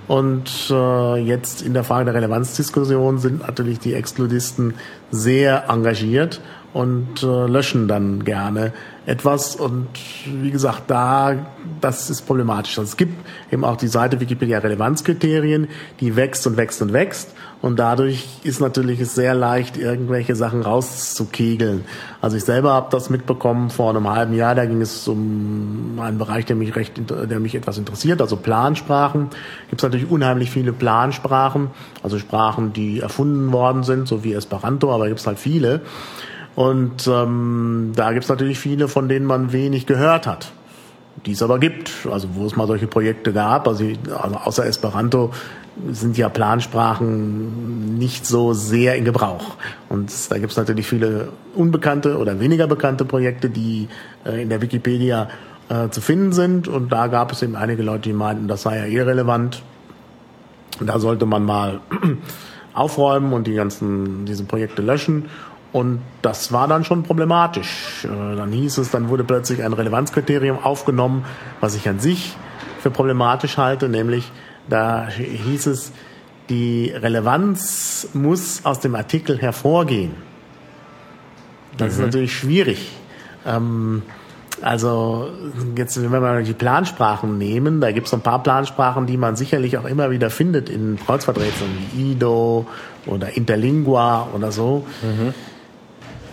[0.07, 4.74] Und äh, jetzt in der Frage der Relevanzdiskussion sind natürlich die Exkludisten
[5.09, 6.41] sehr engagiert
[6.74, 8.74] und äh, löschen dann gerne
[9.05, 9.55] etwas.
[9.55, 9.88] Und
[10.26, 11.36] wie gesagt, da,
[11.82, 12.78] das ist problematisch.
[12.78, 13.13] Also es gibt
[13.51, 15.67] eben auch die Seite Wikipedia Relevanzkriterien,
[15.99, 17.34] die wächst und wächst und wächst.
[17.61, 21.86] Und dadurch ist natürlich es sehr leicht, irgendwelche Sachen rauszukegeln.
[22.19, 24.55] Also ich selber habe das mitbekommen vor einem halben Jahr.
[24.55, 29.30] Da ging es um einen Bereich, der mich recht, der mich etwas interessiert, also Plansprachen.
[29.69, 31.69] Gibt es natürlich unheimlich viele Plansprachen,
[32.01, 35.82] also Sprachen, die erfunden worden sind, so wie Esperanto, aber gibt es halt viele.
[36.56, 40.52] Und ähm, da gibt es natürlich viele, von denen man wenig gehört hat
[41.26, 43.86] die es aber gibt, also wo es mal solche Projekte gab, also,
[44.22, 45.32] also außer Esperanto
[45.89, 49.56] sind ja Plansprachen nicht so sehr in Gebrauch.
[49.89, 53.88] Und da gibt es natürlich viele unbekannte oder weniger bekannte Projekte, die
[54.26, 55.30] äh, in der Wikipedia
[55.70, 56.68] äh, zu finden sind.
[56.68, 59.64] Und da gab es eben einige Leute, die meinten, das sei ja irrelevant.
[60.82, 61.80] Da sollte man mal
[62.74, 65.26] aufräumen und die ganzen diese Projekte löschen.
[65.72, 68.05] Und das war dann schon problematisch.
[68.05, 71.26] Äh, dann hieß es, dann wurde plötzlich ein Relevanzkriterium aufgenommen,
[71.59, 72.36] was ich an sich
[72.82, 74.32] für problematisch halte, nämlich
[74.67, 75.91] da hieß es,
[76.49, 80.13] die Relevanz muss aus dem Artikel hervorgehen.
[81.78, 81.91] Das mhm.
[81.91, 82.91] ist natürlich schwierig.
[83.45, 84.01] Ähm,
[84.61, 85.30] also
[85.76, 89.78] jetzt, wenn wir die Plansprachen nehmen, da gibt es ein paar Plansprachen, die man sicherlich
[89.78, 92.67] auch immer wieder findet in Kreuzworträtseln wie Ido
[93.05, 94.86] oder Interlingua oder so.
[95.01, 95.34] Mhm.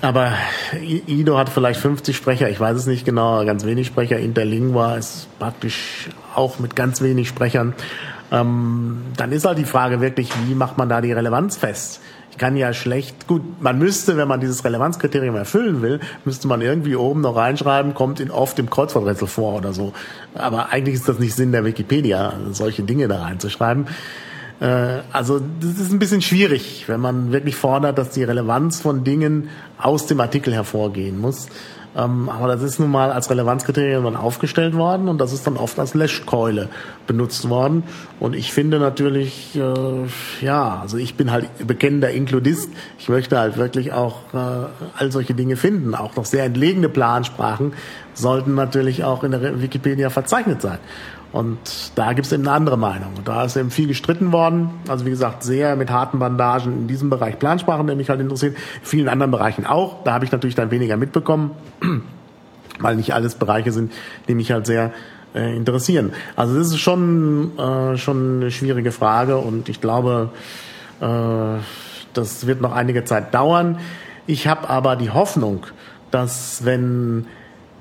[0.01, 0.33] Aber
[0.81, 4.19] Ido hat vielleicht 50 Sprecher, ich weiß es nicht genau, ganz wenig Sprecher.
[4.19, 7.75] Interlingua ist praktisch auch mit ganz wenig Sprechern.
[8.31, 12.01] Ähm, dann ist halt die Frage wirklich, wie macht man da die Relevanz fest?
[12.31, 16.61] Ich kann ja schlecht, gut, man müsste, wenn man dieses Relevanzkriterium erfüllen will, müsste man
[16.61, 19.93] irgendwie oben noch reinschreiben, kommt in oft im Kreuzworträtsel vor oder so.
[20.35, 23.89] Aber eigentlich ist das nicht Sinn der Wikipedia, solche Dinge da reinzuschreiben.
[24.61, 29.05] Äh, also das ist ein bisschen schwierig, wenn man wirklich fordert, dass die Relevanz von
[29.05, 29.49] Dingen
[29.79, 31.49] aus dem Artikel hervorgehen muss.
[31.97, 35.57] Ähm, aber das ist nun mal als Relevanzkriterium dann aufgestellt worden und das ist dann
[35.57, 36.69] oft als Löschkeule
[37.07, 37.83] benutzt worden.
[38.21, 42.71] Und ich finde natürlich, äh, ja, also ich bin halt bekennender Inkludist.
[42.99, 44.37] Ich möchte halt wirklich auch äh,
[44.97, 45.95] all solche Dinge finden.
[45.95, 47.73] Auch noch sehr entlegene Plansprachen
[48.15, 50.79] sollten natürlich auch in der Wikipedia verzeichnet sein.
[51.31, 51.59] Und
[51.95, 53.11] da gibt es eben eine andere Meinung.
[53.16, 54.70] Und da ist eben viel gestritten worden.
[54.89, 58.57] Also wie gesagt, sehr mit harten Bandagen in diesem Bereich Plansprachen, der mich halt interessiert.
[58.57, 60.03] In vielen anderen Bereichen auch.
[60.05, 61.51] Da habe ich natürlich dann weniger mitbekommen,
[62.79, 63.93] weil nicht alles Bereiche sind,
[64.26, 64.93] die mich halt sehr
[65.35, 66.12] äh, interessieren.
[66.35, 70.31] Also das ist schon, äh, schon eine schwierige Frage und ich glaube,
[71.01, 71.61] äh,
[72.14, 73.79] das wird noch einige Zeit dauern.
[74.26, 75.66] Ich habe aber die Hoffnung,
[76.11, 77.26] dass wenn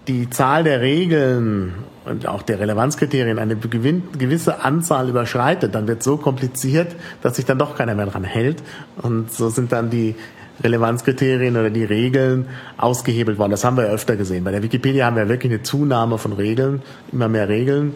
[0.07, 1.73] die Zahl der Regeln
[2.05, 7.59] und auch der Relevanzkriterien eine gewisse Anzahl überschreitet, dann wird so kompliziert, dass sich dann
[7.59, 8.63] doch keiner mehr dran hält.
[9.01, 10.15] Und so sind dann die
[10.63, 12.47] Relevanzkriterien oder die Regeln
[12.77, 13.51] ausgehebelt worden.
[13.51, 14.43] Das haben wir ja öfter gesehen.
[14.43, 16.81] Bei der Wikipedia haben wir wirklich eine Zunahme von Regeln,
[17.11, 17.95] immer mehr Regeln.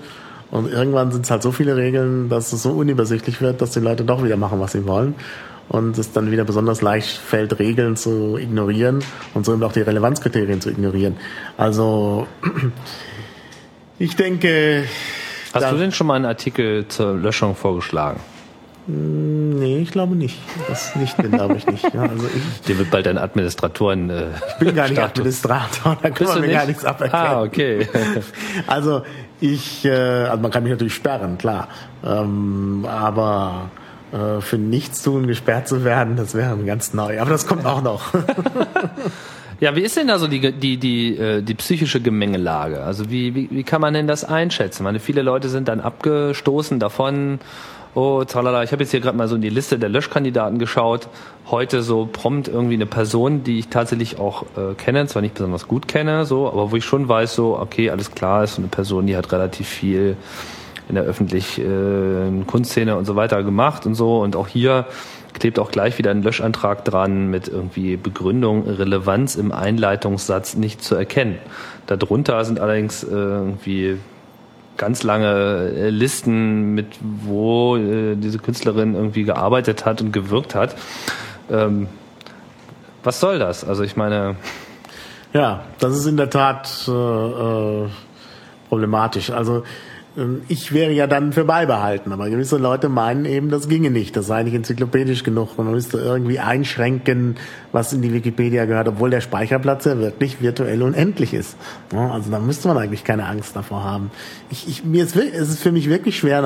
[0.52, 3.80] Und irgendwann sind es halt so viele Regeln, dass es so unübersichtlich wird, dass die
[3.80, 5.16] Leute doch wieder machen, was sie wollen.
[5.72, 9.00] Und es dann wieder besonders leicht fällt, Regeln zu ignorieren
[9.34, 11.16] und so eben auch die Relevanzkriterien zu ignorieren.
[11.56, 12.28] Also
[13.98, 14.84] ich denke.
[15.54, 18.20] Hast du denn schon mal einen Artikel zur Löschung vorgeschlagen?
[18.88, 20.40] Hm, nee, ich glaube nicht.
[20.68, 21.94] Das nicht, glaube ich nicht.
[21.94, 24.10] Ja, also ich, Dir wird bald ein Administratoren.
[24.10, 25.10] Äh, ich bin gar nicht Status.
[25.10, 26.56] Administrator, da kann man mir nicht?
[26.58, 27.26] gar nichts aberkennen.
[27.26, 27.88] Ah, okay.
[28.68, 29.04] also
[29.40, 31.70] ich, äh, also man kann mich natürlich sperren, klar.
[32.04, 33.70] Ähm, aber
[34.12, 37.20] äh, für nichts tun gesperrt zu werden, das wäre ganz neu.
[37.20, 38.14] Aber das kommt auch noch.
[39.62, 42.82] Ja, wie ist denn da so die, die, die, äh, die psychische Gemengelage?
[42.82, 44.82] Also wie, wie, wie kann man denn das einschätzen?
[44.82, 47.38] Ich meine, viele Leute sind dann abgestoßen davon,
[47.94, 51.10] oh, tralala, ich habe jetzt hier gerade mal so in die Liste der Löschkandidaten geschaut.
[51.52, 55.68] Heute so prompt irgendwie eine Person, die ich tatsächlich auch äh, kenne, zwar nicht besonders
[55.68, 58.70] gut kenne, so, aber wo ich schon weiß, so, okay, alles klar, ist so eine
[58.70, 60.18] Person, die hat relativ viel
[60.92, 64.20] in der öffentlichen äh, Kunstszene und so weiter gemacht und so.
[64.20, 64.86] Und auch hier
[65.34, 70.96] klebt auch gleich wieder ein Löschantrag dran mit irgendwie Begründung, Relevanz im Einleitungssatz nicht zu
[70.96, 71.38] erkennen.
[71.88, 73.98] Darunter sind allerdings äh, irgendwie
[74.76, 80.76] ganz lange äh, Listen mit, wo diese Künstlerin irgendwie gearbeitet hat und gewirkt hat.
[81.50, 81.88] Ähm,
[83.04, 83.64] was soll das?
[83.64, 84.36] Also ich meine.
[85.34, 87.90] Ja, das ist in der Tat äh,
[88.68, 89.30] problematisch.
[89.30, 89.64] Also
[90.50, 94.28] ich wäre ja dann für beibehalten, aber gewisse Leute meinen eben, das ginge nicht, das
[94.28, 95.58] sei nicht enzyklopädisch genug.
[95.58, 97.38] Man müsste irgendwie einschränken,
[97.72, 101.56] was in die Wikipedia gehört, obwohl der Speicherplatz ja wirklich virtuell unendlich ist.
[101.94, 104.12] also da müsste man eigentlich keine Angst davor haben.
[104.50, 106.42] Ich, ich, mir ist, es ist für mich wirklich schwer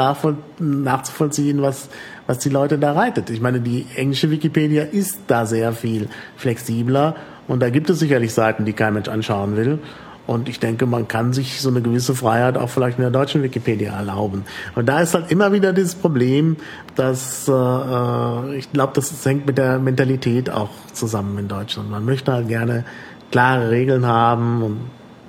[0.60, 1.90] nachzuvollziehen, was,
[2.28, 3.32] was die Leute da reitet.
[3.32, 6.08] Ich meine, die englische Wikipedia ist da sehr viel
[6.38, 7.16] flexibler
[7.48, 9.80] und da gibt es sicherlich Seiten, die kein Mensch anschauen will.
[10.28, 13.44] Und ich denke, man kann sich so eine gewisse Freiheit auch vielleicht in der deutschen
[13.44, 14.44] Wikipedia erlauben.
[14.74, 16.58] Und da ist halt immer wieder dieses Problem,
[16.96, 21.92] dass äh, äh ich glaube, das hängt mit der Mentalität auch zusammen in Deutschland.
[21.92, 22.86] Man möchte halt gerne
[23.32, 24.78] klare Regeln haben und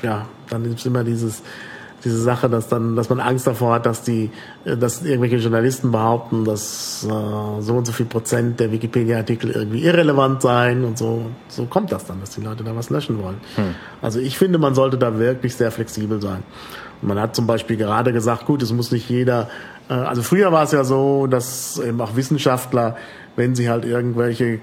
[0.03, 1.43] ja, dann ist immer dieses
[2.07, 4.31] diese Sache, dass dann, dass man Angst davor hat, dass die,
[4.65, 9.83] äh, dass irgendwelche Journalisten behaupten, dass äh, so und so viel Prozent der Wikipedia-Artikel irgendwie
[9.83, 11.27] irrelevant seien und so.
[11.49, 13.39] So kommt das dann, dass die Leute da was löschen wollen.
[13.57, 13.75] Hm.
[14.01, 16.43] Also ich finde, man sollte da wirklich sehr flexibel sein.
[17.03, 19.49] Und man hat zum Beispiel gerade gesagt, gut, es muss nicht jeder.
[19.89, 22.97] Äh, also früher war es ja so, dass eben auch Wissenschaftler,
[23.35, 24.61] wenn sie halt irgendwelche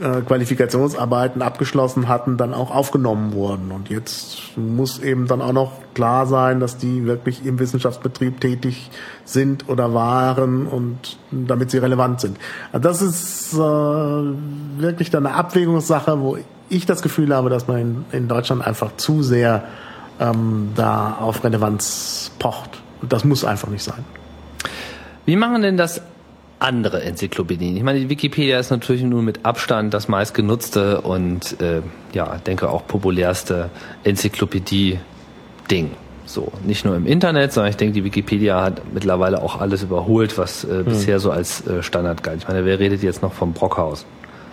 [0.00, 3.70] äh, Qualifikationsarbeiten abgeschlossen hatten, dann auch aufgenommen wurden.
[3.70, 8.90] Und jetzt muss eben dann auch noch klar sein, dass die wirklich im Wissenschaftsbetrieb tätig
[9.24, 12.38] sind oder waren und damit sie relevant sind.
[12.72, 16.38] Also das ist äh, wirklich dann eine Abwägungssache, wo
[16.68, 19.64] ich das Gefühl habe, dass man in, in Deutschland einfach zu sehr
[20.20, 22.82] ähm, da auf Relevanz pocht.
[23.02, 24.04] Und das muss einfach nicht sein.
[25.24, 26.02] Wie machen denn das
[26.58, 27.76] andere Enzyklopädien.
[27.76, 31.82] Ich meine, die Wikipedia ist natürlich nur mit Abstand das meistgenutzte und äh,
[32.12, 33.70] ja, denke auch populärste
[34.04, 35.90] Enzyklopädie-Ding.
[36.24, 40.38] So, nicht nur im Internet, sondern ich denke, die Wikipedia hat mittlerweile auch alles überholt,
[40.38, 40.84] was äh, hm.
[40.86, 42.38] bisher so als äh, Standard galt.
[42.38, 44.06] Ich meine, wer redet jetzt noch vom Brockhaus?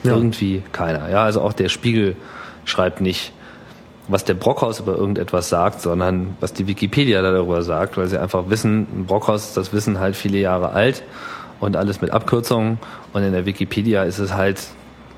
[0.04, 0.14] Ja.
[0.14, 1.10] Irgendwie keiner.
[1.10, 2.18] Ja, also auch der Spiegel
[2.66, 3.32] schreibt nicht,
[4.10, 8.50] was der Brockhaus über irgendetwas sagt, sondern was die Wikipedia darüber sagt, weil sie einfach
[8.50, 11.04] wissen, Brockhaus ist das Wissen halt viele Jahre alt
[11.64, 12.78] und alles mit Abkürzungen.
[13.14, 14.60] Und in der Wikipedia ist es halt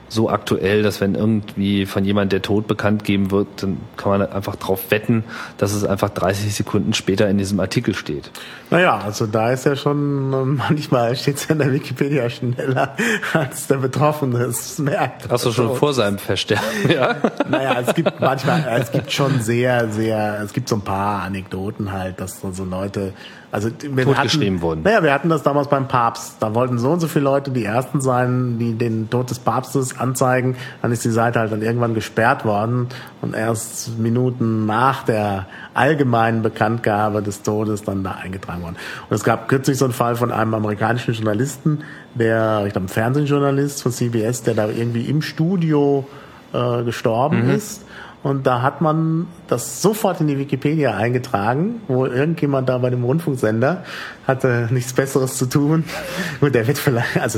[0.07, 4.21] so aktuell, dass wenn irgendwie von jemand der Tod bekannt geben wird, dann kann man
[4.21, 5.23] einfach darauf wetten,
[5.57, 8.29] dass es einfach 30 Sekunden später in diesem Artikel steht.
[8.69, 12.95] Naja, also da ist ja schon, ähm, manchmal steht es ja in der Wikipedia schneller,
[13.33, 15.29] als der Betroffene es merkt.
[15.29, 15.75] Hast du schon so.
[15.75, 17.15] vor seinem Versterben, ja?
[17.49, 21.91] Naja, es gibt manchmal, es gibt schon sehr, sehr, es gibt so ein paar Anekdoten
[21.91, 23.13] halt, dass so Leute
[23.55, 24.81] also wir totgeschrieben hatten, wurden.
[24.83, 26.35] Naja, wir hatten das damals beim Papst.
[26.41, 29.97] Da wollten so und so viele Leute die ersten sein, die den Tod des Papstes
[29.97, 30.57] anzeigen.
[30.81, 32.89] Dann ist die Seite halt dann irgendwann gesperrt worden
[33.21, 38.75] und erst Minuten nach der allgemeinen Bekanntgabe des Todes dann da eingetragen worden.
[39.09, 41.79] Und es gab kürzlich so einen Fall von einem amerikanischen Journalisten,
[42.13, 46.05] der, ich glaube, ein Fernsehjournalist von CBS, der da irgendwie im Studio
[46.51, 47.51] äh, gestorben mhm.
[47.51, 47.85] ist
[48.25, 53.03] und da hat man das sofort in die Wikipedia eingetragen, wo irgendjemand da bei dem
[53.03, 53.83] Rundfunksender
[54.25, 55.83] hatte nichts Besseres zu tun.
[56.39, 57.37] Gut, der wird vielleicht, also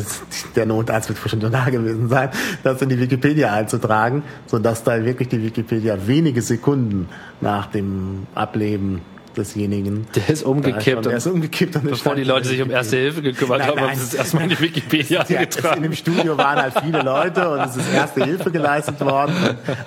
[0.56, 2.30] der Notarzt wird schon da gewesen sein,
[2.64, 7.10] das in die Wikipedia einzutragen, sodass da wirklich die Wikipedia wenige Sekunden
[7.42, 9.02] nach dem Ableben
[9.38, 10.08] desjenigen.
[10.16, 11.06] Der ist umgekippt.
[11.06, 11.76] Der ist umgekippt.
[11.78, 14.14] Und bevor die Leute sich um Erste Hilfe gekümmert nein, nein, haben, haben sie es
[14.14, 15.78] erstmal in die Wikipedia ja, eingetragen.
[15.78, 19.34] In dem Studio waren halt viele Leute und es ist Erste Hilfe geleistet worden.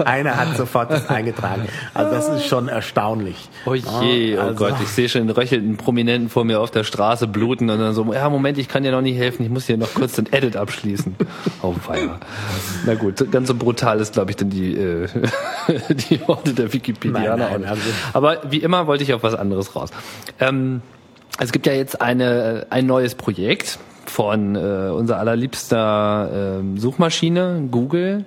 [0.04, 1.66] Einer hat sofort das eingetragen.
[1.94, 3.48] Also das ist schon erstaunlich.
[3.66, 6.84] Oh je, oh also, Gott, ich sehe schon den röchelnden Prominenten vor mir auf der
[6.84, 9.66] Straße bluten und dann so, ja Moment, ich kann dir noch nicht helfen, ich muss
[9.66, 11.16] hier noch kurz den Edit abschließen.
[11.62, 12.18] Oh feier.
[12.86, 15.08] Na gut, ganz so brutal ist, glaube ich, dann die, äh,
[16.10, 17.36] die Worte der Wikipedianer.
[17.36, 17.78] Nein, nein,
[18.12, 19.90] Aber wie immer wollte ich auf was anderes raus.
[20.38, 20.82] Ähm,
[21.38, 28.24] es gibt ja jetzt eine, ein neues Projekt von äh, unser allerliebster äh, Suchmaschine, Google.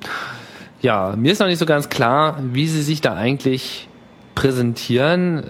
[0.82, 3.88] Ja, mir ist noch nicht so ganz klar, wie sie sich da eigentlich
[4.36, 5.40] präsentieren.
[5.40, 5.44] Äh,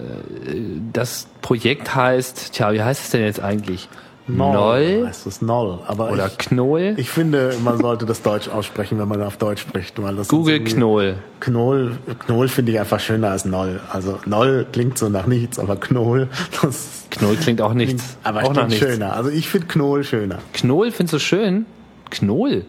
[0.92, 3.88] das Projekt heißt, tja, wie heißt es denn jetzt eigentlich?
[4.26, 5.04] Noll.
[5.06, 5.80] Heißt es Noll.
[5.86, 6.94] Aber Oder ich, Knoll.
[6.96, 10.00] Ich finde, man sollte das Deutsch aussprechen, wenn man auf Deutsch spricht.
[10.02, 11.16] Weil das Google Knoll.
[11.40, 13.80] Knoll, Knoll finde ich einfach schöner als Noll.
[13.90, 16.28] Also Noll klingt so nach nichts, aber Knoll,
[16.62, 18.02] das Knoll klingt auch nichts.
[18.02, 18.78] Klingt, aber auch nichts.
[18.78, 19.14] schöner.
[19.14, 20.38] Also ich finde Knoll schöner.
[20.54, 21.66] Knoll findest du schön?
[22.10, 22.64] Knoll.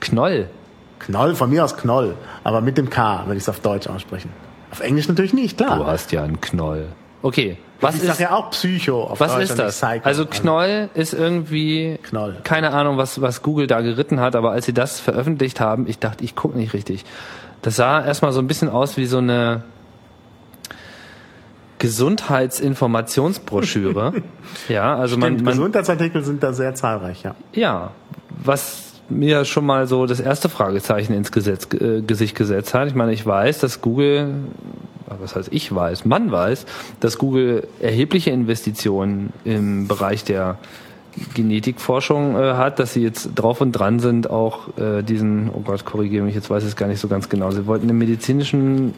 [0.00, 0.48] Knoll.
[1.00, 2.14] Knoll, von mir aus Knoll.
[2.44, 4.30] Aber mit dem K, wenn ich es auf Deutsch aussprechen.
[4.70, 5.78] Auf Englisch natürlich nicht, klar.
[5.78, 6.86] Du hast ja einen Knoll.
[7.22, 9.04] Okay, was ich ist, sag ja auch Psycho.
[9.04, 9.80] Auf was ist das?
[9.80, 10.04] Psycho.
[10.04, 12.36] Also Knoll ist irgendwie Knoll.
[12.44, 15.98] keine Ahnung, was was Google da geritten hat, aber als sie das veröffentlicht haben, ich
[15.98, 17.04] dachte, ich gucke nicht richtig.
[17.62, 19.62] Das sah erstmal so ein bisschen aus wie so eine
[21.78, 24.14] Gesundheitsinformationsbroschüre.
[24.68, 27.36] ja, also Stimmt, man, man Gesundheitsartikel sind da sehr zahlreich, ja.
[27.52, 27.92] Ja,
[28.30, 32.88] was mir schon mal so das erste Fragezeichen ins Gesetz, äh, Gesicht gesetzt hat.
[32.88, 34.34] Ich meine, ich weiß, dass Google,
[35.06, 36.66] was heißt ich weiß, man weiß,
[37.00, 40.58] dass Google erhebliche Investitionen im Bereich der
[41.34, 45.84] Genetikforschung äh, hat, dass sie jetzt drauf und dran sind, auch äh, diesen, oh Gott,
[45.84, 47.50] korrigiere mich, jetzt weiß ich es gar nicht so ganz genau.
[47.50, 48.94] Sie wollten im medizinischen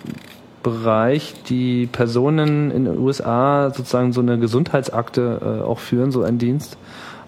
[0.62, 6.39] Bereich die Personen in den USA sozusagen so eine Gesundheitsakte äh, auch führen, so ein
[6.39, 6.77] Dienst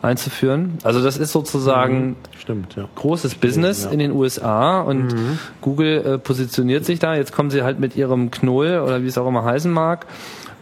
[0.03, 0.79] einzuführen.
[0.83, 2.17] Also das ist sozusagen mhm.
[2.39, 2.89] Stimmt, ja.
[2.97, 3.91] großes Business ja.
[3.91, 5.39] in den USA und mhm.
[5.61, 7.15] Google äh, positioniert sich da.
[7.15, 10.07] Jetzt kommen sie halt mit ihrem Knoll oder wie es auch immer heißen mag.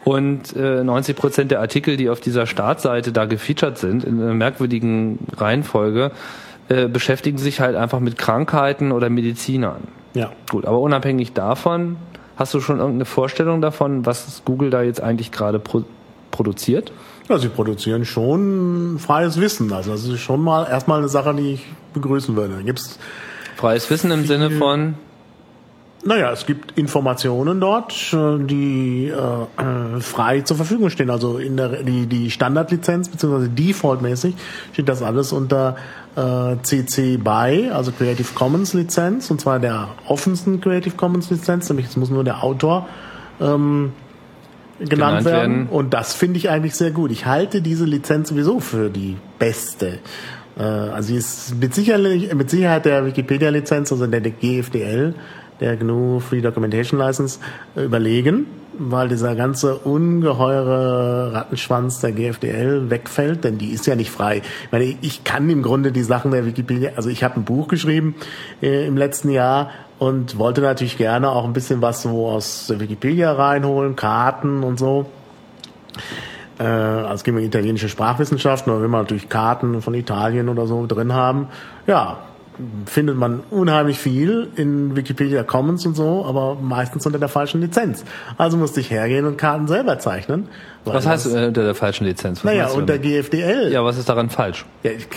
[0.04, 4.34] Und äh, 90 Prozent der Artikel, die auf dieser Startseite da gefeatured sind, in einer
[4.34, 6.12] merkwürdigen Reihenfolge,
[6.68, 9.88] äh, beschäftigen sich halt einfach mit Krankheiten oder Medizinern.
[10.14, 10.32] Ja.
[10.50, 11.96] Gut, aber unabhängig davon,
[12.36, 15.84] hast du schon irgendeine Vorstellung davon, was Google da jetzt eigentlich gerade pro
[16.30, 16.92] produziert?
[17.30, 19.72] Ja, sie produzieren schon freies Wissen.
[19.72, 22.60] Also das ist schon mal erstmal eine Sache, die ich begrüßen würde.
[22.64, 22.98] Gibt's
[23.54, 24.96] freies Wissen im Sinne von
[26.02, 31.10] naja, es gibt Informationen dort, die äh, frei zur Verfügung stehen.
[31.10, 33.48] Also in der die, die Standardlizenz bzw.
[33.48, 34.34] defaultmäßig
[34.72, 35.76] steht das alles unter
[36.16, 41.86] äh, CC BY, also Creative Commons Lizenz, und zwar der offensten Creative Commons Lizenz, nämlich
[41.86, 42.88] es muss nur der Autor
[43.40, 43.92] ähm,
[44.80, 45.52] genannt, genannt werden.
[45.58, 45.66] werden.
[45.68, 47.10] Und das finde ich eigentlich sehr gut.
[47.10, 49.98] Ich halte diese Lizenz sowieso für die beste.
[50.58, 55.14] Äh, also sie ist mit, Sicherheit, mit Sicherheit der Wikipedia-Lizenz, also der GFDL,
[55.60, 57.38] der GNU Free Documentation License,
[57.76, 58.46] äh, überlegen,
[58.78, 64.42] weil dieser ganze ungeheure Rattenschwanz der GFDL wegfällt, denn die ist ja nicht frei.
[64.64, 67.68] Ich meine, ich kann im Grunde die Sachen der Wikipedia, also ich habe ein Buch
[67.68, 68.14] geschrieben
[68.62, 69.70] äh, im letzten Jahr
[70.00, 75.04] und wollte natürlich gerne auch ein bisschen was so aus Wikipedia reinholen, Karten und so.
[76.58, 80.66] Äh, also es geht um italienische Sprachwissenschaften, oder will man natürlich Karten von Italien oder
[80.66, 81.48] so drin haben.
[81.86, 82.16] Ja,
[82.86, 88.02] findet man unheimlich viel in Wikipedia Commons und so, aber meistens unter der falschen Lizenz.
[88.38, 90.48] Also musste ich hergehen und Karten selber zeichnen.
[90.86, 92.38] Was heißt äh, unter der falschen Lizenz?
[92.38, 93.70] Was naja, unter GFDL.
[93.70, 94.64] Ja, was ist daran falsch?
[94.82, 95.08] Ja, ich,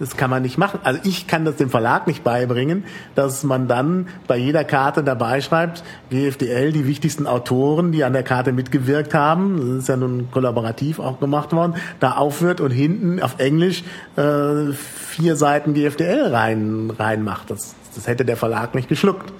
[0.00, 0.80] das kann man nicht machen.
[0.82, 5.40] Also ich kann das dem Verlag nicht beibringen, dass man dann bei jeder Karte dabei
[5.42, 10.30] schreibt, GFDL, die wichtigsten Autoren, die an der Karte mitgewirkt haben, das ist ja nun
[10.30, 13.84] kollaborativ auch gemacht worden, da aufhört und hinten auf Englisch
[14.16, 17.50] äh, vier Seiten GFDL rein reinmacht.
[17.50, 19.30] Das, das hätte der Verlag nicht geschluckt.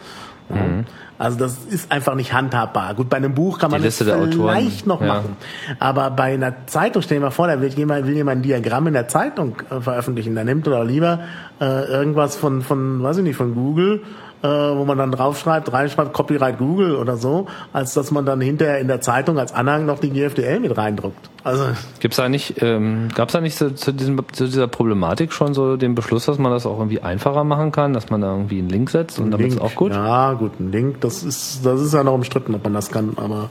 [0.54, 0.84] Mhm.
[1.18, 2.94] Also das ist einfach nicht handhabbar.
[2.94, 5.06] Gut, bei einem Buch kann man das vielleicht noch ja.
[5.06, 5.36] machen.
[5.78, 8.86] Aber bei einer Zeitung, stell dir mal vor, da will jemand, will jemand ein Diagramm
[8.86, 10.34] in der Zeitung äh, veröffentlichen.
[10.34, 11.20] Da nimmt oder lieber
[11.60, 14.02] äh, irgendwas von, von, weiß ich nicht, von Google
[14.42, 18.78] äh, wo man dann draufschreibt, reinschreibt Copyright Google oder so, als dass man dann hinterher
[18.78, 21.30] in der Zeitung als Anhang noch die GFDL mit reindruckt.
[21.42, 21.64] Also
[22.00, 25.76] gibt's da nicht, ähm, gab's da nicht zu, zu, diesem, zu dieser Problematik schon so
[25.76, 28.68] den Beschluss, dass man das auch irgendwie einfacher machen kann, dass man da irgendwie einen
[28.68, 29.92] Link setzt und damit ist auch gut?
[29.92, 33.12] Ja, gut, ein Link, das ist, das ist ja noch umstritten, ob man das kann,
[33.16, 33.48] aber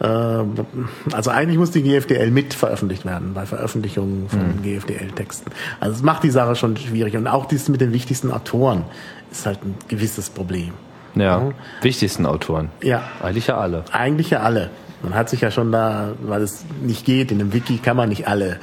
[0.00, 4.62] äh, also eigentlich muss die GFDL mit veröffentlicht werden bei Veröffentlichungen von hm.
[4.62, 5.50] GFDL-Texten.
[5.80, 8.84] Also es macht die Sache schon schwierig und auch dies mit den wichtigsten Autoren
[9.38, 10.72] ist halt ein gewisses Problem.
[11.14, 11.52] Ja, ja.
[11.82, 12.70] wichtigsten Autoren.
[12.82, 13.02] Ja.
[13.22, 13.84] Eigentlich ja alle.
[13.92, 14.70] Eigentlich ja alle.
[15.02, 18.08] Man hat sich ja schon da, weil es nicht geht, in einem Wiki kann man
[18.08, 18.58] nicht alle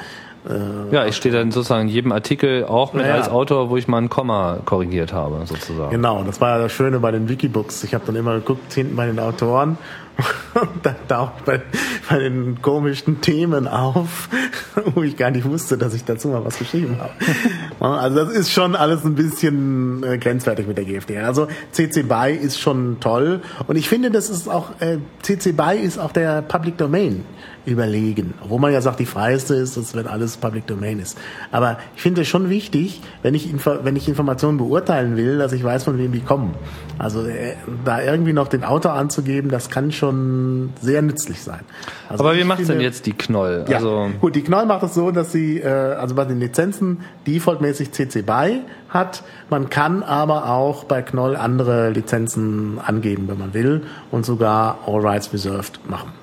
[0.49, 3.15] äh, ja, ich stehe dann sozusagen in jedem Artikel auch mit ja.
[3.15, 5.91] als Autor, wo ich mal ein Komma korrigiert habe, sozusagen.
[5.91, 7.83] Genau, das war ja das Schöne bei den Wikibooks.
[7.83, 9.77] Ich habe dann immer geguckt, hinten bei den Autoren
[10.53, 11.61] und dann taucht bei,
[12.09, 14.29] bei den komischen Themen auf,
[14.95, 17.11] wo ich gar nicht wusste, dass ich dazu mal was geschrieben habe.
[17.79, 21.17] Also das ist schon alles ein bisschen äh, grenzwertig mit der GFD.
[21.17, 25.79] Also CC BY ist schon toll und ich finde, das ist auch äh, CC BY
[25.81, 27.25] ist auch der Public Domain
[27.65, 28.33] überlegen.
[28.47, 31.17] Wo man ja sagt, die freieste ist, dass wenn alles Public Domain ist.
[31.51, 35.63] Aber ich finde es schon wichtig, wenn ich, wenn ich Informationen beurteilen will, dass ich
[35.63, 36.55] weiß, von wem die kommen.
[36.97, 37.55] Also äh,
[37.85, 41.61] da irgendwie noch den Autor anzugeben, das kann schon sehr nützlich sein.
[42.09, 43.65] Also Aber wie macht denn jetzt die Knoll?
[43.67, 47.01] Ja, also gut, die Knoll macht es so, dass sie äh, also bei den Lizenzen
[47.27, 49.23] defaultmäßig CC BY hat.
[49.49, 54.99] Man kann aber auch bei Knoll andere Lizenzen angeben, wenn man will, und sogar All
[54.99, 56.20] Rights Reserved machen.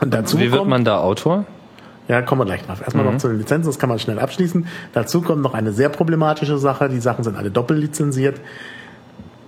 [0.00, 1.44] Und dazu Wie wird man da Autor?
[2.08, 2.80] Ja, kommen wir gleich drauf.
[2.80, 3.12] Erstmal mhm.
[3.12, 4.66] noch zu den Lizenzen, das kann man schnell abschließen.
[4.92, 6.88] Dazu kommt noch eine sehr problematische Sache.
[6.88, 8.40] Die Sachen sind alle doppellizenziert.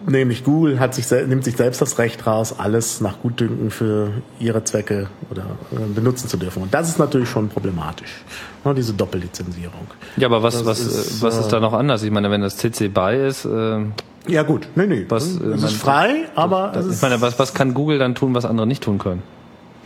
[0.07, 4.11] Nämlich Google hat sich, nimmt sich selbst das Recht raus, alles nach Gutdünken für
[4.41, 5.43] ihre Zwecke oder
[5.73, 6.63] äh, benutzen zu dürfen.
[6.63, 8.23] Und das ist natürlich schon problematisch,
[8.65, 9.87] ne, diese Doppellizenzierung.
[10.17, 12.03] Ja, aber was, was, ist, was ist da noch anders?
[12.03, 13.85] Ich meine, wenn das CC BY ist, äh
[14.29, 15.05] ja gut, nee, nee.
[15.09, 18.45] Was, es ist frei, aber das, ich meine, was, was kann Google dann tun, was
[18.45, 19.23] andere nicht tun können?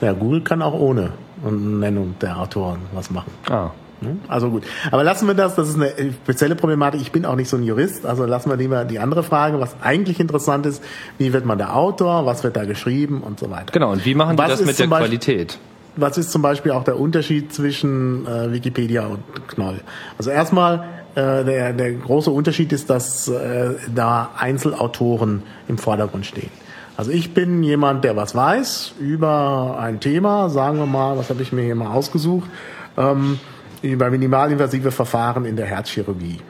[0.01, 1.13] Ja, Google kann auch ohne
[1.43, 3.31] Nennung der Autoren was machen.
[3.49, 3.71] Ah.
[4.01, 4.19] Ne?
[4.29, 4.65] Also gut.
[4.91, 7.01] Aber lassen wir das, das ist eine spezielle Problematik.
[7.01, 9.75] Ich bin auch nicht so ein Jurist, also lassen wir lieber die andere Frage, was
[9.83, 10.83] eigentlich interessant ist,
[11.19, 13.73] wie wird man der Autor, was wird da geschrieben und so weiter.
[13.73, 15.59] Genau, und wie machen die was das mit der Beispiel, Qualität?
[15.97, 19.81] Was ist zum Beispiel auch der Unterschied zwischen äh, Wikipedia und Knoll?
[20.19, 26.51] Also erstmal, äh, der, der große Unterschied ist, dass äh, da Einzelautoren im Vordergrund stehen.
[26.97, 31.43] Also ich bin jemand, der was weiß über ein Thema, sagen wir mal, was habe
[31.43, 32.49] ich mir hier mal ausgesucht,
[32.97, 33.39] ähm,
[33.83, 36.41] über minimalinvasive Verfahren in der Herzchirurgie.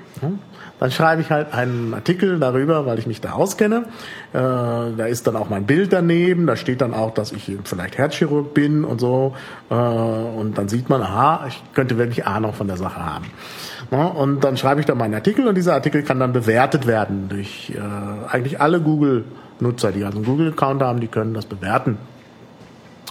[0.79, 3.87] Dann schreibe ich halt einen Artikel darüber, weil ich mich da auskenne.
[4.33, 7.97] Äh, da ist dann auch mein Bild daneben, da steht dann auch, dass ich vielleicht
[7.97, 9.35] Herzchirurg bin und so.
[9.71, 13.27] Äh, und dann sieht man, aha, ich könnte wirklich Ahnung von der Sache haben.
[13.91, 17.73] Und dann schreibe ich da meinen Artikel und dieser Artikel kann dann bewertet werden durch
[17.75, 18.81] äh, eigentlich alle
[19.59, 21.99] Google-Nutzer, die also einen Google-Account haben, die können das bewerten.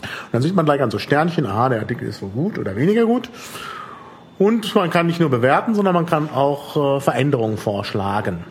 [0.01, 2.75] Und dann sieht man gleich an so Sternchen, aha, der Artikel ist wohl gut oder
[2.75, 3.29] weniger gut.
[4.37, 8.43] Und man kann nicht nur bewerten, sondern man kann auch äh, Veränderungen vorschlagen.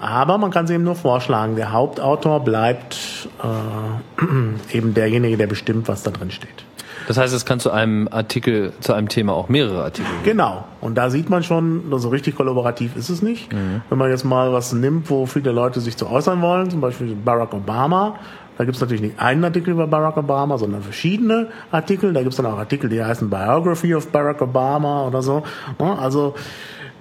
[0.00, 1.56] Aber man kann sie eben nur vorschlagen.
[1.56, 4.24] Der Hauptautor bleibt äh,
[4.76, 6.64] eben derjenige, der bestimmt, was da drin steht.
[7.06, 10.24] Das heißt, es kann zu einem Artikel, zu einem Thema auch mehrere Artikel geben.
[10.24, 10.64] Genau.
[10.80, 13.52] Und da sieht man schon, so richtig kollaborativ ist es nicht.
[13.52, 13.82] Mhm.
[13.88, 17.14] Wenn man jetzt mal was nimmt, wo viele Leute sich zu äußern wollen, zum Beispiel
[17.14, 18.16] Barack Obama,
[18.56, 22.12] da gibt es natürlich nicht einen Artikel über Barack Obama, sondern verschiedene Artikel.
[22.12, 25.42] Da gibt es dann auch Artikel, die heißen Biography of Barack Obama oder so.
[25.78, 26.34] Also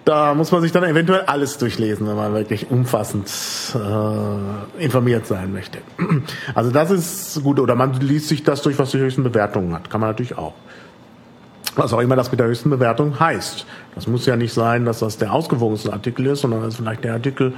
[0.06, 3.32] da muss man sich dann eventuell alles durchlesen, wenn man wirklich umfassend
[3.76, 5.80] äh, informiert sein möchte.
[6.56, 7.60] Also das ist gut.
[7.60, 9.90] Oder man liest sich das durch, was die höchsten Bewertungen hat.
[9.90, 10.54] Kann man natürlich auch.
[11.76, 13.66] Was auch immer das mit der höchsten Bewertung heißt.
[13.96, 17.04] Das muss ja nicht sein, dass das der ausgewogenste Artikel ist, sondern das ist vielleicht
[17.04, 17.54] der Artikel,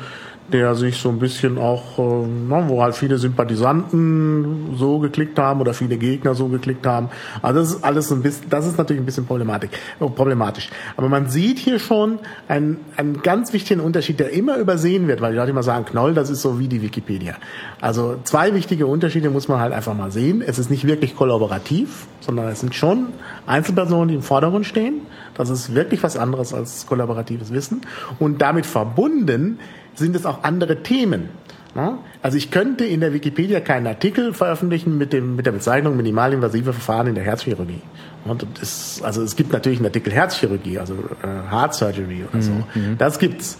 [0.51, 5.73] der sich so ein bisschen auch, äh, wo halt viele Sympathisanten so geklickt haben oder
[5.73, 7.09] viele Gegner so geklickt haben.
[7.41, 10.69] Also das ist alles ein bisschen, das ist natürlich ein bisschen äh, problematisch.
[10.97, 15.31] Aber man sieht hier schon einen, einen ganz wichtigen Unterschied, der immer übersehen wird, weil
[15.31, 17.35] die Leute immer sagen, Knoll, das ist so wie die Wikipedia.
[17.81, 20.43] Also zwei wichtige Unterschiede muss man halt einfach mal sehen.
[20.45, 23.07] Es ist nicht wirklich kollaborativ, sondern es sind schon
[23.47, 25.01] Einzelpersonen, die im Vordergrund stehen.
[25.33, 27.81] Das ist wirklich was anderes als kollaboratives Wissen.
[28.19, 29.59] Und damit verbunden
[29.95, 31.29] sind es auch andere Themen.
[32.21, 36.71] Also ich könnte in der Wikipedia keinen Artikel veröffentlichen mit, dem, mit der Bezeichnung minimalinvasive
[36.71, 37.81] Verfahren in der Herzchirurgie.
[38.23, 42.51] Und das, also es gibt natürlich einen Artikel Herzchirurgie, also äh, Heart Surgery oder so.
[42.51, 42.63] Mhm.
[42.73, 42.97] mhm.
[42.97, 43.57] Das gibt's.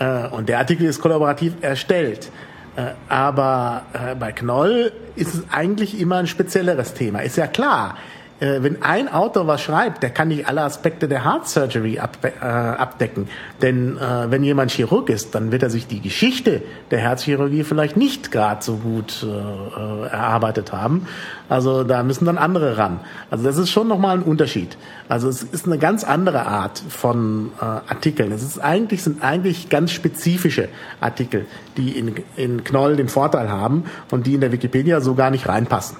[0.00, 2.30] Äh, und der Artikel ist kollaborativ erstellt.
[2.74, 7.20] Äh, aber äh, bei Knoll ist es eigentlich immer ein spezielleres Thema.
[7.20, 7.96] Ist ja klar,
[8.38, 12.44] äh, wenn ein Autor was schreibt, der kann nicht alle Aspekte der Heart Surgery äh,
[12.44, 13.28] abdecken.
[13.62, 17.96] Denn äh, wenn jemand Chirurg ist, dann wird er sich die Geschichte der Herzchirurgie vielleicht
[17.96, 21.06] nicht gerade so gut äh, erarbeitet haben.
[21.48, 23.00] Also da müssen dann andere ran.
[23.30, 24.76] Also das ist schon nochmal ein Unterschied.
[25.08, 28.32] Also es ist eine ganz andere Art von äh, Artikeln.
[28.32, 30.68] Es ist eigentlich, sind eigentlich ganz spezifische
[31.00, 31.46] Artikel,
[31.76, 35.48] die in, in Knoll den Vorteil haben und die in der Wikipedia so gar nicht
[35.48, 35.96] reinpassen.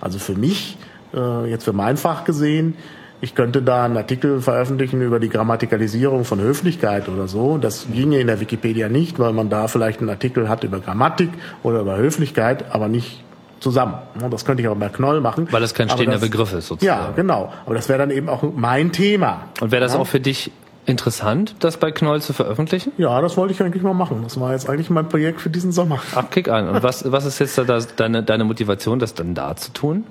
[0.00, 0.78] Also für mich
[1.14, 2.76] äh, jetzt für mein Fach gesehen,
[3.22, 7.58] ich könnte da einen Artikel veröffentlichen über die Grammatikalisierung von Höflichkeit oder so.
[7.58, 11.28] Das ginge in der Wikipedia nicht, weil man da vielleicht einen Artikel hat über Grammatik
[11.62, 13.22] oder über Höflichkeit, aber nicht
[13.60, 13.94] zusammen.
[14.30, 15.48] Das könnte ich auch bei Knoll machen.
[15.50, 17.02] Weil es kein stehender das, Begriff ist sozusagen.
[17.02, 17.52] Ja, genau.
[17.66, 19.42] Aber das wäre dann eben auch mein Thema.
[19.60, 19.98] Und wäre das ja?
[19.98, 20.50] auch für dich
[20.86, 22.92] interessant, das bei Knoll zu veröffentlichen?
[22.96, 24.20] Ja, das wollte ich eigentlich mal machen.
[24.22, 26.00] Das war jetzt eigentlich mein Projekt für diesen Sommer.
[26.14, 26.68] Ach, kick an.
[26.70, 30.04] Und was, was ist jetzt da deine, deine Motivation, das dann da zu tun?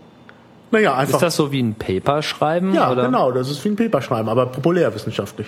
[0.72, 1.16] Naja, einfach.
[1.16, 2.74] Ist das so wie ein Paper schreiben?
[2.74, 3.06] Ja, oder?
[3.06, 5.48] genau, das ist wie ein Paper schreiben, aber populärwissenschaftlich.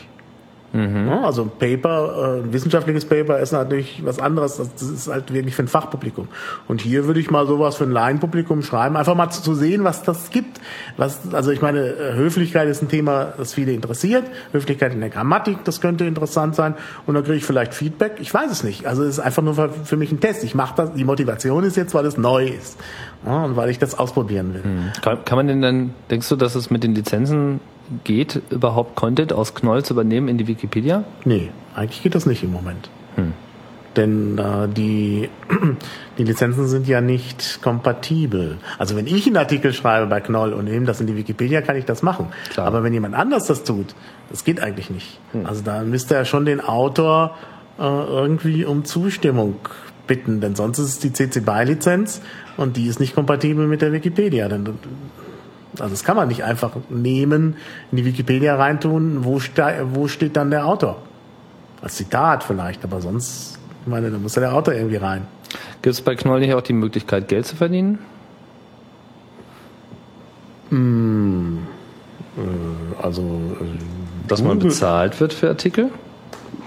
[0.74, 1.10] Mhm.
[1.10, 4.58] also ein Paper, äh, ein wissenschaftliches Paper ist natürlich was anderes.
[4.58, 6.30] Das ist halt wirklich für ein Fachpublikum.
[6.68, 10.04] Und hier würde ich mal sowas für ein Laienpublikum schreiben, einfach mal zu, sehen, was
[10.04, 10.62] das gibt.
[10.96, 14.24] Was, also ich meine, äh, Höflichkeit ist ein Thema, das viele interessiert.
[14.54, 16.76] Höflichkeit in der Grammatik, das könnte interessant sein.
[17.06, 18.14] Und dann kriege ich vielleicht Feedback.
[18.20, 18.86] Ich weiß es nicht.
[18.86, 20.44] Also es ist einfach nur für, mich ein Test.
[20.44, 20.94] Ich mache das.
[20.94, 22.78] Die Motivation ist jetzt, weil es neu ist
[23.24, 24.64] und weil ich das ausprobieren will.
[24.64, 24.92] Mhm.
[25.02, 27.60] Kann, kann man denn dann, denkst du, dass es mit den Lizenzen
[28.04, 31.04] geht, überhaupt Content aus Knoll zu übernehmen in die Wikipedia?
[31.26, 32.90] Nee, eigentlich geht das nicht im Moment.
[33.16, 33.34] Hm.
[33.96, 35.30] Denn äh, die,
[36.18, 38.58] die Lizenzen sind ja nicht kompatibel.
[38.78, 41.76] Also wenn ich einen Artikel schreibe bei Knoll und nehme das in die Wikipedia, kann
[41.76, 42.28] ich das machen.
[42.52, 42.68] Klar.
[42.68, 43.94] Aber wenn jemand anders das tut,
[44.30, 45.20] das geht eigentlich nicht.
[45.34, 45.46] Hm.
[45.46, 47.36] Also da müsste er schon den Autor
[47.80, 49.56] äh, irgendwie um Zustimmung
[50.08, 52.22] bitten, denn sonst ist es die CC BY-Lizenz
[52.58, 54.48] und die ist nicht kompatibel mit der Wikipedia.
[54.48, 54.66] Denn
[55.80, 57.56] also das kann man nicht einfach nehmen,
[57.92, 59.40] in die Wikipedia reintun, wo,
[59.94, 61.02] wo steht dann der Autor?
[61.82, 65.26] Als Zitat vielleicht, aber sonst, ich meine, da muss ja der Autor irgendwie rein.
[65.82, 68.00] Gibt es bei Knoll nicht auch die Möglichkeit, Geld zu verdienen?
[72.38, 75.90] Äh, also äh, Dass man bezahlt wird für Artikel?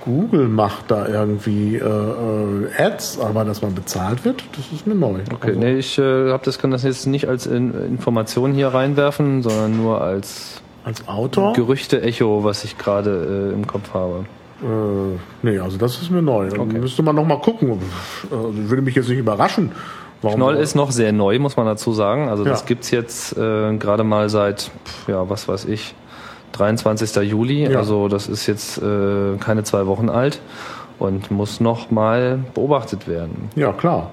[0.04, 4.94] Google macht da irgendwie äh, äh, Ads, aber dass man bezahlt wird, das ist mir
[4.94, 5.20] neu.
[5.32, 8.68] Okay, Also, nee, ich äh, hab das kann das jetzt nicht als in, Information hier
[8.68, 11.54] reinwerfen, sondern nur als als Autor?
[11.54, 14.26] Gerüchte-Echo, was ich gerade äh, im Kopf habe.
[14.62, 16.48] Äh, nee, also das ist mir neu.
[16.48, 16.78] Okay.
[16.78, 17.70] müsste man noch mal gucken.
[17.72, 17.78] Äh,
[18.30, 19.72] würde mich jetzt nicht überraschen.
[20.20, 22.28] Warum Knoll ist noch sehr neu, muss man dazu sagen.
[22.28, 22.66] Also das Ja.
[22.66, 24.70] gibt's jetzt äh, gerade mal seit,
[25.06, 25.94] ja, was weiß ich,
[26.56, 27.16] 23.
[27.22, 27.70] Juli.
[27.70, 27.78] Ja.
[27.78, 30.40] Also das ist jetzt äh, keine zwei Wochen alt
[30.98, 33.50] und muss noch mal beobachtet werden.
[33.56, 34.10] Ja, klar.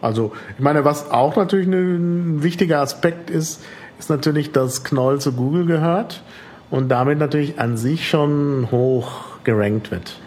[0.00, 3.62] Also, ich meine, was auch natürlich ein wichtiger Aspekt ist,
[3.98, 6.22] ist natürlich, dass Knoll zu Google gehört
[6.70, 9.10] und damit natürlich an sich schon hoch
[9.44, 10.18] gerankt wird.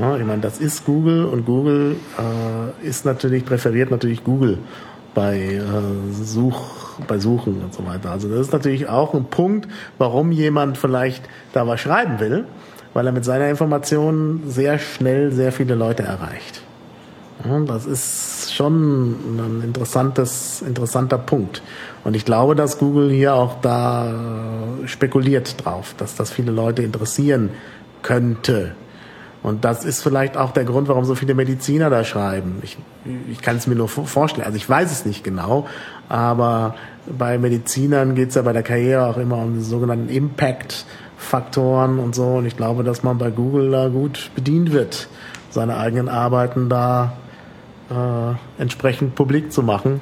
[0.00, 4.58] Ja, ich meine, das ist Google und Google äh, ist natürlich, präferiert natürlich Google
[5.14, 5.62] bei äh,
[6.22, 8.10] Such, bei Suchen und so weiter.
[8.10, 9.68] Also das ist natürlich auch ein Punkt,
[9.98, 12.44] warum jemand vielleicht da was schreiben will,
[12.92, 16.62] weil er mit seiner Information sehr schnell sehr viele Leute erreicht.
[17.66, 21.62] Das ist schon ein interessantes, interessanter Punkt.
[22.04, 24.14] Und ich glaube, dass Google hier auch da
[24.86, 27.50] spekuliert drauf, dass das viele Leute interessieren
[28.02, 28.72] könnte.
[29.44, 32.60] Und das ist vielleicht auch der Grund, warum so viele Mediziner da schreiben.
[32.62, 32.78] Ich,
[33.30, 34.46] ich kann es mir nur vor- vorstellen.
[34.46, 35.66] Also ich weiß es nicht genau,
[36.08, 36.74] aber
[37.06, 42.14] bei Medizinern geht es ja bei der Karriere auch immer um die sogenannten Impact-Faktoren und
[42.14, 42.24] so.
[42.24, 45.08] Und ich glaube, dass man bei Google da gut bedient wird,
[45.50, 47.12] seine eigenen Arbeiten da
[47.90, 50.00] äh, entsprechend publik zu machen,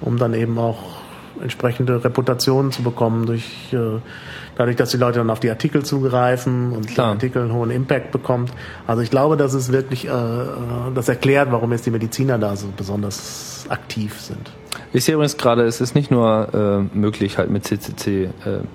[0.00, 0.78] um dann eben auch
[1.42, 3.98] entsprechende Reputationen zu bekommen, durch, äh,
[4.56, 7.08] dadurch, dass die Leute dann auf die Artikel zugreifen und Klar.
[7.08, 8.52] der Artikel einen hohen Impact bekommt.
[8.86, 10.46] Also ich glaube, das ist wirklich, äh, äh,
[10.94, 14.50] das erklärt, warum jetzt die Mediziner da so besonders aktiv sind.
[14.92, 16.48] Ich sehe übrigens gerade, es ist nicht nur
[16.92, 18.28] äh, möglich, halt mit CCC, äh,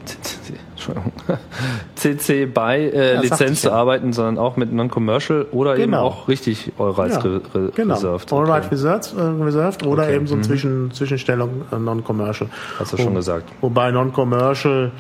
[0.06, 1.12] CCC, Entschuldigung,
[1.96, 3.74] CC BY äh, Ja, Lizenz zu ja.
[3.76, 6.04] arbeiten, sondern auch mit Non-Commercial oder eben Genau.
[6.04, 7.94] auch richtig All-Rights Ja, re re Genau.
[7.96, 8.32] reserved.
[8.34, 8.52] All Okay.
[8.52, 10.16] right reserved, äh, reserved oder Okay.
[10.16, 10.44] eben so Mhm.
[10.44, 12.50] Zwischen, Zwischenstellung äh, Non-Commercial.
[12.80, 13.50] Hast du schon gesagt.
[13.62, 14.92] Wobei Non-Commercial,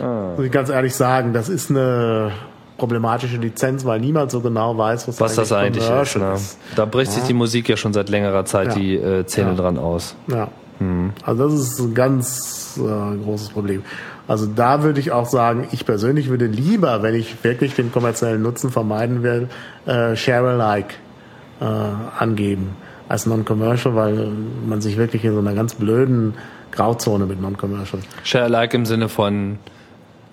[0.00, 0.32] Ah.
[0.36, 2.32] muss ich ganz ehrlich sagen, das ist eine
[2.78, 6.16] problematische Lizenz, weil niemand so genau weiß, was, Was das eigentlich ist.
[6.16, 6.34] Ne?
[6.74, 7.28] Da bricht sich Ja.
[7.28, 8.74] die Musik ja schon seit längerer Zeit Ja.
[8.74, 9.54] die äh, Zähne Ja.
[9.56, 10.14] dran aus.
[10.28, 10.48] Ja.
[10.78, 11.12] Mhm.
[11.24, 13.82] Also das ist ein ganz äh, großes Problem.
[14.28, 18.42] Also da würde ich auch sagen, ich persönlich würde lieber, wenn ich wirklich den kommerziellen
[18.42, 19.48] Nutzen vermeiden will,
[19.86, 20.94] äh, Share-alike
[21.60, 21.64] äh,
[22.18, 22.76] angeben
[23.08, 24.28] als Non-Commercial, weil
[24.68, 26.34] man sich wirklich in so einer ganz blöden
[26.72, 28.02] Grauzone mit Non-Commercial.
[28.24, 29.58] Share-alike im Sinne von,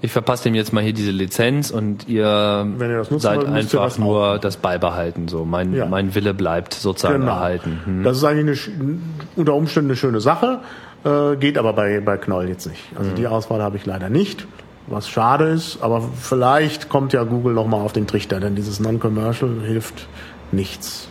[0.05, 4.37] ich verpasse dem jetzt mal hier diese Lizenz und ihr, ihr seid wollt, einfach nur
[4.37, 5.29] das beibehalten.
[5.29, 5.85] So, mein, Ja.
[5.85, 7.31] mein Wille bleibt sozusagen Genau.
[7.31, 7.79] erhalten.
[7.85, 8.03] Hm.
[8.03, 8.99] Das ist eigentlich eine,
[9.37, 10.59] unter Umständen eine schöne Sache,
[11.05, 12.81] äh, geht aber bei, bei Knoll jetzt nicht.
[12.97, 13.15] Also Mhm.
[13.15, 14.45] die Auswahl habe ich leider nicht,
[14.87, 19.61] was schade ist, aber vielleicht kommt ja Google nochmal auf den Trichter, denn dieses Non-Commercial
[19.65, 20.07] hilft
[20.51, 21.07] nichts.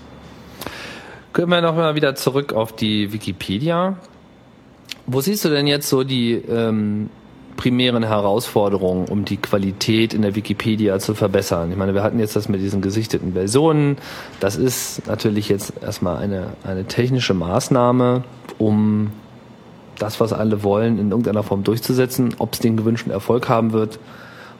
[1.32, 3.96] Können wir noch mal wieder zurück auf die Wikipedia.
[5.06, 7.08] Wo siehst du denn jetzt so die ähm,
[7.56, 11.70] primären Herausforderungen, um die Qualität in der Wikipedia zu verbessern?
[11.70, 13.96] Ich meine, wir hatten jetzt das mit diesen gesichteten Versionen.
[14.40, 18.24] Das ist natürlich jetzt erstmal eine, eine technische Maßnahme,
[18.58, 19.12] um
[19.98, 22.34] das, was alle wollen, in irgendeiner Form durchzusetzen.
[22.38, 23.98] Ob es den gewünschten Erfolg haben wird,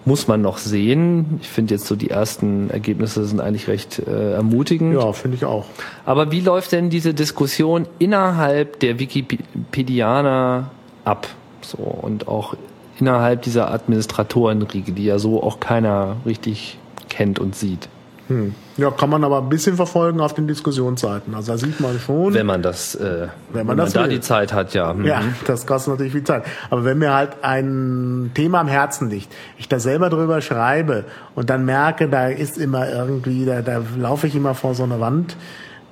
[0.05, 1.39] muss man noch sehen.
[1.40, 4.94] Ich finde jetzt so die ersten Ergebnisse sind eigentlich recht äh, ermutigend.
[4.94, 5.66] Ja, finde ich auch.
[6.05, 10.70] Aber wie läuft denn diese Diskussion innerhalb der Wikipedianer
[11.05, 11.28] ab?
[11.60, 12.56] So, und auch
[13.03, 17.89] innerhalb dieser Administratorenriege, die ja so auch keiner richtig kennt und sieht.
[18.29, 18.55] Hm.
[18.77, 21.35] Ja, kann man aber ein bisschen verfolgen auf den Diskussionsseiten.
[21.35, 22.33] Also da sieht man schon.
[22.33, 24.95] Wenn man das, äh, wenn man das da die Zeit hat, ja.
[24.95, 25.05] Mhm.
[25.05, 26.45] Ja, das kostet natürlich viel Zeit.
[26.70, 31.05] Aber wenn mir halt ein Thema am Herzen liegt, ich da selber drüber schreibe
[31.35, 35.01] und dann merke, da ist immer irgendwie, da, da laufe ich immer vor so eine
[35.01, 35.37] Wand,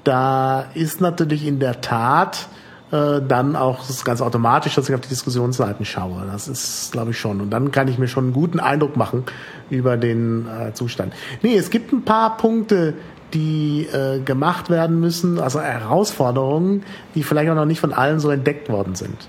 [0.05, 2.47] da ist natürlich in der Tat
[2.93, 6.25] äh, dann auch das ist ganz automatisch, dass ich auf die Diskussionsseiten schaue.
[6.31, 7.41] Das ist, glaube ich, schon.
[7.41, 9.25] Und dann kann ich mir schon einen guten Eindruck machen
[9.69, 11.13] über den äh, Zustand.
[11.43, 12.95] Nee, es gibt ein paar Punkte,
[13.33, 16.83] die äh, gemacht werden müssen, also Herausforderungen,
[17.15, 19.29] die vielleicht auch noch nicht von allen so entdeckt worden sind.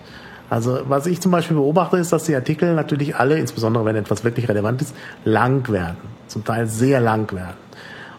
[0.50, 4.24] Also was ich zum Beispiel beobachte, ist, dass die Artikel natürlich alle, insbesondere wenn etwas
[4.24, 5.98] wirklich relevant ist, lang werden.
[6.28, 7.58] Zum Teil sehr lang werden.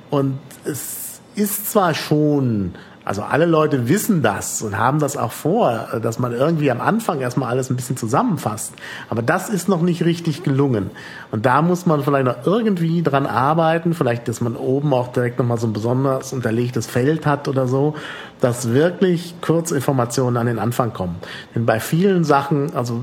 [0.09, 5.89] Und es ist zwar schon, also alle Leute wissen das und haben das auch vor,
[6.03, 8.75] dass man irgendwie am Anfang erstmal alles ein bisschen zusammenfasst.
[9.09, 10.91] Aber das ist noch nicht richtig gelungen.
[11.31, 15.39] Und da muss man vielleicht noch irgendwie dran arbeiten, vielleicht, dass man oben auch direkt
[15.39, 17.95] nochmal so ein besonders unterlegtes Feld hat oder so,
[18.41, 21.17] dass wirklich Kurzinformationen an den Anfang kommen.
[21.55, 23.01] Denn bei vielen Sachen, also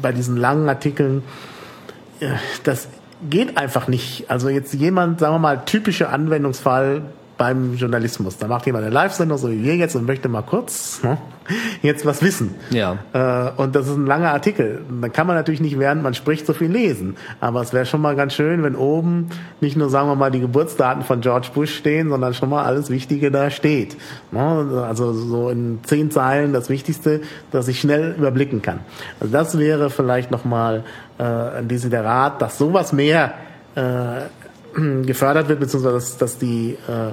[0.00, 1.22] bei diesen langen Artikeln,
[2.20, 2.28] äh,
[2.64, 2.88] das
[3.28, 4.30] geht einfach nicht.
[4.30, 7.02] Also jetzt jemand, sagen wir mal, typischer Anwendungsfall
[7.40, 8.36] beim Journalismus.
[8.36, 11.16] Da macht jemand eine Live-Sendung, so wie wir jetzt, und möchte mal kurz ne,
[11.80, 12.54] jetzt was wissen.
[12.68, 12.98] Ja.
[13.14, 14.82] Äh, und das ist ein langer Artikel.
[15.00, 17.16] Dann kann man natürlich nicht, während man spricht, so viel lesen.
[17.40, 19.30] Aber es wäre schon mal ganz schön, wenn oben
[19.62, 22.90] nicht nur, sagen wir mal, die Geburtsdaten von George Bush stehen, sondern schon mal alles
[22.90, 23.96] Wichtige da steht.
[24.32, 24.84] Ne?
[24.86, 27.22] Also so in zehn Zeilen das Wichtigste,
[27.52, 28.80] das ich schnell überblicken kann.
[29.18, 30.84] Also das wäre vielleicht nochmal
[31.16, 33.32] äh, ein Desiderat, dass sowas mehr
[33.76, 33.80] äh,
[35.06, 37.12] gefördert wird, beziehungsweise dass, dass die äh,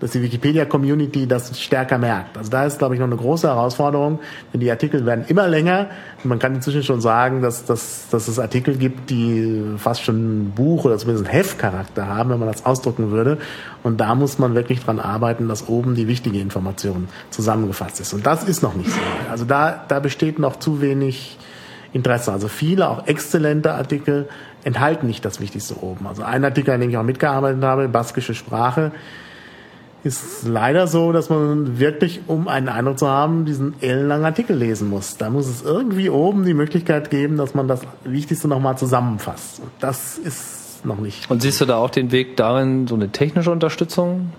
[0.00, 2.36] dass die Wikipedia-Community das stärker merkt.
[2.36, 4.20] Also da ist, glaube ich, noch eine große Herausforderung,
[4.52, 5.88] denn die Artikel werden immer länger.
[6.24, 10.52] man kann inzwischen schon sagen, dass, dass, dass es Artikel gibt, die fast schon ein
[10.54, 13.38] Buch oder zumindest einen Heftcharakter haben, wenn man das ausdrucken würde.
[13.82, 18.12] Und da muss man wirklich dran arbeiten, dass oben die wichtige Information zusammengefasst ist.
[18.12, 19.00] Und das ist noch nicht so.
[19.30, 21.38] Also da, da besteht noch zu wenig
[21.96, 22.32] Interesse.
[22.32, 24.28] Also viele, auch exzellente Artikel
[24.62, 26.06] enthalten nicht das Wichtigste oben.
[26.06, 28.92] Also ein Artikel, an dem ich auch mitgearbeitet habe, baskische Sprache,
[30.04, 34.88] ist leider so, dass man wirklich, um einen Eindruck zu haben, diesen ellenlangen Artikel lesen
[34.88, 35.16] muss.
[35.16, 39.60] Da muss es irgendwie oben die Möglichkeit geben, dass man das Wichtigste nochmal zusammenfasst.
[39.60, 41.30] Und das ist noch nicht.
[41.30, 44.32] Und siehst du da auch den Weg darin, so eine technische Unterstützung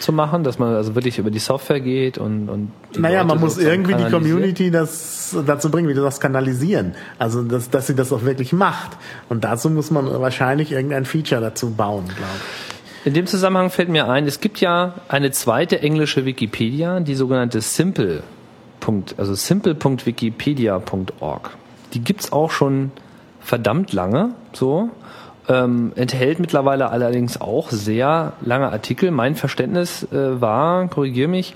[0.00, 3.40] zu machen, dass man also wirklich über die Software geht und, und naja, Leute man
[3.40, 6.94] muss irgendwie die Community das dazu bringen, wie du das kanalisieren.
[7.18, 8.96] Also dass, dass sie das auch wirklich macht.
[9.28, 12.74] Und dazu muss man wahrscheinlich irgendein Feature dazu bauen, glaube ich.
[13.06, 17.60] In dem Zusammenhang fällt mir ein, es gibt ja eine zweite englische Wikipedia, die sogenannte
[17.60, 18.22] Simple.
[19.18, 21.50] also simple.wikipedia.org.
[21.92, 22.92] Die gibt's auch schon
[23.40, 24.88] verdammt lange, so.
[25.46, 29.10] Ähm, enthält mittlerweile allerdings auch sehr lange Artikel.
[29.10, 31.54] Mein Verständnis äh, war, korrigier mich,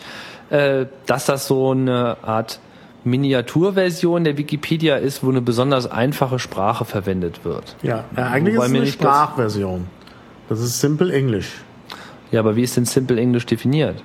[0.50, 2.60] äh, dass das so eine Art
[3.04, 7.76] Miniaturversion der Wikipedia ist, wo eine besonders einfache Sprache verwendet wird.
[7.82, 9.86] Ja, ja eigentlich Wobei ist es eine Sprachversion.
[10.48, 11.52] Das ist Simple English.
[12.30, 14.02] Ja, aber wie ist denn Simple English definiert?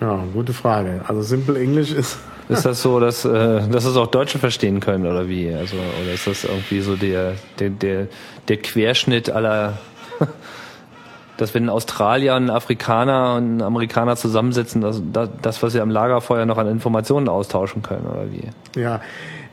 [0.00, 1.02] Ja, gute Frage.
[1.06, 2.18] Also Simple English ist.
[2.48, 5.52] Ist das so, dass, äh, dass es auch Deutsche verstehen können oder wie?
[5.52, 8.06] Also, oder ist das irgendwie so der, der, der,
[8.48, 9.78] der Querschnitt aller,
[11.36, 15.02] dass wenn ein Australier, ein Afrikaner und ein Amerikaner zusammensitzen, dass,
[15.42, 18.80] das, was sie am Lagerfeuer noch an Informationen austauschen können oder wie?
[18.80, 19.00] Ja,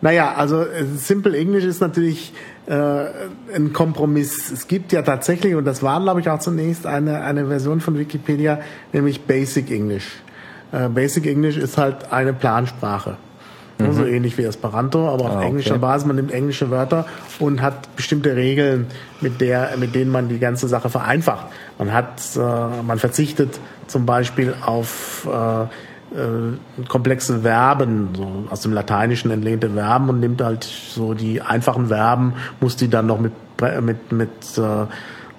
[0.02, 2.34] naja, also äh, Simple English ist natürlich
[2.68, 3.06] äh,
[3.56, 4.52] ein Kompromiss.
[4.52, 7.98] Es gibt ja tatsächlich, und das war, glaube ich, auch zunächst eine, eine Version von
[7.98, 8.60] Wikipedia,
[8.92, 10.06] nämlich Basic English.
[10.74, 13.16] Äh, Basic English ist halt eine Plansprache.
[13.78, 13.94] Mhm.
[13.94, 15.82] So ähnlich wie Esperanto, aber auf ah, englischer okay.
[15.82, 16.08] Basis.
[16.08, 17.06] Man nimmt englische Wörter
[17.40, 18.88] und hat bestimmte Regeln,
[19.22, 21.48] mit, der, mit denen man die ganze Sache vereinfacht.
[21.78, 28.74] Man hat, äh, man verzichtet zum Beispiel auf äh, äh, komplexe Verben, so aus dem
[28.74, 33.34] Lateinischen entlehnte Verben und nimmt halt so die einfachen Verben, muss die dann noch mit
[33.82, 34.86] mit mit äh,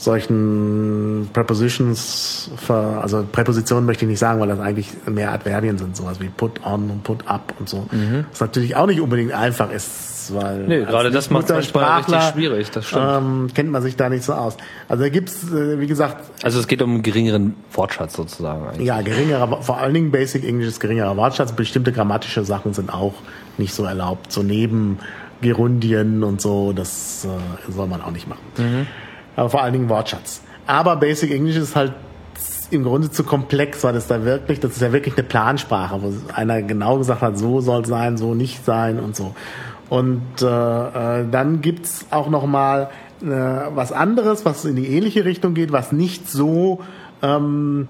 [0.05, 5.97] solchen Prepositions, ver, also Präpositionen möchte ich nicht sagen, weil das eigentlich mehr Adverbien sind,
[5.97, 7.87] sowas wie put on und put up und so.
[7.91, 8.27] Mhm.
[8.31, 12.71] Was natürlich auch nicht unbedingt einfach ist, weil nee, gerade das macht es richtig schwierig,
[12.71, 13.05] das stimmt.
[13.09, 14.57] Ähm, kennt man sich da nicht so aus.
[14.89, 16.23] Also da gibt's, äh, wie gesagt.
[16.43, 18.87] Also es geht um einen geringeren Wortschatz sozusagen eigentlich.
[18.87, 21.53] Ja, geringerer, vor allen Dingen Basic English ist geringerer Wortschatz.
[21.53, 23.15] Bestimmte grammatische Sachen sind auch
[23.59, 24.33] nicht so erlaubt.
[24.33, 24.99] So neben
[25.41, 28.43] Gerundien und so, das äh, soll man auch nicht machen.
[28.57, 28.87] Mhm.
[29.37, 30.43] Aber vor allen Dingen Wortschatz.
[30.67, 31.93] Aber Basic English ist halt
[32.71, 36.13] im Grunde zu komplex, weil es da wirklich, das ist ja wirklich eine Plansprache, wo
[36.35, 39.35] einer genau gesagt hat, so soll es sein, so nicht sein und so.
[39.91, 42.89] Und äh, äh, dann gibt's auch noch mal
[43.23, 46.81] äh, was anderes, was in die ähnliche Richtung geht, was nicht so
[47.23, 47.89] ähm,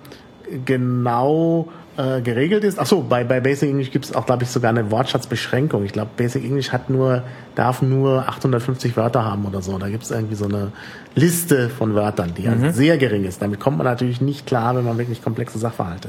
[0.64, 2.78] genau äh, geregelt ist.
[2.78, 5.84] Ach so, bei, bei Basic English gibt es auch, glaube ich, sogar eine Wortschatzbeschränkung.
[5.84, 7.22] Ich glaube, Basic English hat nur,
[7.54, 9.78] darf nur 850 Wörter haben oder so.
[9.78, 10.72] Da gibt es irgendwie so eine
[11.14, 12.62] Liste von Wörtern, die mhm.
[12.62, 13.40] halt sehr gering ist.
[13.40, 16.08] Damit kommt man natürlich nicht klar, wenn man wirklich komplexe Sachverhalte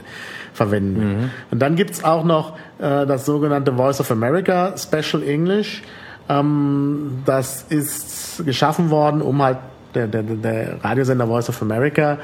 [0.54, 1.08] verwenden will.
[1.08, 1.30] Mhm.
[1.52, 5.84] Und dann gibt es auch noch äh, das sogenannte Voice of America Special English.
[6.28, 9.58] Ähm, das ist geschaffen worden, um halt
[9.94, 12.18] der, der, der Radiosender Voice of America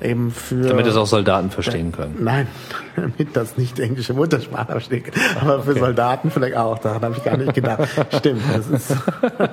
[0.00, 0.68] eben für.
[0.68, 2.16] Damit es auch Soldaten verstehen können.
[2.20, 2.46] Nein,
[2.96, 5.16] damit das nicht englische Muttersprache verstehen können.
[5.40, 5.80] Aber für okay.
[5.80, 6.78] Soldaten vielleicht auch.
[6.78, 7.88] Daran habe ich gar nicht gedacht.
[8.16, 8.42] Stimmt.
[8.54, 8.96] Das ist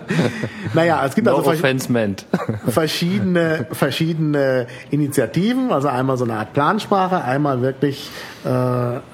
[0.73, 1.51] naja, es gibt no also
[2.67, 5.71] verschiedene, verschiedene Initiativen.
[5.71, 8.09] Also einmal so eine Art Plansprache, einmal wirklich
[8.43, 8.49] äh,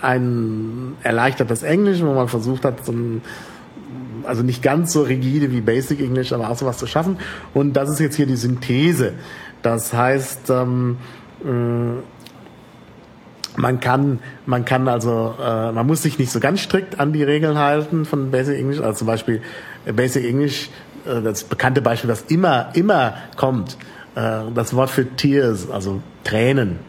[0.02, 3.22] ein erleichtertes Englisch, wo man versucht hat, so ein
[4.24, 7.18] also nicht ganz so rigide wie Basic English, aber auch sowas zu schaffen.
[7.54, 9.14] Und das ist jetzt hier die Synthese.
[9.62, 11.21] Das heißt, ähm, äh,
[13.58, 17.24] man kann, man kann also, äh, man muss sich nicht so ganz strikt an die
[17.24, 18.80] Regeln halten von Basic English.
[18.80, 19.42] Also zum Beispiel
[19.86, 20.70] Basic English,
[21.06, 23.78] äh, das bekannte Beispiel, das immer, immer kommt,
[24.16, 26.80] äh, das Wort für Tears, also Tränen,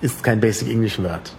[0.00, 1.32] ist kein Basic English Word.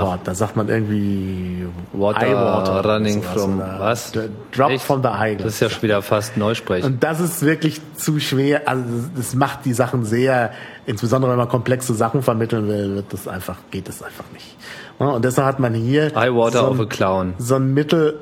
[0.00, 0.20] Wort.
[0.24, 4.12] Da sagt man irgendwie Water, Eye running sowas from was?
[4.52, 4.84] Drop Echt?
[4.84, 5.36] from the eye.
[5.36, 6.84] Das ist ja schon wieder fast Neusprech.
[6.84, 8.68] Und das ist wirklich zu schwer.
[8.68, 8.84] Also
[9.16, 10.52] das macht die Sachen sehr,
[10.86, 14.56] insbesondere wenn man komplexe Sachen vermitteln will, wird das einfach, geht das einfach nicht.
[14.98, 17.34] Und deshalb hat man hier Eye water so of a ein, clown.
[17.38, 18.20] so ein Mittel,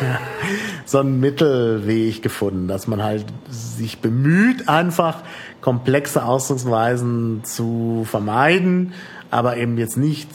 [0.84, 5.18] so ein Mittelweg gefunden, dass man halt sich bemüht, einfach
[5.60, 8.92] komplexe Ausdrucksweisen zu vermeiden,
[9.30, 10.28] aber eben jetzt nicht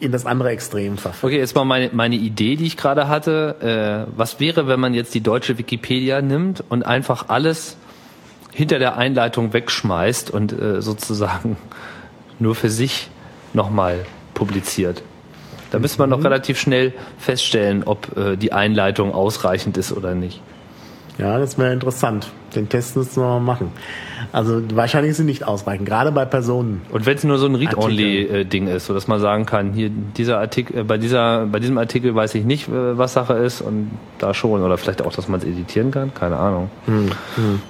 [0.00, 1.32] in das andere Extrem verfällt.
[1.32, 4.06] Okay, jetzt mal meine, meine Idee, die ich gerade hatte.
[4.08, 7.76] Äh, was wäre, wenn man jetzt die deutsche Wikipedia nimmt und einfach alles
[8.52, 11.56] hinter der Einleitung wegschmeißt und äh, sozusagen
[12.38, 13.08] nur für sich
[13.52, 15.02] nochmal publiziert?
[15.70, 20.40] Da müsste man doch relativ schnell feststellen, ob äh, die Einleitung ausreichend ist oder nicht.
[21.18, 22.30] Ja, das wäre interessant.
[22.54, 23.72] Den Test müssen wir mal machen.
[24.32, 26.82] Also wahrscheinlich ist sie nicht ausreichend, gerade bei Personen.
[26.90, 30.38] Und wenn es nur so ein Read-Only-Ding ist, so dass man sagen kann, hier dieser
[30.38, 33.90] Artikel, äh, bei dieser, bei diesem Artikel weiß ich nicht, äh, was Sache ist und
[34.18, 36.70] da schon oder vielleicht auch, dass man es editieren kann, keine Ahnung.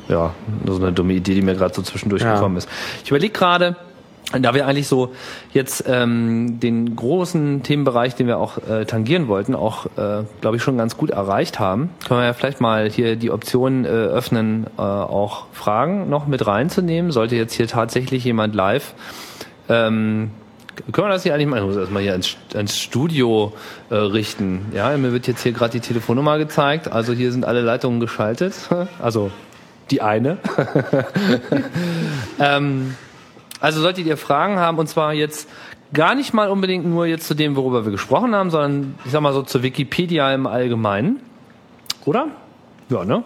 [0.08, 0.34] Ja,
[0.64, 2.34] nur so eine dumme Idee, die mir gerade so zwischendurch Ja.
[2.34, 2.68] gekommen ist.
[3.02, 3.76] Ich überlege gerade,
[4.38, 5.12] da wir eigentlich so
[5.52, 10.62] jetzt ähm, den großen Themenbereich, den wir auch äh, tangieren wollten, auch, äh, glaube ich,
[10.62, 14.66] schon ganz gut erreicht haben, können wir ja vielleicht mal hier die Option äh, öffnen,
[14.76, 17.10] äh, auch Fragen noch mit reinzunehmen.
[17.10, 18.94] Sollte jetzt hier tatsächlich jemand live
[19.68, 20.30] ähm,
[20.92, 23.52] können wir das hier eigentlich mal, ich muss erstmal hier ins, ins Studio
[23.90, 24.66] äh, richten.
[24.72, 26.90] Ja, mir wird jetzt hier gerade die Telefonnummer gezeigt.
[26.90, 28.54] Also hier sind alle Leitungen geschaltet.
[29.00, 29.30] Also
[29.90, 30.38] die eine.
[32.38, 32.94] ähm,
[33.60, 35.48] also solltet ihr Fragen haben, und zwar jetzt
[35.92, 39.20] gar nicht mal unbedingt nur jetzt zu dem, worüber wir gesprochen haben, sondern ich sag
[39.20, 41.20] mal so zur Wikipedia im Allgemeinen.
[42.04, 42.28] Oder?
[42.90, 43.24] Ja, ne?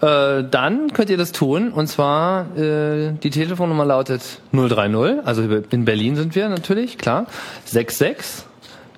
[0.00, 1.72] Äh, dann könnt ihr das tun.
[1.72, 7.26] Und zwar, äh, die Telefonnummer lautet 030, also in Berlin sind wir natürlich, klar.
[7.64, 8.44] 66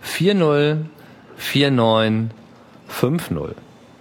[0.00, 0.34] 40
[1.70, 2.30] 49
[2.88, 3.36] 50.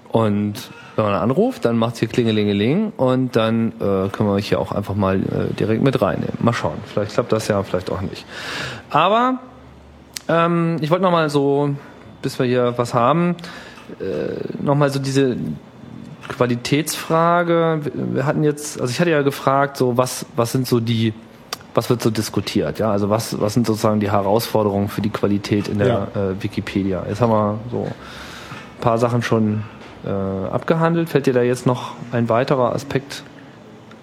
[0.10, 0.54] Und
[0.98, 4.72] wenn man anruft, dann macht's hier Klingelingeling und dann äh, können wir euch hier auch
[4.72, 6.34] einfach mal äh, direkt mit reinnehmen.
[6.40, 6.78] Mal schauen.
[6.86, 8.26] Vielleicht klappt das ja, vielleicht auch nicht.
[8.90, 9.40] Aber
[10.28, 11.70] ähm, ich wollte noch mal so,
[12.22, 13.36] bis wir hier was haben,
[14.00, 15.38] äh, noch mal so diese
[16.28, 17.80] Qualitätsfrage.
[17.84, 21.14] Wir- Wir hatten jetzt, also ich hatte ja gefragt, so was, was sind so die,
[21.74, 22.92] was wird so diskutiert, ja?
[22.92, 26.04] Also was, was sind sozusagen die Herausforderungen für die Qualität in der Ja.
[26.32, 27.04] äh, Wikipedia?
[27.08, 29.64] Jetzt haben wir so ein paar Sachen schon
[30.08, 30.10] äh,
[30.50, 31.10] abgehandelt.
[31.10, 33.24] Fällt dir da jetzt noch ein weiterer Aspekt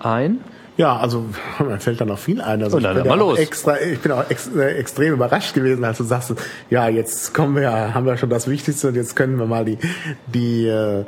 [0.00, 0.40] ein?
[0.76, 1.24] Ja, also
[1.60, 2.62] mir fällt da noch viel ein.
[2.62, 3.38] Also Oh, ich bin mal auch los.
[3.38, 6.34] extra, ich bin auch ex, äh, extrem überrascht gewesen, als du sagst,
[6.70, 9.64] ja, jetzt kommen wir, ja, haben wir schon das Wichtigste und jetzt können wir mal
[9.64, 9.78] die
[10.26, 11.04] die äh,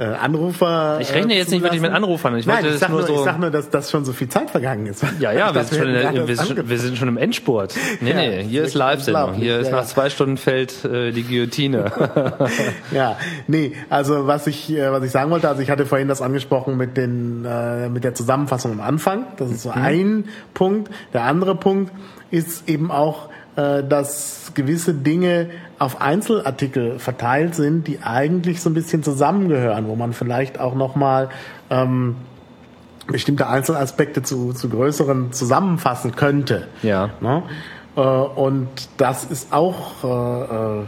[0.00, 0.98] äh, Anrufer.
[1.00, 2.04] Ich rechne jetzt nicht wirklich mit zulassen.
[2.04, 2.36] Anrufern.
[2.38, 4.48] Ich Nein, ich sag nur so- ich sag nur, dass das schon so viel Zeit
[4.50, 5.04] vergangen ist.
[5.18, 7.74] Ja, ja, wir sind, schon der, wir, sind wir sind schon im Endspurt.
[8.00, 9.34] Nee, Ja, nee, hier ist Live-Sendung.
[9.34, 11.92] Hier ist Ja, nach zwei Stunden fällt äh, die Guillotine.
[12.92, 13.16] Ja,
[13.46, 16.76] nee, also was ich äh, was ich sagen wollte, also ich hatte vorhin das angesprochen
[16.76, 19.24] mit den äh, mit der Zusammenfassung am Anfang.
[19.36, 20.24] Das ist so ein
[20.54, 20.90] Punkt.
[21.12, 21.92] Der andere Punkt
[22.30, 25.50] ist eben auch, äh, dass gewisse Dinge
[25.80, 30.94] auf Einzelartikel verteilt sind, die eigentlich so ein bisschen zusammengehören, wo man vielleicht auch noch
[30.94, 31.30] mal
[31.70, 32.16] ähm,
[33.06, 36.68] bestimmte Einzelaspekte zu, zu größeren zusammenfassen könnte.
[36.82, 37.10] Ja.
[37.22, 37.42] Ne?
[37.96, 40.84] Äh, und das ist auch äh, äh,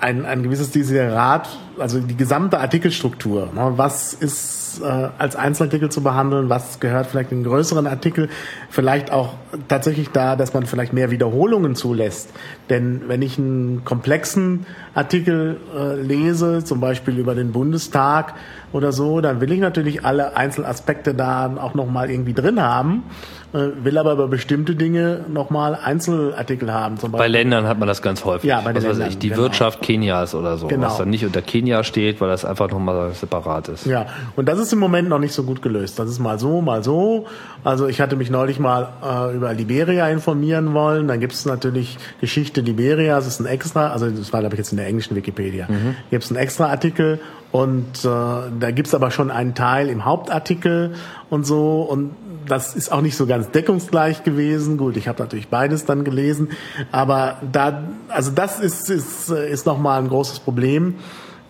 [0.00, 1.48] ein, ein gewisses Desiderat,
[1.78, 3.50] also die gesamte Artikelstruktur.
[3.54, 3.74] Ne?
[3.76, 8.28] Was ist äh, als Einzelartikel zu behandeln, was gehört vielleicht in einen größeren Artikel,
[8.70, 9.34] vielleicht auch
[9.68, 12.30] tatsächlich da, dass man vielleicht mehr Wiederholungen zulässt.
[12.70, 18.34] Denn wenn ich einen komplexen Artikel äh, lese, zum Beispiel über den Bundestag
[18.72, 23.04] oder so, dann will ich natürlich alle Einzelaspekte da auch nochmal irgendwie drin haben,
[23.52, 26.98] äh, will aber über bestimmte Dinge nochmal Einzelartikel haben.
[26.98, 27.32] Zum Bei Beispiel.
[27.32, 28.48] Ländern hat man das ganz häufig.
[28.48, 29.42] Ja, bei den Was weiß Ländern, ich, die genau.
[29.42, 30.86] Wirtschaft Kenias oder so, Genau.
[30.86, 33.84] was dann nicht unter Kenia steht, weil das einfach nochmal separat ist.
[33.86, 35.98] Ja, und das ist im Moment noch nicht so gut gelöst.
[35.98, 37.26] Das ist mal so, mal so.
[37.64, 41.08] Also ich hatte mich neulich mal äh, über Liberia informieren wollen.
[41.08, 44.58] Dann gibt es natürlich Geschichte Liberia, das ist ein extra, also das war glaube ich
[44.58, 45.66] jetzt in der englischen Wikipedia.
[45.68, 45.94] Mhm.
[46.10, 47.20] Gibt es einen extra Artikel
[47.52, 50.94] und äh, da gibt es aber schon einen Teil im Hauptartikel
[51.30, 52.16] und so und
[52.48, 54.76] das ist auch nicht so ganz deckungsgleich gewesen.
[54.76, 56.48] Gut, ich habe natürlich beides dann gelesen,
[56.90, 60.96] aber da, also das ist ist äh, ist noch mal ein großes Problem.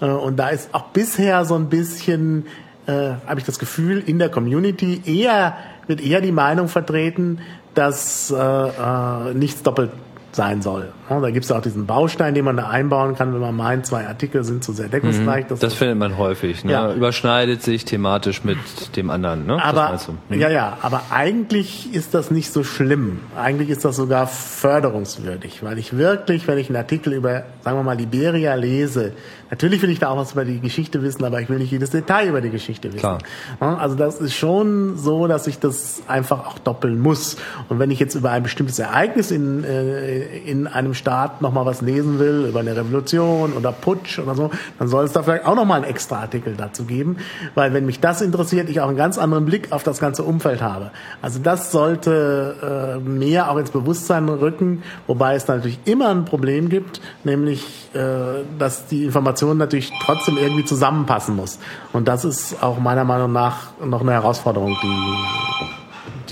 [0.00, 2.46] Äh, Und da ist auch bisher so ein bisschen,
[2.86, 5.56] äh, habe ich das Gefühl, in der Community eher
[5.86, 7.38] wird eher die Meinung vertreten,
[7.74, 9.90] dass äh, äh, nichts doppelt
[10.32, 10.92] sein soll.
[11.10, 13.86] Ja, da gibt es auch diesen Baustein, den man da einbauen kann, wenn man meint,
[13.86, 15.44] zwei Artikel sind zu sehr deckungsgleich.
[15.44, 15.48] Mhm.
[15.48, 16.64] Das, das findet man häufig.
[16.64, 16.72] Ne?
[16.72, 16.92] Ja.
[16.92, 18.58] Überschneidet sich thematisch mit
[18.96, 19.46] dem anderen.
[19.46, 19.62] Ne?
[19.62, 19.98] Aber
[20.28, 20.40] mhm.
[20.40, 23.20] ja, ja, aber eigentlich ist das nicht so schlimm.
[23.36, 27.82] Eigentlich ist das sogar förderungswürdig, weil ich wirklich, wenn ich einen Artikel über, sagen wir
[27.82, 29.12] mal, Liberia lese,
[29.52, 31.90] Natürlich will ich da auch was über die Geschichte wissen, aber ich will nicht jedes
[31.90, 33.00] Detail über die Geschichte wissen.
[33.00, 33.18] Klar.
[33.60, 37.36] Also das ist schon so, dass ich das einfach auch doppeln muss.
[37.68, 41.80] Und wenn ich jetzt über ein bestimmtes Ereignis in, äh, in einem Staat nochmal was
[41.80, 45.54] lesen will, über eine Revolution oder Putsch oder so, dann soll es da vielleicht auch
[45.54, 47.16] nochmal einen extra Artikel dazu geben.
[47.54, 50.62] Weil wenn mich das interessiert, ich auch einen ganz anderen Blick auf das ganze Umfeld
[50.62, 50.90] habe.
[51.20, 56.68] Also das sollte äh, mehr auch ins Bewusstsein rücken, wobei es natürlich immer ein Problem
[56.68, 61.58] gibt, nämlich, äh, dass die Information natürlich trotzdem irgendwie zusammenpassen muss.
[61.92, 65.61] Und das ist auch meiner Meinung nach noch eine Herausforderung, die,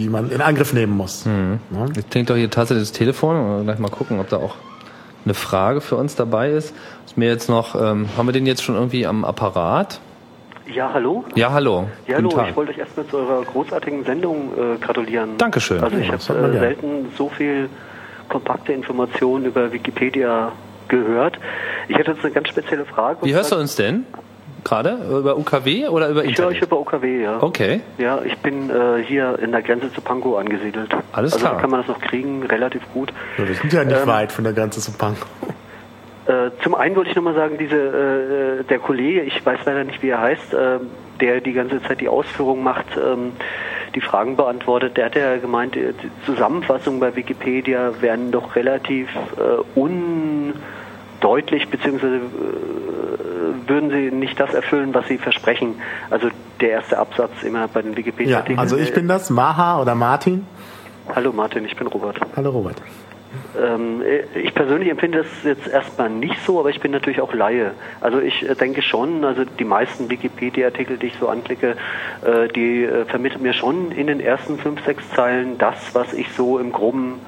[0.00, 1.26] die man in Angriff nehmen muss.
[1.26, 1.60] Mhm.
[1.72, 1.86] Ja?
[1.94, 3.64] Jetzt klingt doch hier tatsächlich das Telefon.
[3.64, 4.54] Gleich mal gucken, ob da auch
[5.24, 6.74] eine Frage für uns dabei ist.
[7.04, 10.00] ist mir jetzt noch, ähm, haben wir den jetzt schon irgendwie am Apparat?
[10.66, 11.24] Ja, hallo?
[11.34, 11.88] Ja, hallo.
[12.06, 12.30] Ja, hallo.
[12.48, 15.36] Ich wollte euch erstmal zu eurer großartigen Sendung äh, gratulieren.
[15.36, 15.82] Dankeschön.
[15.82, 17.68] Also ich ja, habe äh, selten so viel
[18.28, 20.52] kompakte Informationen über Wikipedia
[20.88, 21.38] gehört.
[21.88, 23.18] Ich hätte jetzt eine ganz spezielle Frage.
[23.22, 24.06] Wie hörst du uns denn?
[24.64, 24.98] Gerade?
[25.10, 26.30] Über UKW oder über Internet?
[26.30, 27.42] Ich höre euch über UKW, ja.
[27.42, 27.80] Okay.
[27.98, 30.92] Ja, ich bin äh, hier in der Grenze zu Pankow angesiedelt.
[31.12, 31.52] Alles also klar.
[31.52, 33.12] Also kann man das noch kriegen, relativ gut.
[33.38, 35.26] Ja, wir sind ja nicht ähm, weit von der Grenze zu Pankow.
[36.26, 37.76] Äh, zum einen wollte ich nochmal sagen, diese,
[38.60, 40.78] äh, der Kollege, ich weiß leider nicht, wie er heißt, äh,
[41.20, 43.32] der die ganze Zeit die Ausführung macht, ähm,
[43.94, 45.92] die Fragen beantwortet, der hat ja gemeint, die
[46.24, 50.54] Zusammenfassungen bei Wikipedia werden doch relativ äh, un
[51.20, 52.20] deutlich, beziehungsweise äh,
[53.70, 55.76] würden sie nicht das erfüllen, was sie versprechen.
[56.10, 56.28] Also
[56.60, 58.56] der erste Absatz immer bei den Wikipedia-Artikeln.
[58.56, 60.46] Ja, also ich bin das, Maha oder Martin.
[61.14, 62.20] Hallo Martin, ich bin Robert.
[62.36, 62.76] Hallo Robert.
[63.58, 64.02] Ähm,
[64.34, 67.72] ich persönlich empfinde das jetzt erstmal nicht so, aber ich bin natürlich auch Laie.
[68.00, 71.76] Also ich äh, denke schon, also die meisten Wikipedia-Artikel, die ich so anklicke,
[72.24, 76.32] äh, die äh, vermitteln mir schon in den ersten fünf, sechs Zeilen das, was ich
[76.32, 77.20] so im Groben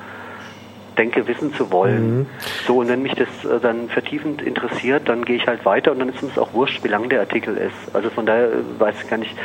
[0.98, 2.18] denke, wissen zu wollen.
[2.18, 2.26] Mhm.
[2.66, 5.98] So, und wenn mich das äh, dann vertiefend interessiert, dann gehe ich halt weiter und
[5.98, 7.94] dann ist uns auch wurscht, wie lang der Artikel ist.
[7.94, 9.36] Also von daher äh, weiß ich gar nicht,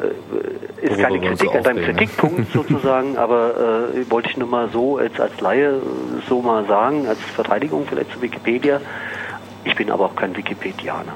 [0.00, 4.98] äh, ist keine Kritik an deinem Kritikpunkt sozusagen, aber äh, wollte ich nur mal so
[4.98, 5.80] als, als Laie
[6.28, 8.80] so mal sagen, als Verteidigung vielleicht zu Wikipedia.
[9.64, 11.14] Ich bin aber auch kein Wikipedianer.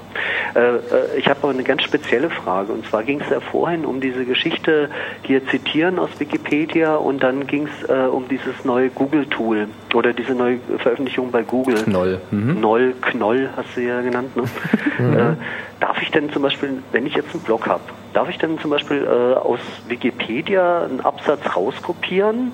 [0.55, 0.81] Äh, äh,
[1.19, 2.73] ich habe aber eine ganz spezielle Frage.
[2.73, 4.89] Und zwar ging es ja vorhin um diese Geschichte
[5.23, 10.33] hier zitieren aus Wikipedia und dann ging es äh, um dieses neue Google-Tool oder diese
[10.33, 11.83] neue Veröffentlichung bei Google.
[11.83, 12.21] Knoll.
[12.31, 12.57] Mhm.
[12.59, 14.37] Knoll, Knoll hast du ja genannt.
[14.37, 14.45] Ne?
[14.99, 15.19] mhm.
[15.19, 15.37] äh,
[15.81, 17.83] darf ich denn zum Beispiel, wenn ich jetzt einen Blog habe,
[18.15, 22.53] darf ich denn zum Beispiel aus Wikipedia einen Absatz rauskopieren?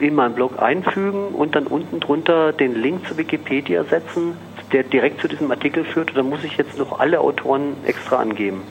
[0.00, 4.34] In meinen Blog einfügen und dann unten drunter den Link zu Wikipedia setzen,
[4.72, 8.62] der direkt zu diesem Artikel führt, oder muss ich jetzt noch alle Autoren extra angeben?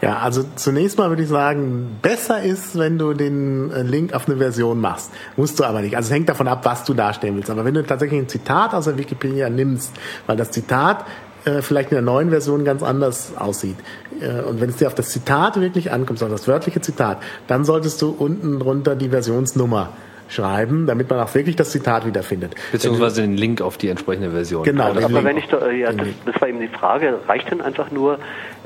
[0.00, 4.28] Ja, also zunächst mal würde ich sagen, besser ist, wenn du den äh, Link auf
[4.28, 5.10] eine Version machst.
[5.36, 5.96] Musst du aber nicht.
[5.96, 7.50] Also es hängt davon ab, was du darstellen willst.
[7.50, 9.92] Aber wenn du tatsächlich ein Zitat aus der Wikipedia nimmst,
[10.28, 11.04] weil das Zitat
[11.44, 13.76] äh, vielleicht in der neuen Version ganz anders aussieht.
[14.20, 17.64] Äh, und wenn es dir auf das Zitat wirklich ankommt, also das wörtliche Zitat, dann
[17.64, 19.94] solltest du unten drunter die Versionsnummer
[20.28, 22.54] schreiben, damit man auch wirklich das Zitat wiederfindet.
[22.70, 24.64] Beziehungsweise den Link auf die entsprechende Version.
[24.64, 24.84] Genau.
[24.84, 27.60] Also, aber wenn ich da, äh, ja, das, das, war eben die Frage, reicht denn
[27.60, 28.14] einfach nur,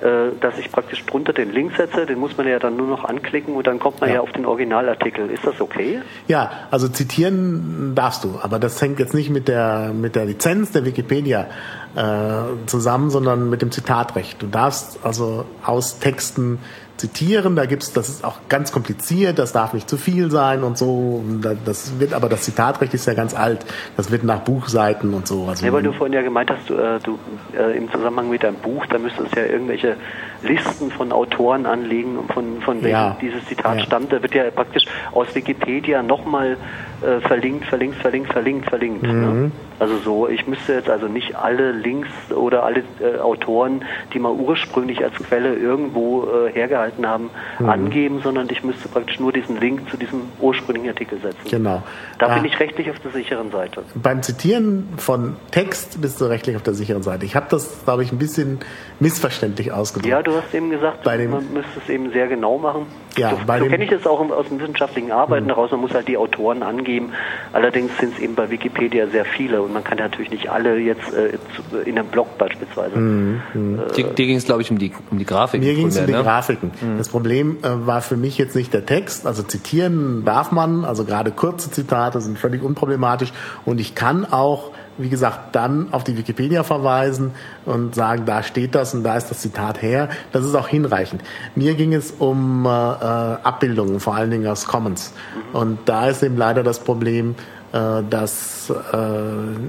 [0.01, 3.05] äh, dass ich praktisch drunter den Link setze, den muss man ja dann nur noch
[3.05, 5.31] anklicken und dann kommt man ja, ja auf den Originalartikel.
[5.31, 6.01] Ist das okay?
[6.27, 10.73] Ja, also zitieren darfst du, aber das hängt jetzt nicht mit der, mit der Lizenz
[10.73, 11.47] der Wikipedia
[11.95, 14.43] äh, zusammen, sondern mit dem Zitatrecht.
[14.43, 16.59] Du darfst also aus Texten
[16.97, 17.57] zitieren.
[17.57, 21.23] Da gibt's, das ist auch ganz kompliziert, das darf nicht zu viel sein und so.
[21.65, 23.65] Das wird aber das Zitatrecht ist ja ganz alt.
[23.97, 25.47] Das wird nach Buchseiten und so.
[25.49, 27.19] Also ja, weil du vorhin ja gemeint hast, du, äh, du
[27.57, 29.97] äh, im Zusammenhang mit deinem Buch, da müsste es ja irgendwelche
[30.43, 33.17] Listen von Autoren anlegen, von, von welchen ja.
[33.21, 33.85] dieses Zitat ja.
[33.85, 34.13] stammt.
[34.13, 36.57] Da wird ja praktisch aus Wikipedia nochmal
[37.03, 39.03] äh, verlinkt, verlinkt, verlinkt, verlinkt, verlinkt.
[39.03, 39.13] Ne?
[39.13, 39.43] Mhm.
[39.43, 39.51] Ne?
[39.79, 44.33] Also so, ich müsste jetzt also nicht alle Links oder alle äh, Autoren, die mal
[44.33, 47.69] ursprünglich als Quelle irgendwo äh, hergehalten haben, mhm.
[47.69, 51.51] angeben, sondern ich müsste praktisch nur diesen Link zu diesem ursprünglichen Artikel setzen.
[51.51, 51.83] Genau.
[52.19, 52.35] Da ja.
[52.35, 53.83] bin ich rechtlich auf der sicheren Seite.
[53.95, 57.27] Beim Zitieren von Text bist du rechtlich auf der sicheren Seite.
[57.27, 58.61] Ich habe das, glaube ich, ein bisschen
[59.01, 60.11] missverständlich ausgedrückt.
[60.11, 62.87] Ja, du hast eben gesagt, bei man müsste es eben sehr genau machen.
[63.17, 65.71] Ja, so, so kenne ich es auch aus dem wissenschaftlichen Arbeiten heraus.
[65.71, 67.13] Man muss halt die Autoren angeben.
[67.53, 71.13] Allerdings sind es eben bei Wikipedia sehr viele und man kann natürlich nicht alle jetzt
[71.13, 71.39] äh,
[71.85, 72.97] in einem Blog beispielsweise.
[72.97, 73.41] Mhm.
[73.55, 75.67] Äh, dir, dir ging es, glaube ich, um die, um die Grafiken.
[75.67, 76.23] Mir ging es um die ne?
[76.23, 76.71] Grafiken.
[76.81, 76.99] Mhm.
[76.99, 79.27] Das Problem äh, war für mich jetzt nicht der Text.
[79.27, 83.33] Also zitieren darf man, also gerade kurze Zitate sind völlig unproblematisch
[83.65, 87.33] und ich kann auch wie gesagt, dann auf die Wikipedia verweisen
[87.65, 90.09] und sagen, da steht das und da ist das Zitat her.
[90.33, 91.23] Das ist auch hinreichend.
[91.55, 95.13] Mir ging es um äh, Abbildungen, vor allen Dingen aus Commons.
[95.53, 97.35] Und da ist eben leider das Problem,
[97.73, 98.97] äh, dass äh,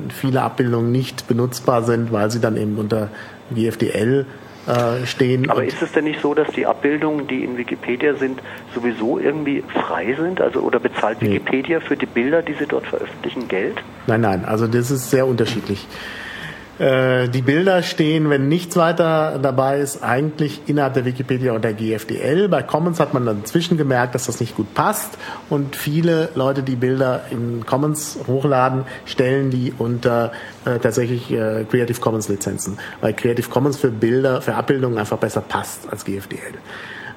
[0.10, 3.10] viele Abbildungen nicht benutzbar sind, weil sie dann eben unter
[3.54, 4.43] GFDL äh,
[5.06, 5.50] stehen.
[5.50, 8.42] Aber ist es denn nicht so, dass die Abbildungen, die in Wikipedia sind,
[8.74, 10.40] sowieso irgendwie frei sind?
[10.42, 11.30] Also oder bezahlt nee.
[11.32, 13.78] Wikipedia für die Bilder, die sie dort veröffentlichen, Geld?
[14.08, 15.88] Nein, nein, also das ist sehr unterschiedlich.
[16.80, 22.50] Äh, die Bilder stehen, wenn nichts weiter dabei ist, eigentlich innerhalb der Wikipedia unter GFDL.
[22.50, 25.20] Bei Commons hat man dann zwischen gemerkt, dass das nicht gut passt
[25.50, 30.32] und viele Leute, die Bilder in Commons hochladen, stellen die unter
[30.66, 35.42] äh, tatsächlich äh, Creative Commons Lizenzen, weil Creative Commons für Bilder, für Abbildungen einfach besser
[35.42, 36.40] passt als GFDL.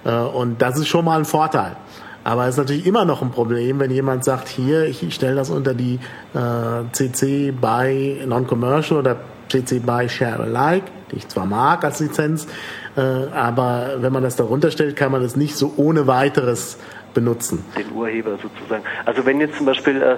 [0.05, 1.77] Äh, und das ist schon mal ein Vorteil.
[2.25, 5.49] Aber es ist natürlich immer noch ein Problem, wenn jemand sagt, hier, ich stelle das
[5.49, 6.01] unter die
[6.35, 9.17] äh, CC by Non-Commercial oder
[9.49, 12.47] CC BY Share Alike, die ich zwar mag als Lizenz,
[12.97, 16.79] äh, aber wenn man das darunter stellt, kann man das nicht so ohne weiteres
[17.15, 17.65] benutzen.
[17.77, 18.85] Den Urheber sozusagen.
[19.07, 20.17] Also wenn jetzt zum Beispiel, äh,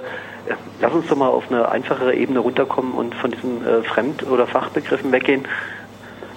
[0.81, 4.45] lass uns doch mal auf eine einfachere Ebene runterkommen und von diesen äh, Fremd- oder
[4.47, 5.47] Fachbegriffen weggehen.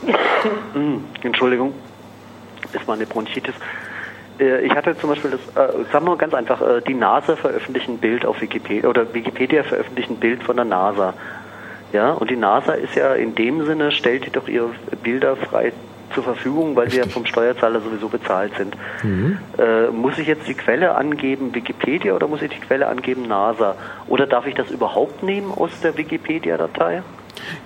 [0.75, 1.75] hm, Entschuldigung,
[2.73, 3.55] ist mal eine Bronchitis.
[4.39, 7.37] Äh, ich hatte zum Beispiel das, äh, sagen wir mal ganz einfach, äh, die NASA
[7.37, 11.15] veröffentlicht ein Bild auf Wikipedia oder Wikipedia veröffentlicht ein Bild von der NASA.
[11.93, 14.71] Ja, und die NASA ist ja in dem Sinne, stellt die doch ihre
[15.03, 15.73] Bilder frei
[16.15, 18.77] zur Verfügung, weil sie ja vom Steuerzahler sowieso bezahlt sind.
[19.03, 19.39] Mhm.
[19.59, 23.77] Äh, muss ich jetzt die Quelle angeben Wikipedia oder muss ich die Quelle angeben NASA?
[24.09, 27.03] Oder darf ich das überhaupt nehmen aus der Wikipedia-Datei?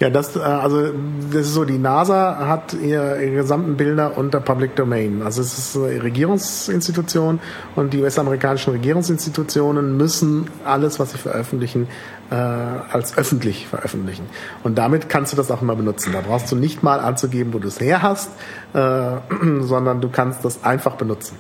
[0.01, 0.93] Ja, das, äh, also,
[1.33, 5.23] das ist so, die NASA hat ihre, ihre gesamten Bilder unter Public Domain.
[5.23, 7.41] Also es ist eine Regierungsinstitution
[7.75, 11.89] und die US-amerikanischen Regierungsinstitutionen müssen alles, was sie veröffentlichen,
[12.31, 14.27] äh, als öffentlich veröffentlichen.
[14.63, 16.13] Und damit kannst du das auch immer benutzen.
[16.13, 18.31] Da brauchst du nicht mal anzugeben, wo du es her hast,
[18.75, 19.17] äh,
[19.61, 21.37] sondern du kannst das einfach benutzen.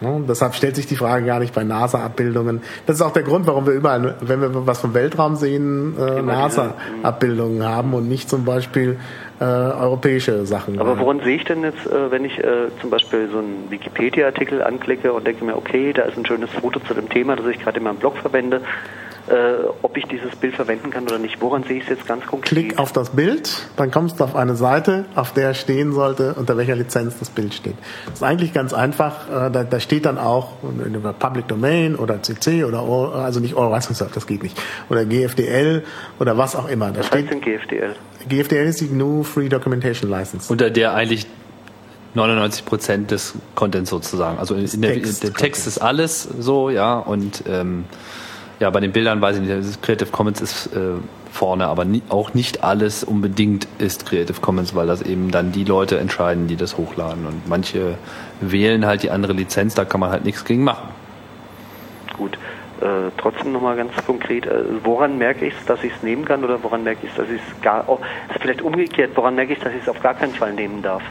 [0.00, 2.62] Ja, deshalb stellt sich die Frage gar nicht bei NASA-Abbildungen.
[2.86, 6.20] Das ist auch der Grund, warum wir überall, wenn wir was vom Weltraum sehen, äh,
[6.20, 8.98] NASA-Abbildungen haben und nicht zum Beispiel
[9.40, 10.78] äh, europäische Sachen.
[10.78, 14.62] Aber woran sehe ich denn jetzt, äh, wenn ich äh, zum Beispiel so einen Wikipedia-Artikel
[14.62, 17.60] anklicke und denke mir, okay, da ist ein schönes Foto zu dem Thema, das ich
[17.60, 18.60] gerade in meinem Blog verwende,
[19.28, 21.40] äh, ob ich dieses Bild verwenden kann oder nicht.
[21.40, 22.48] Woran sehe ich es jetzt ganz konkret?
[22.48, 26.56] Klick auf das Bild, dann kommst du auf eine Seite, auf der stehen sollte, unter
[26.56, 27.76] welcher Lizenz das Bild steht.
[28.06, 29.28] Das ist eigentlich ganz einfach.
[29.28, 30.52] Äh, da, da steht dann auch
[30.84, 32.82] in der Public Domain oder CC oder
[33.14, 34.60] also nicht Euro, das geht nicht.
[34.90, 35.84] Oder GFDL
[36.18, 36.90] oder was auch immer.
[36.90, 37.96] Da was steht heißt denn GFDL?
[38.28, 40.50] GFDL ist die GNU Free Documentation License.
[40.52, 41.26] Unter der eigentlich
[42.14, 44.38] 99 Prozent des Contents sozusagen.
[44.38, 47.84] Also in, in der, Text, der Text ist alles so, ja, und ähm,
[48.60, 50.94] ja, bei den Bildern weiß ich nicht, Creative Commons ist äh,
[51.30, 55.64] vorne, aber nie, auch nicht alles unbedingt ist Creative Commons, weil das eben dann die
[55.64, 57.26] Leute entscheiden, die das hochladen.
[57.26, 57.96] Und manche
[58.40, 60.88] wählen halt die andere Lizenz, da kann man halt nichts gegen machen.
[62.16, 62.38] Gut.
[62.80, 66.44] Äh, trotzdem nochmal ganz konkret, äh, woran merke ich es, dass ich es nehmen kann
[66.44, 67.98] oder woran merke ich es, dass ich es gar, oh,
[68.40, 71.02] vielleicht umgekehrt, woran merke ich, dass ich es auf gar keinen Fall nehmen darf?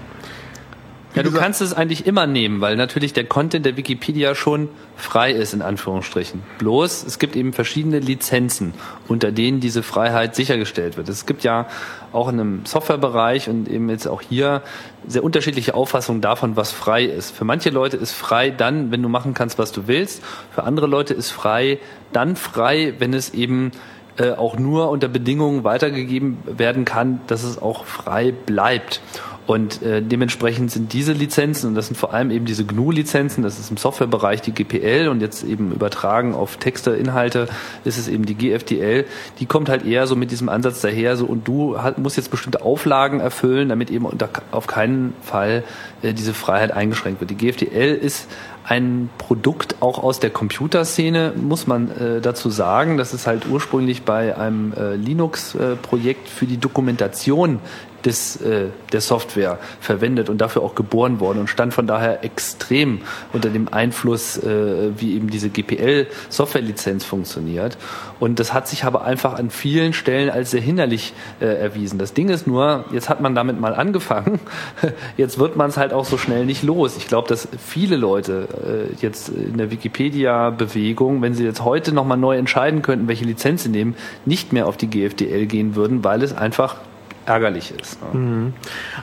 [1.16, 5.32] Ja, du kannst es eigentlich immer nehmen, weil natürlich der Content der Wikipedia schon frei
[5.32, 6.42] ist, in Anführungsstrichen.
[6.58, 8.74] Bloß, es gibt eben verschiedene Lizenzen,
[9.08, 11.10] unter denen diese Freiheit sichergestellt wird.
[11.10, 11.68] Es gibt ja
[12.14, 14.64] auch in einem Softwarebereich und eben jetzt auch hier
[15.08, 17.30] sehr unterschiedliche Auffassungen davon, was frei ist.
[17.36, 20.24] Für manche Leute ist frei dann, wenn du machen kannst, was du willst.
[20.52, 21.78] Für andere Leute ist frei
[22.12, 23.72] dann frei, wenn es eben
[24.18, 29.02] äh, auch nur unter Bedingungen weitergegeben werden kann, dass es auch frei bleibt.
[29.46, 33.60] Und äh, dementsprechend sind diese Lizenzen, und das sind vor allem eben diese GNU-Lizenzen, das
[33.60, 37.50] ist im Softwarebereich die GPL und jetzt eben übertragen auf Texte, Inhalte,
[37.84, 39.06] ist es eben die GFDL,
[39.40, 42.32] die kommt halt eher so mit diesem Ansatz daher, so und du halt, musst jetzt
[42.32, 45.64] bestimmte Auflagen erfüllen, damit eben unter, auf keinen Fall
[46.04, 47.30] äh, diese Freiheit eingeschränkt wird.
[47.30, 48.30] Die GFDL ist
[48.66, 52.98] ein Produkt auch aus der Computerszene, muss man äh, dazu sagen.
[52.98, 57.60] Das ist halt ursprünglich bei einem äh, Linux-Projekt äh, für die Dokumentation
[58.06, 63.02] des, äh, der Software verwendet und dafür auch geboren worden und stand von daher extrem
[63.32, 67.78] unter dem Einfluss, äh, wie eben diese GPL-Softwarelizenz funktioniert.
[68.20, 72.00] Und das hat sich aber einfach an vielen Stellen als sehr hinderlich äh, erwiesen.
[72.00, 74.40] Das Ding ist nur, jetzt hat man damit mal angefangen,
[75.18, 76.98] jetzt wird man es halt auch so schnell nicht los.
[76.98, 78.48] Ich glaube, dass viele Leute
[78.92, 83.64] äh, jetzt in der Wikipedia-Bewegung, wenn sie jetzt heute nochmal neu entscheiden könnten, welche Lizenz
[83.64, 86.78] sie nehmen, nicht mehr auf die GFDL gehen würden, weil es einfach
[87.26, 87.98] ärgerlich ist.
[88.14, 88.54] Mhm.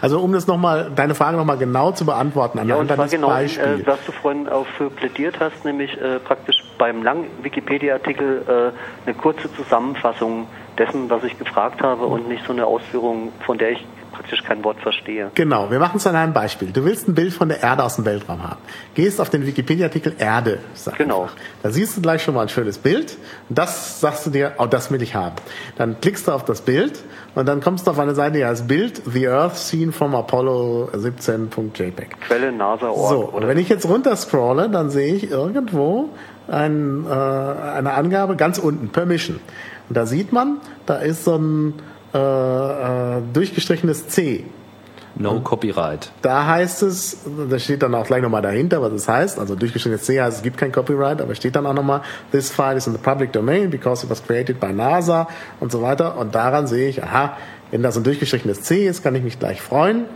[0.00, 3.28] Also um das nochmal, deine Frage nochmal genau zu beantworten, an ja, und zwar genau,
[3.28, 3.82] Beispiel.
[3.82, 9.06] Äh, was du vorhin auch für plädiert hast, nämlich äh, praktisch beim langen Wikipedia-Artikel äh,
[9.08, 10.46] eine kurze Zusammenfassung
[10.78, 14.62] dessen, was ich gefragt habe und nicht so eine Ausführung, von der ich praktisch kein
[14.64, 15.30] Wort verstehe.
[15.34, 16.70] Genau, wir machen es an einem Beispiel.
[16.70, 18.60] Du willst ein Bild von der Erde aus dem Weltraum haben.
[18.94, 20.58] Gehst auf den Wikipedia-Artikel Erde.
[20.98, 21.22] Genau.
[21.22, 21.36] Einfach.
[21.62, 23.16] Da siehst du gleich schon mal ein schönes Bild.
[23.48, 25.36] Und das sagst du dir, oh, das will ich haben.
[25.76, 27.02] Dann klickst du auf das Bild
[27.34, 30.90] und dann kommst du auf eine Seite, die heißt Bild, The Earth Seen from Apollo
[30.94, 32.20] 17.jpg.
[32.26, 33.10] Quelle NASA Ort.
[33.10, 36.10] So, und wenn ich jetzt runter scrolle, dann sehe ich irgendwo
[36.48, 39.40] ein, äh, eine Angabe ganz unten, Permission.
[39.88, 41.74] Und da sieht man, da ist so ein
[42.14, 44.44] äh, äh, durchgestrichenes C.
[45.16, 46.12] No Copyright.
[46.22, 47.18] Da heißt es,
[47.48, 49.38] da steht dann auch gleich nochmal dahinter, was es heißt.
[49.38, 52.76] Also durchgestrichenes C heißt, es gibt kein Copyright, aber steht dann auch nochmal, this file
[52.76, 55.28] is in the public domain because it was created by NASA
[55.58, 56.16] und so weiter.
[56.16, 57.36] Und daran sehe ich, aha,
[57.70, 60.06] wenn das ein durchgestrichenes C ist, kann ich mich gleich freuen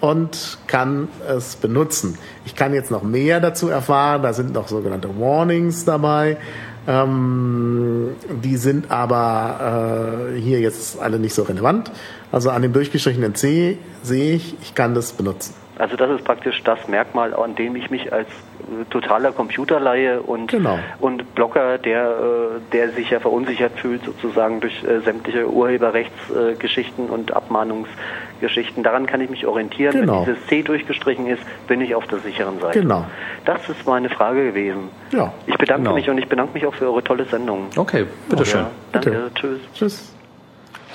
[0.00, 2.18] und kann es benutzen.
[2.44, 6.36] Ich kann jetzt noch mehr dazu erfahren, da sind noch sogenannte Warnings dabei.
[6.86, 8.10] Ähm,
[8.42, 11.90] die sind aber äh, hier jetzt alle nicht so relevant.
[12.30, 15.54] Also an dem durchgestrichenen C sehe ich, ich kann das benutzen.
[15.78, 20.50] Also das ist praktisch das Merkmal, an dem ich mich als äh, totaler Computerleihe und,
[20.50, 20.78] genau.
[21.00, 27.32] und Blocker, der, äh, der sich ja verunsichert fühlt, sozusagen durch äh, sämtliche Urheberrechtsgeschichten und
[27.32, 28.84] Abmahnungsgeschichten.
[28.84, 29.92] Daran kann ich mich orientieren.
[29.92, 30.26] Genau.
[30.26, 32.80] Wenn dieses C durchgestrichen ist, bin ich auf der sicheren Seite.
[32.80, 33.04] Genau.
[33.44, 34.90] Das ist meine Frage gewesen.
[35.10, 35.32] Ja.
[35.46, 35.94] Ich bedanke genau.
[35.94, 37.66] mich und ich bedanke mich auch für eure tolle Sendung.
[37.76, 38.60] Okay, bitteschön.
[38.60, 39.30] Ja, danke, Bitte.
[39.34, 39.60] tschüss.
[39.74, 40.14] Tschüss.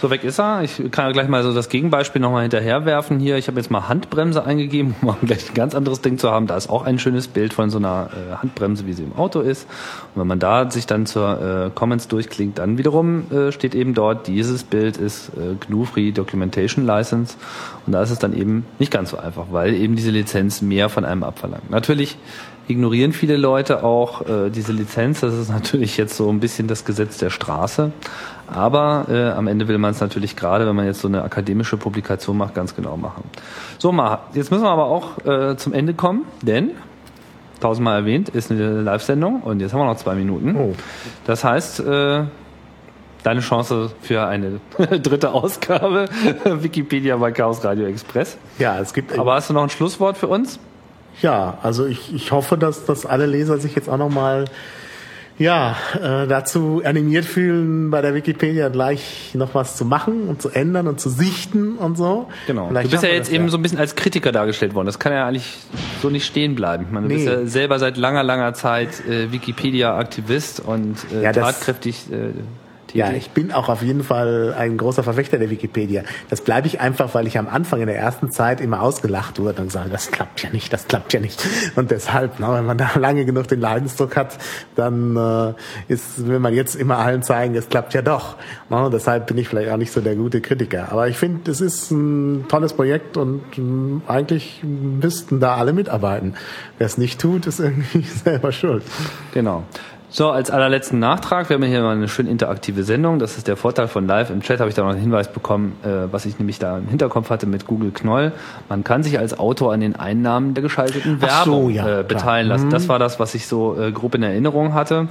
[0.02, 0.64] So weg ist er.
[0.64, 3.36] Ich kann gleich mal so das Gegenbeispiel nochmal hinterherwerfen hier.
[3.36, 6.48] Ich habe jetzt mal Handbremse eingegeben, um gleich ein ganz anderes Ding zu haben.
[6.48, 9.42] Da ist auch ein schönes Bild von so einer äh, Handbremse, wie sie im Auto
[9.42, 9.68] ist.
[10.16, 13.94] Und wenn man da sich dann zur äh, Comments durchklingt, dann wiederum äh, steht eben
[13.94, 17.36] dort, dieses Bild ist äh, GNU Free Documentation License.
[17.86, 20.88] Und da ist es dann eben nicht ganz so einfach, weil eben diese Lizenz mehr
[20.88, 21.70] von einem abverlangt.
[21.70, 22.18] Natürlich
[22.70, 25.22] ignorieren viele Leute auch äh, diese Lizenz.
[25.22, 27.92] Das ist natürlich jetzt so ein bisschen das Gesetz der Straße.
[28.52, 31.78] Aber äh, am Ende will man es natürlich gerade, wenn man jetzt so eine akademische
[31.78, 33.24] Publikation macht, ganz genau machen.
[33.78, 36.72] So, mal, jetzt müssen wir aber auch äh, zum Ende kommen, denn
[37.60, 40.56] tausendmal erwähnt, ist eine Live-Sendung und jetzt haben wir noch zwei Minuten.
[40.56, 40.76] Oh.
[41.26, 42.24] Das heißt, äh,
[43.24, 46.06] deine Chance für eine dritte Ausgabe
[46.46, 48.38] Wikipedia bei Chaos Radio Express.
[48.58, 49.18] Ja, es gibt.
[49.18, 50.60] Aber hast du noch ein Schlusswort für uns?
[51.22, 54.46] Ja, also ich, ich hoffe, dass, dass alle Leser sich jetzt auch nochmal
[55.40, 60.50] ja, äh, dazu animiert fühlen, bei der Wikipedia gleich noch was zu machen und zu
[60.50, 62.28] ändern und zu sichten und so.
[62.46, 62.68] Genau.
[62.68, 63.50] Vielleicht du bist ja jetzt eben ja.
[63.50, 64.88] so ein bisschen als Kritiker dargestellt worden.
[64.88, 65.58] Das kann ja eigentlich
[66.02, 66.86] so nicht stehen bleiben.
[66.88, 67.24] Ich meine, du nee.
[67.24, 72.34] bist ja selber seit langer, langer Zeit äh, Wikipedia-Aktivist und äh, ja, tatkräftig äh.
[72.94, 76.04] Ja, ich bin auch auf jeden Fall ein großer Verfechter der Wikipedia.
[76.30, 79.62] Das bleibe ich einfach, weil ich am Anfang in der ersten Zeit immer ausgelacht wurde
[79.62, 81.46] und gesagt, das klappt ja nicht, das klappt ja nicht.
[81.76, 84.38] Und deshalb, na, wenn man da lange genug den Leidensdruck hat,
[84.76, 85.54] dann äh,
[85.92, 88.36] ist, will man jetzt immer allen zeigen, es klappt ja doch.
[88.70, 90.92] Na, deshalb bin ich vielleicht auch nicht so der gute Kritiker.
[90.92, 96.36] Aber ich finde, es ist ein tolles Projekt und äh, eigentlich müssten da alle mitarbeiten.
[96.78, 98.84] Wer es nicht tut, ist irgendwie selber schuld.
[99.34, 99.64] Genau.
[100.12, 103.20] So, als allerletzten Nachtrag, wir haben hier mal eine schön interaktive Sendung.
[103.20, 104.32] Das ist der Vorteil von Live.
[104.32, 106.88] Im Chat habe ich da noch einen Hinweis bekommen, äh, was ich nämlich da im
[106.88, 108.32] Hinterkopf hatte mit Google Knoll.
[108.70, 112.50] Man kann sich als Autor an den Einnahmen der geschalteten Werbung so, ja, äh, beteiligen
[112.50, 112.66] lassen.
[112.68, 112.72] Mhm.
[112.72, 115.10] Das war das, was ich so äh, grob in Erinnerung hatte.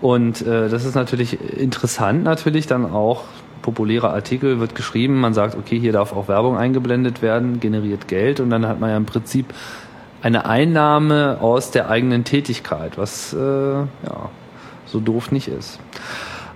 [0.00, 3.22] Und äh, das ist natürlich interessant, natürlich dann auch
[3.62, 8.40] populärer Artikel wird geschrieben, man sagt, okay, hier darf auch Werbung eingeblendet werden, generiert Geld
[8.40, 9.52] und dann hat man ja im Prinzip
[10.22, 14.30] eine Einnahme aus der eigenen Tätigkeit, was äh, ja
[14.90, 15.78] so doof nicht ist.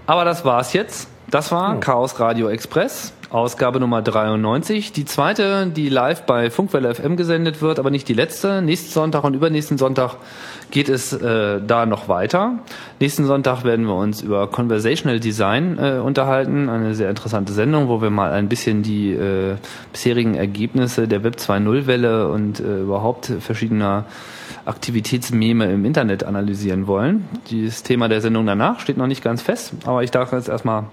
[0.06, 1.08] Aber das war's jetzt.
[1.30, 4.92] Das war Chaos Radio Express, Ausgabe Nummer 93.
[4.92, 8.62] Die zweite, die live bei Funkwelle FM gesendet wird, aber nicht die letzte.
[8.62, 10.16] Nächsten Sonntag und übernächsten Sonntag
[10.70, 12.60] geht es äh, da noch weiter.
[13.00, 16.68] Nächsten Sonntag werden wir uns über Conversational Design äh, unterhalten.
[16.68, 19.56] Eine sehr interessante Sendung, wo wir mal ein bisschen die äh,
[19.92, 24.04] bisherigen Ergebnisse der Web 2.0 Welle und äh, überhaupt verschiedener
[24.66, 27.28] Aktivitätsmeme im Internet analysieren wollen.
[27.50, 30.84] Das Thema der Sendung danach steht noch nicht ganz fest, aber ich darf jetzt erstmal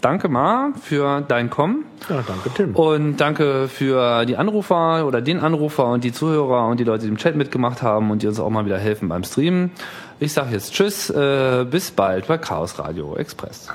[0.00, 1.84] danke Ma für dein Kommen.
[2.08, 2.74] Ja, danke Tim.
[2.74, 7.08] Und danke für die Anrufer oder den Anrufer und die Zuhörer und die Leute, die
[7.08, 9.70] im Chat mitgemacht haben und die uns auch mal wieder helfen beim Streamen.
[10.20, 13.68] Ich sage jetzt Tschüss, äh, bis bald bei Chaos Radio Express.